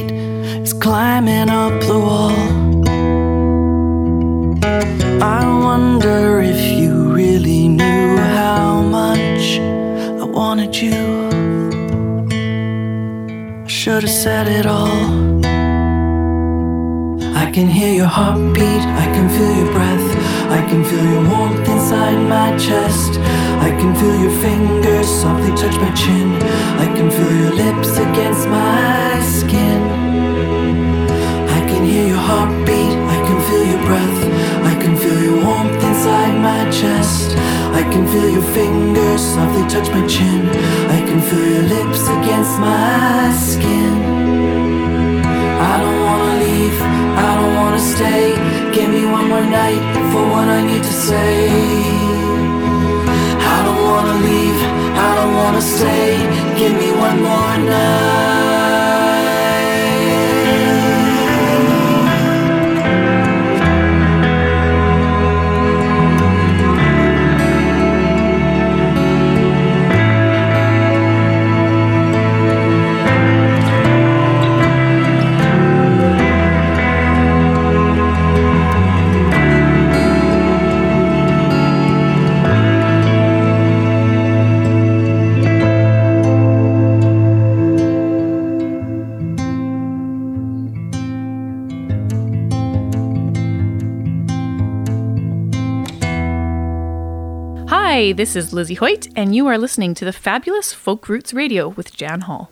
Hey, 98.08 98.14
this 98.14 98.36
is 98.36 98.54
Lizzie 98.54 98.76
Hoyt, 98.76 99.06
and 99.14 99.36
you 99.36 99.46
are 99.48 99.58
listening 99.58 99.92
to 99.92 100.06
the 100.06 100.14
fabulous 100.14 100.72
Folk 100.72 101.10
Roots 101.10 101.34
Radio 101.34 101.68
with 101.68 101.94
Jan 101.94 102.22
Hall. 102.22 102.50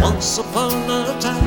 Once 0.00 0.38
upon 0.38 0.70
a 0.88 1.18
time, 1.18 1.42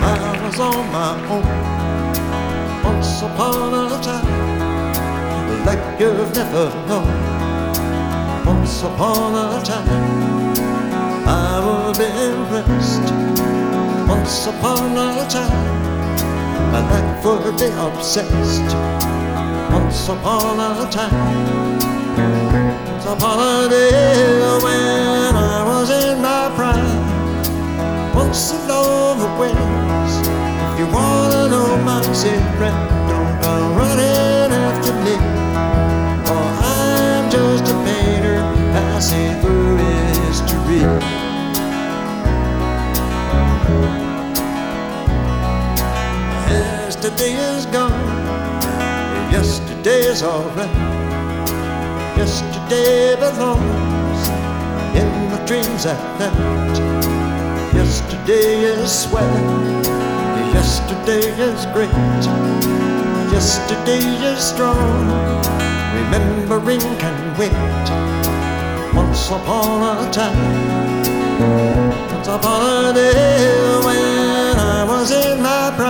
I 0.00 0.46
was 0.46 0.60
on 0.60 0.92
my 0.92 1.18
own. 1.26 2.84
Once 2.84 3.22
upon 3.22 3.90
a 3.90 4.00
time, 4.00 5.66
like 5.66 6.00
you've 6.00 6.32
never 6.36 6.68
known. 6.86 8.46
Once 8.46 8.84
upon 8.84 9.34
a 9.34 9.60
time, 9.64 10.54
I 11.26 11.58
would 11.66 11.98
be 11.98 12.04
impressed 12.04 13.49
once 14.10 14.48
upon 14.48 14.98
a 14.98 15.24
time, 15.28 15.84
a 16.74 16.80
life 16.90 17.24
would 17.24 17.56
be 17.56 17.66
obsessed. 17.86 18.74
Once 19.70 20.08
upon 20.08 20.58
a 20.58 20.90
time, 20.90 21.78
once 22.88 23.06
upon 23.06 23.38
a 23.38 23.68
day 23.68 24.40
when 24.64 25.36
I 25.36 25.62
was 25.64 25.90
in 25.90 26.20
my 26.20 26.50
prime. 26.56 27.00
Once 28.12 28.52
in 28.52 28.66
love 28.66 29.22
ways, 29.38 30.12
if 30.66 30.78
you 30.80 30.86
wanna 30.92 31.48
know 31.48 31.76
my 31.84 32.02
secret, 32.12 32.74
don't 33.10 33.34
go 33.40 33.54
running 33.78 34.50
after 34.66 34.92
me. 35.06 35.16
For 36.26 36.44
I'm 36.74 37.30
just 37.30 37.72
a 37.72 37.76
painter 37.86 38.40
passing 38.74 39.40
through 39.40 39.76
history. 39.76 41.19
yesterday 47.02 47.32
is 47.32 47.64
gone. 47.66 47.92
Yesterday 49.32 50.00
is 50.12 50.22
alright. 50.22 50.68
Yesterday 52.14 53.16
belongs 53.16 54.28
in 55.00 55.08
my 55.30 55.42
dreams 55.46 55.86
at 55.86 55.96
night. 56.20 56.76
Yesterday 57.72 58.64
is 58.68 58.92
sweat. 58.92 59.24
Yesterday 60.52 61.24
is 61.40 61.64
great. 61.72 61.88
Yesterday 63.32 64.04
is 64.30 64.44
strong. 64.44 65.08
Remembering 65.96 66.84
can 67.00 67.16
wait. 67.38 67.86
Once 68.94 69.30
upon 69.30 70.04
a 70.06 70.10
time. 70.12 70.36
Once 72.12 72.28
upon 72.28 72.90
a 72.90 72.92
day 72.92 73.80
when 73.86 74.58
I 74.58 74.84
was 74.84 75.10
in 75.12 75.40
my 75.40 75.72
prime 75.78 75.89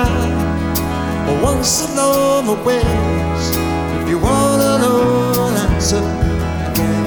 once 1.55 1.83
along 1.91 2.47
the 2.47 2.59
ways. 2.69 3.45
If 3.99 4.09
you 4.09 4.19
wanna 4.19 4.73
know 4.83 5.49
an 5.49 5.57
answer, 5.67 6.05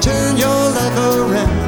turn 0.06 0.36
your 0.44 0.62
life 0.78 0.98
around. 1.12 1.60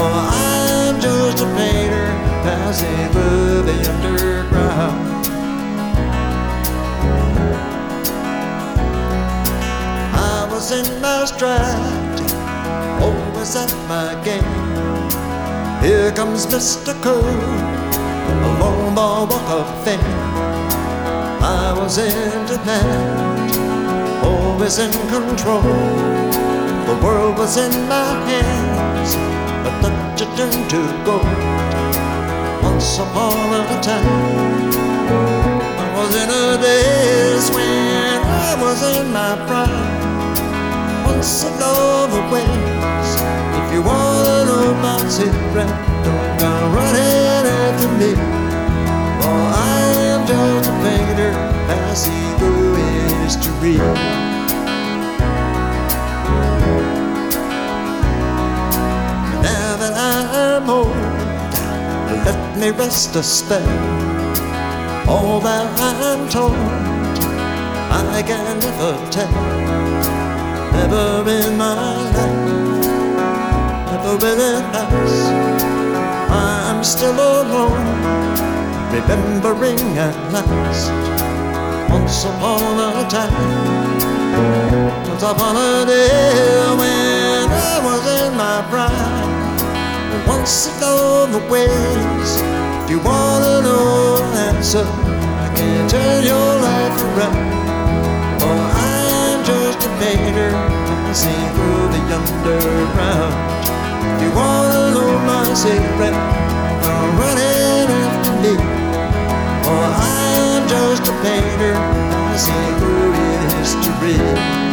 Or 0.00 0.16
I'm 0.48 0.94
just 1.00 1.38
a 1.46 1.48
painter 1.56 2.08
passing 2.46 3.06
through 3.12 3.62
the 3.68 3.76
underground. 3.92 5.26
I 10.34 10.48
was 10.50 10.66
in 10.78 10.86
my 11.00 11.24
stride, 11.32 12.20
always 13.04 13.54
at 13.62 13.72
my 13.92 14.08
game. 14.28 14.54
Here 15.86 16.10
comes 16.18 16.46
Mr. 16.46 16.92
Cole, 17.04 17.42
along 18.48 18.80
the 18.98 19.08
walk 19.30 19.48
of 19.58 19.66
fame. 19.84 20.35
Was 21.86 21.98
in 21.98 22.46
demand, 22.46 23.54
always 24.24 24.78
in 24.80 24.90
control. 24.90 25.62
The 25.62 26.98
world 27.00 27.38
was 27.38 27.56
in 27.58 27.70
my 27.86 28.10
hands, 28.26 29.14
but 29.62 29.70
touch 29.80 30.22
it 30.22 30.36
turned 30.36 30.68
to 30.70 30.82
gold. 31.06 31.22
Once 32.60 32.98
upon 32.98 33.38
a 33.54 33.80
time, 33.80 34.72
I 35.78 35.86
was 35.96 36.12
in 36.22 36.28
a 36.28 36.58
daze 36.60 37.50
when 37.54 38.20
I 38.20 38.58
was 38.60 38.82
in 38.82 39.12
my 39.12 39.36
prime. 39.46 41.04
Once 41.06 41.44
along 41.44 42.10
the 42.10 42.22
ways, 42.34 43.10
if 43.62 43.72
you 43.72 43.82
wanna 43.82 44.44
know 44.44 44.74
my 44.82 45.06
secret, 45.06 45.70
don't 46.02 46.38
come 46.40 46.74
running 46.74 47.46
after 47.46 47.88
me. 48.00 48.12
For 49.22 49.38
I 49.54 49.82
am 50.10 50.26
just 50.26 50.68
a 50.68 50.72
painter 50.82 51.55
passing 51.66 52.38
through 52.38 52.74
history. 53.22 53.78
Now 59.42 59.76
that 59.80 59.94
I'm 59.94 60.70
old, 60.70 60.96
let 62.24 62.58
me 62.58 62.70
rest 62.70 63.16
a 63.16 63.22
spell. 63.22 63.66
All 65.08 65.40
that 65.40 65.66
I'm 65.78 66.28
told, 66.28 66.56
I 68.16 68.22
can 68.22 68.58
never 68.60 68.92
tell. 69.10 69.32
Never 70.72 71.30
in 71.30 71.56
my 71.56 71.74
life, 72.16 72.46
never 73.90 74.16
really 74.24 74.62
has. 74.72 75.14
I'm 76.30 76.84
still 76.84 77.14
alone, 77.14 77.86
remembering 78.92 79.80
at 79.98 80.16
last. 80.32 81.15
Once 81.88 82.24
upon 82.24 82.78
a 82.78 83.08
time, 83.08 83.32
once 85.08 85.22
upon 85.22 85.56
a 85.56 85.84
day 85.86 86.74
when 86.78 87.48
I 87.50 87.80
was 87.84 88.02
in 88.20 88.36
my 88.36 88.62
prime. 88.70 90.26
Once 90.26 90.68
along 90.82 91.32
the 91.32 91.42
ways, 91.48 92.30
if 92.82 92.90
you 92.90 92.98
wanna 93.00 93.62
know 93.62 94.22
an 94.22 94.56
answer, 94.56 94.84
I 94.84 95.52
can 95.54 95.88
turn 95.88 96.24
your 96.24 96.50
life 96.68 96.96
around. 97.06 97.36
Oh, 98.42 98.60
I'm 98.74 99.44
just 99.44 99.78
a 99.86 99.90
painter 100.00 100.50
passing 100.50 101.46
through 101.54 101.86
the 101.94 102.02
underground. 102.18 103.34
If 104.14 104.22
you 104.22 104.30
wanna 104.34 104.90
know 104.94 105.12
my 105.30 105.54
secret, 105.54 106.14
come 106.82 107.12
running 107.22 107.88
after 108.02 108.34
me. 108.42 108.54
Oh, 109.64 109.84
I'm 110.02 110.25
painter 111.22 111.74
through 112.78 113.12
history. 113.56 114.66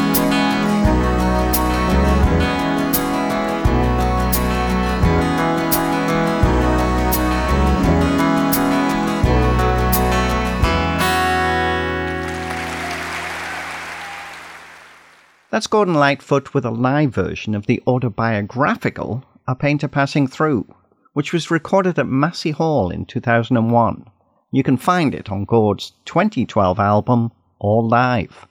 That's 15.54 15.68
Gordon 15.68 15.94
Lightfoot 15.94 16.56
with 16.56 16.66
a 16.66 16.72
live 16.72 17.14
version 17.14 17.54
of 17.54 17.68
the 17.68 17.80
autobiographical 17.86 19.24
A 19.48 19.54
Painter 19.54 19.88
Passing 19.88 20.26
Through, 20.26 20.66
which 21.14 21.32
was 21.32 21.52
recorded 21.52 22.00
at 22.00 22.08
Massey 22.08 22.50
Hall 22.50 22.90
in 22.90 23.06
2001. 23.06 24.10
You 24.54 24.62
can 24.62 24.78
find 24.78 25.16
it 25.16 25.32
on 25.32 25.46
Gord's 25.46 25.94
2012 26.06 26.80
album, 26.80 27.32
All 27.58 27.90
Live. 27.90 28.48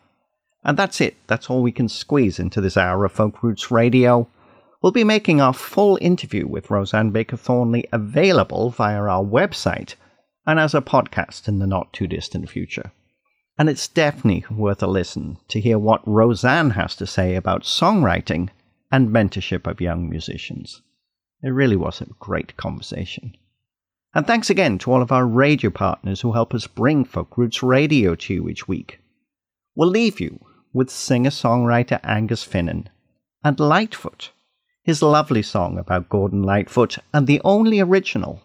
And 0.64 0.76
that's 0.76 1.00
it, 1.00 1.16
that's 1.28 1.48
all 1.48 1.62
we 1.62 1.70
can 1.70 1.88
squeeze 1.88 2.40
into 2.40 2.60
this 2.60 2.76
hour 2.76 3.04
of 3.04 3.12
Folk 3.12 3.40
Roots 3.40 3.70
Radio. 3.70 4.26
We'll 4.82 4.90
be 4.90 5.04
making 5.04 5.40
our 5.40 5.52
full 5.54 6.00
interview 6.00 6.48
with 6.48 6.72
Rosanne 6.72 7.12
Baker 7.12 7.36
Thornley 7.36 7.86
available 7.92 8.70
via 8.70 9.00
our 9.00 9.24
website 9.24 9.94
and 10.44 10.58
as 10.58 10.74
a 10.74 10.80
podcast 10.80 11.46
in 11.46 11.60
the 11.60 11.68
not 11.68 11.92
too 11.92 12.08
distant 12.08 12.50
future. 12.50 12.90
And 13.56 13.68
it's 13.68 13.86
definitely 13.86 14.44
worth 14.50 14.82
a 14.82 14.88
listen 14.88 15.38
to 15.50 15.60
hear 15.60 15.78
what 15.78 16.02
Rosanne 16.04 16.70
has 16.70 16.96
to 16.96 17.06
say 17.06 17.36
about 17.36 17.62
songwriting 17.62 18.48
and 18.90 19.10
mentorship 19.10 19.68
of 19.68 19.80
young 19.80 20.10
musicians. 20.10 20.82
It 21.44 21.50
really 21.50 21.76
was 21.76 22.00
a 22.00 22.06
great 22.18 22.56
conversation. 22.56 23.36
And 24.14 24.26
thanks 24.26 24.50
again 24.50 24.76
to 24.78 24.92
all 24.92 25.00
of 25.00 25.10
our 25.10 25.26
radio 25.26 25.70
partners 25.70 26.20
who 26.20 26.32
help 26.32 26.52
us 26.52 26.66
bring 26.66 27.04
Folk 27.04 27.38
Roots 27.38 27.62
Radio 27.62 28.14
to 28.14 28.34
you 28.34 28.48
each 28.48 28.68
week. 28.68 29.00
We'll 29.74 29.88
leave 29.88 30.20
you 30.20 30.38
with 30.74 30.90
singer 30.90 31.30
songwriter 31.30 32.00
Aengus 32.02 32.46
Finnan 32.46 32.88
and 33.42 33.58
Lightfoot, 33.58 34.30
his 34.82 35.00
lovely 35.00 35.42
song 35.42 35.78
about 35.78 36.10
Gordon 36.10 36.42
Lightfoot 36.42 36.98
and 37.14 37.26
the 37.26 37.40
only 37.42 37.80
original 37.80 38.42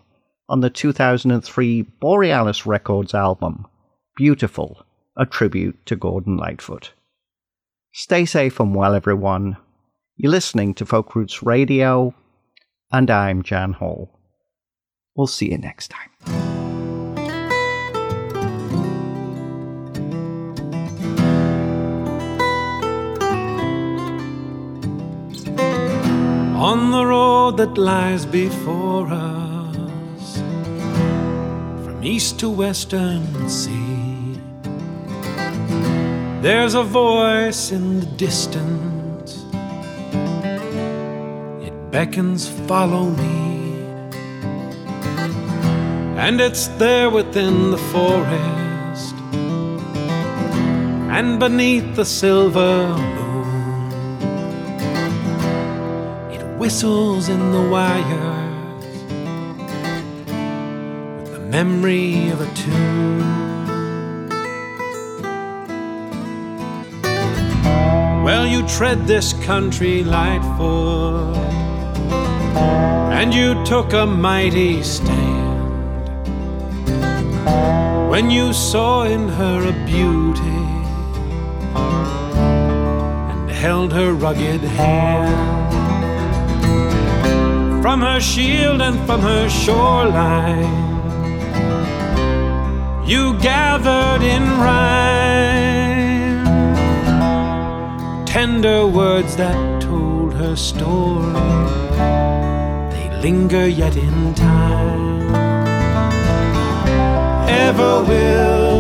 on 0.47 0.61
the 0.61 0.69
2003 0.69 1.81
Borealis 1.81 2.65
Records 2.65 3.13
album, 3.13 3.65
Beautiful, 4.15 4.85
a 5.17 5.25
tribute 5.25 5.85
to 5.85 5.95
Gordon 5.97 6.37
Lightfoot. 6.37 6.93
Stay 7.91 8.25
safe 8.25 8.59
and 8.59 8.73
well, 8.73 8.93
everyone. 8.93 9.57
You're 10.15 10.31
listening 10.31 10.73
to 10.75 10.85
Folk 10.85 11.15
Roots 11.15 11.43
Radio, 11.43 12.15
and 12.91 13.11
I'm 13.11 13.43
Jan 13.43 13.73
Hall. 13.73 14.16
We'll 15.17 15.25
see 15.25 15.49
you 15.49 15.57
next 15.57 15.87
time. 15.89 16.11
On 26.55 26.91
the 26.91 27.03
road 27.03 27.57
that 27.57 27.77
lies 27.79 28.27
before 28.27 29.07
us, 29.07 30.37
from 31.83 32.03
east 32.03 32.39
to 32.41 32.49
western 32.51 33.49
sea, 33.49 34.39
there's 36.43 36.75
a 36.75 36.83
voice 36.83 37.71
in 37.71 38.01
the 38.01 38.05
distance. 38.17 39.45
It 41.65 41.73
beckons, 41.89 42.47
follow 42.67 43.09
me. 43.09 43.46
And 46.17 46.41
it's 46.41 46.67
there 46.79 47.09
within 47.11 47.69
the 47.71 47.77
forest, 47.77 49.15
and 51.15 51.39
beneath 51.39 51.95
the 51.95 52.03
silver 52.03 52.97
moon, 52.97 53.91
it 56.31 56.43
whistles 56.57 57.29
in 57.29 57.51
the 57.51 57.61
wires 57.61 58.95
with 61.21 61.31
the 61.33 61.39
memory 61.39 62.29
of 62.29 62.41
a 62.41 62.53
tune. 62.55 63.19
Well, 68.23 68.45
you 68.47 68.67
tread 68.67 69.05
this 69.05 69.33
country, 69.45 70.03
Lightfoot, 70.03 71.37
and 73.13 73.33
you 73.33 73.63
took 73.63 73.93
a 73.93 74.05
mighty 74.05 74.83
stand 74.83 75.46
when 78.17 78.31
you 78.31 78.51
saw 78.51 79.03
in 79.03 79.29
her 79.29 79.57
a 79.69 79.73
beauty 79.85 80.61
and 83.29 83.47
held 83.51 83.93
her 83.93 84.11
rugged 84.11 84.61
hand. 84.61 85.71
From 87.83 88.01
her 88.01 88.19
shield 88.19 88.81
and 88.81 88.97
from 89.05 89.21
her 89.21 89.47
shoreline, 89.47 90.87
you 93.05 93.37
gathered 93.39 94.23
in 94.23 94.41
rhyme 94.65 95.85
tender 98.25 98.87
words 98.87 99.35
that 99.35 99.79
told 99.79 100.33
her 100.33 100.55
story. 100.55 101.33
They 102.93 103.09
linger 103.21 103.67
yet 103.67 103.95
in 103.95 104.33
time. 104.33 105.06
Ever 107.65 108.03
will 108.03 108.77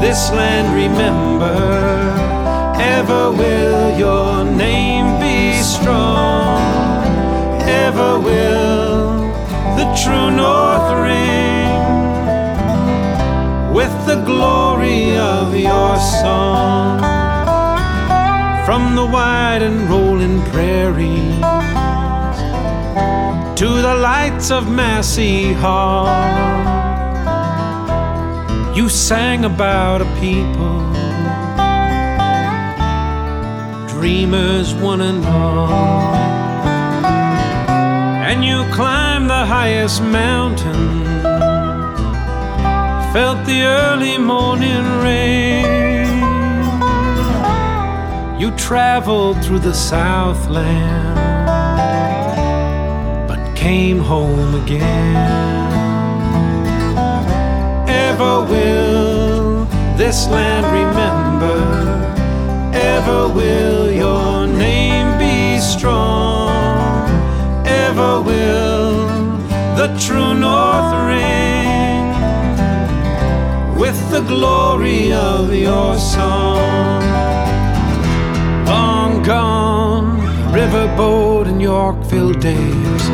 this 0.00 0.30
land 0.32 0.68
remember. 0.74 1.56
Ever 2.80 3.30
will 3.30 3.98
your 3.98 4.44
name 4.44 5.20
be 5.20 5.60
strong. 5.62 6.60
Ever 7.86 8.18
will 8.18 9.30
the 9.78 9.86
true 10.02 10.30
north 10.30 10.88
ring 11.06 11.70
with 13.74 13.94
the 14.06 14.22
glory 14.24 15.16
of 15.16 15.54
your 15.54 15.96
song. 16.22 17.00
From 18.66 18.96
the 18.96 19.04
wide 19.04 19.62
and 19.62 19.88
rolling 19.90 20.42
prairies 20.50 21.40
to 23.60 23.68
the 23.86 23.94
lights 23.94 24.50
of 24.50 24.70
Massey 24.70 25.52
Hall, 25.52 26.06
you 28.80 28.88
sang 28.88 29.44
about 29.44 30.00
a 30.00 30.06
people, 30.24 30.80
dreamers 33.86 34.72
one 34.72 35.02
and 35.02 35.22
all, 35.26 36.14
and 38.28 38.42
you 38.42 38.64
climbed 38.74 39.28
the 39.28 39.44
highest 39.44 40.00
mountain 40.02 41.04
felt 43.12 43.44
the 43.44 43.60
early 43.64 44.16
morning 44.16 44.86
rain. 45.04 45.66
You 48.40 48.50
traveled 48.52 49.44
through 49.44 49.58
the 49.58 49.74
Southland, 49.74 51.18
but 53.28 53.54
came 53.54 53.98
home 53.98 54.54
again. 54.64 55.59
Ever 58.20 58.44
will 58.52 59.64
this 59.96 60.28
land 60.28 60.66
remember? 60.66 61.56
Ever 62.74 63.28
will 63.28 63.90
your 63.90 64.46
name 64.46 65.18
be 65.18 65.58
strong? 65.58 66.50
Ever 67.66 68.20
will 68.20 69.08
the 69.74 69.88
true 69.98 70.34
North 70.34 70.92
ring? 71.08 71.30
with 73.80 74.10
the 74.10 74.20
glory 74.20 75.10
of 75.14 75.54
your 75.54 75.96
song. 75.96 77.00
Long 78.66 79.22
gone, 79.22 80.18
the 80.18 80.58
riverboat 80.58 81.48
and 81.48 81.62
Yorkville 81.62 82.34
days. 82.34 83.08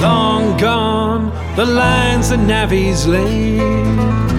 Long 0.00 0.56
gone, 0.56 1.32
the 1.56 1.66
lines 1.66 2.28
that 2.30 2.38
navvies 2.38 3.08
laid. 3.08 4.31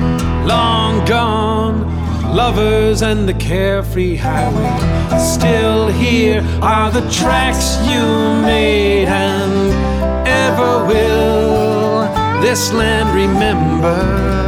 Long 0.45 1.05
gone, 1.05 2.35
lovers 2.35 3.01
and 3.01 3.27
the 3.27 3.33
carefree 3.33 4.15
highway. 4.15 5.17
Still 5.19 5.87
here 5.87 6.41
are 6.61 6.91
the 6.91 7.07
tracks 7.09 7.77
you 7.87 8.03
made, 8.41 9.07
and 9.07 9.71
ever 10.27 10.85
will 10.85 12.41
this 12.41 12.73
land 12.73 13.09
remember 13.15 14.43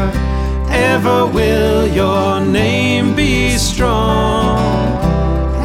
ever 0.75 1.25
will 1.25 1.87
your 1.87 2.39
name 2.39 3.15
be 3.15 3.57
strong? 3.57 4.57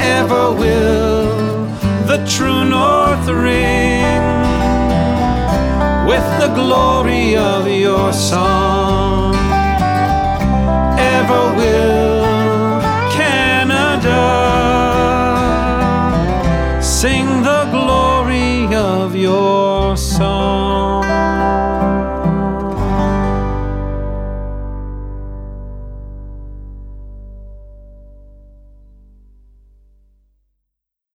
Ever 0.00 0.52
will 0.52 1.66
the 2.10 2.18
true 2.28 2.64
north 2.64 3.26
ring 3.28 4.32
with 6.10 6.26
the 6.42 6.50
glory 6.54 7.36
of 7.36 7.68
your 7.68 8.12
song? 8.12 8.89
Ever 11.30 11.54
will 11.54 12.80
Canada 13.12 14.22
sing 16.82 17.42
the 17.42 17.68
glory 17.70 18.74
of 18.74 19.14
your 19.14 19.96
song? 19.96 20.99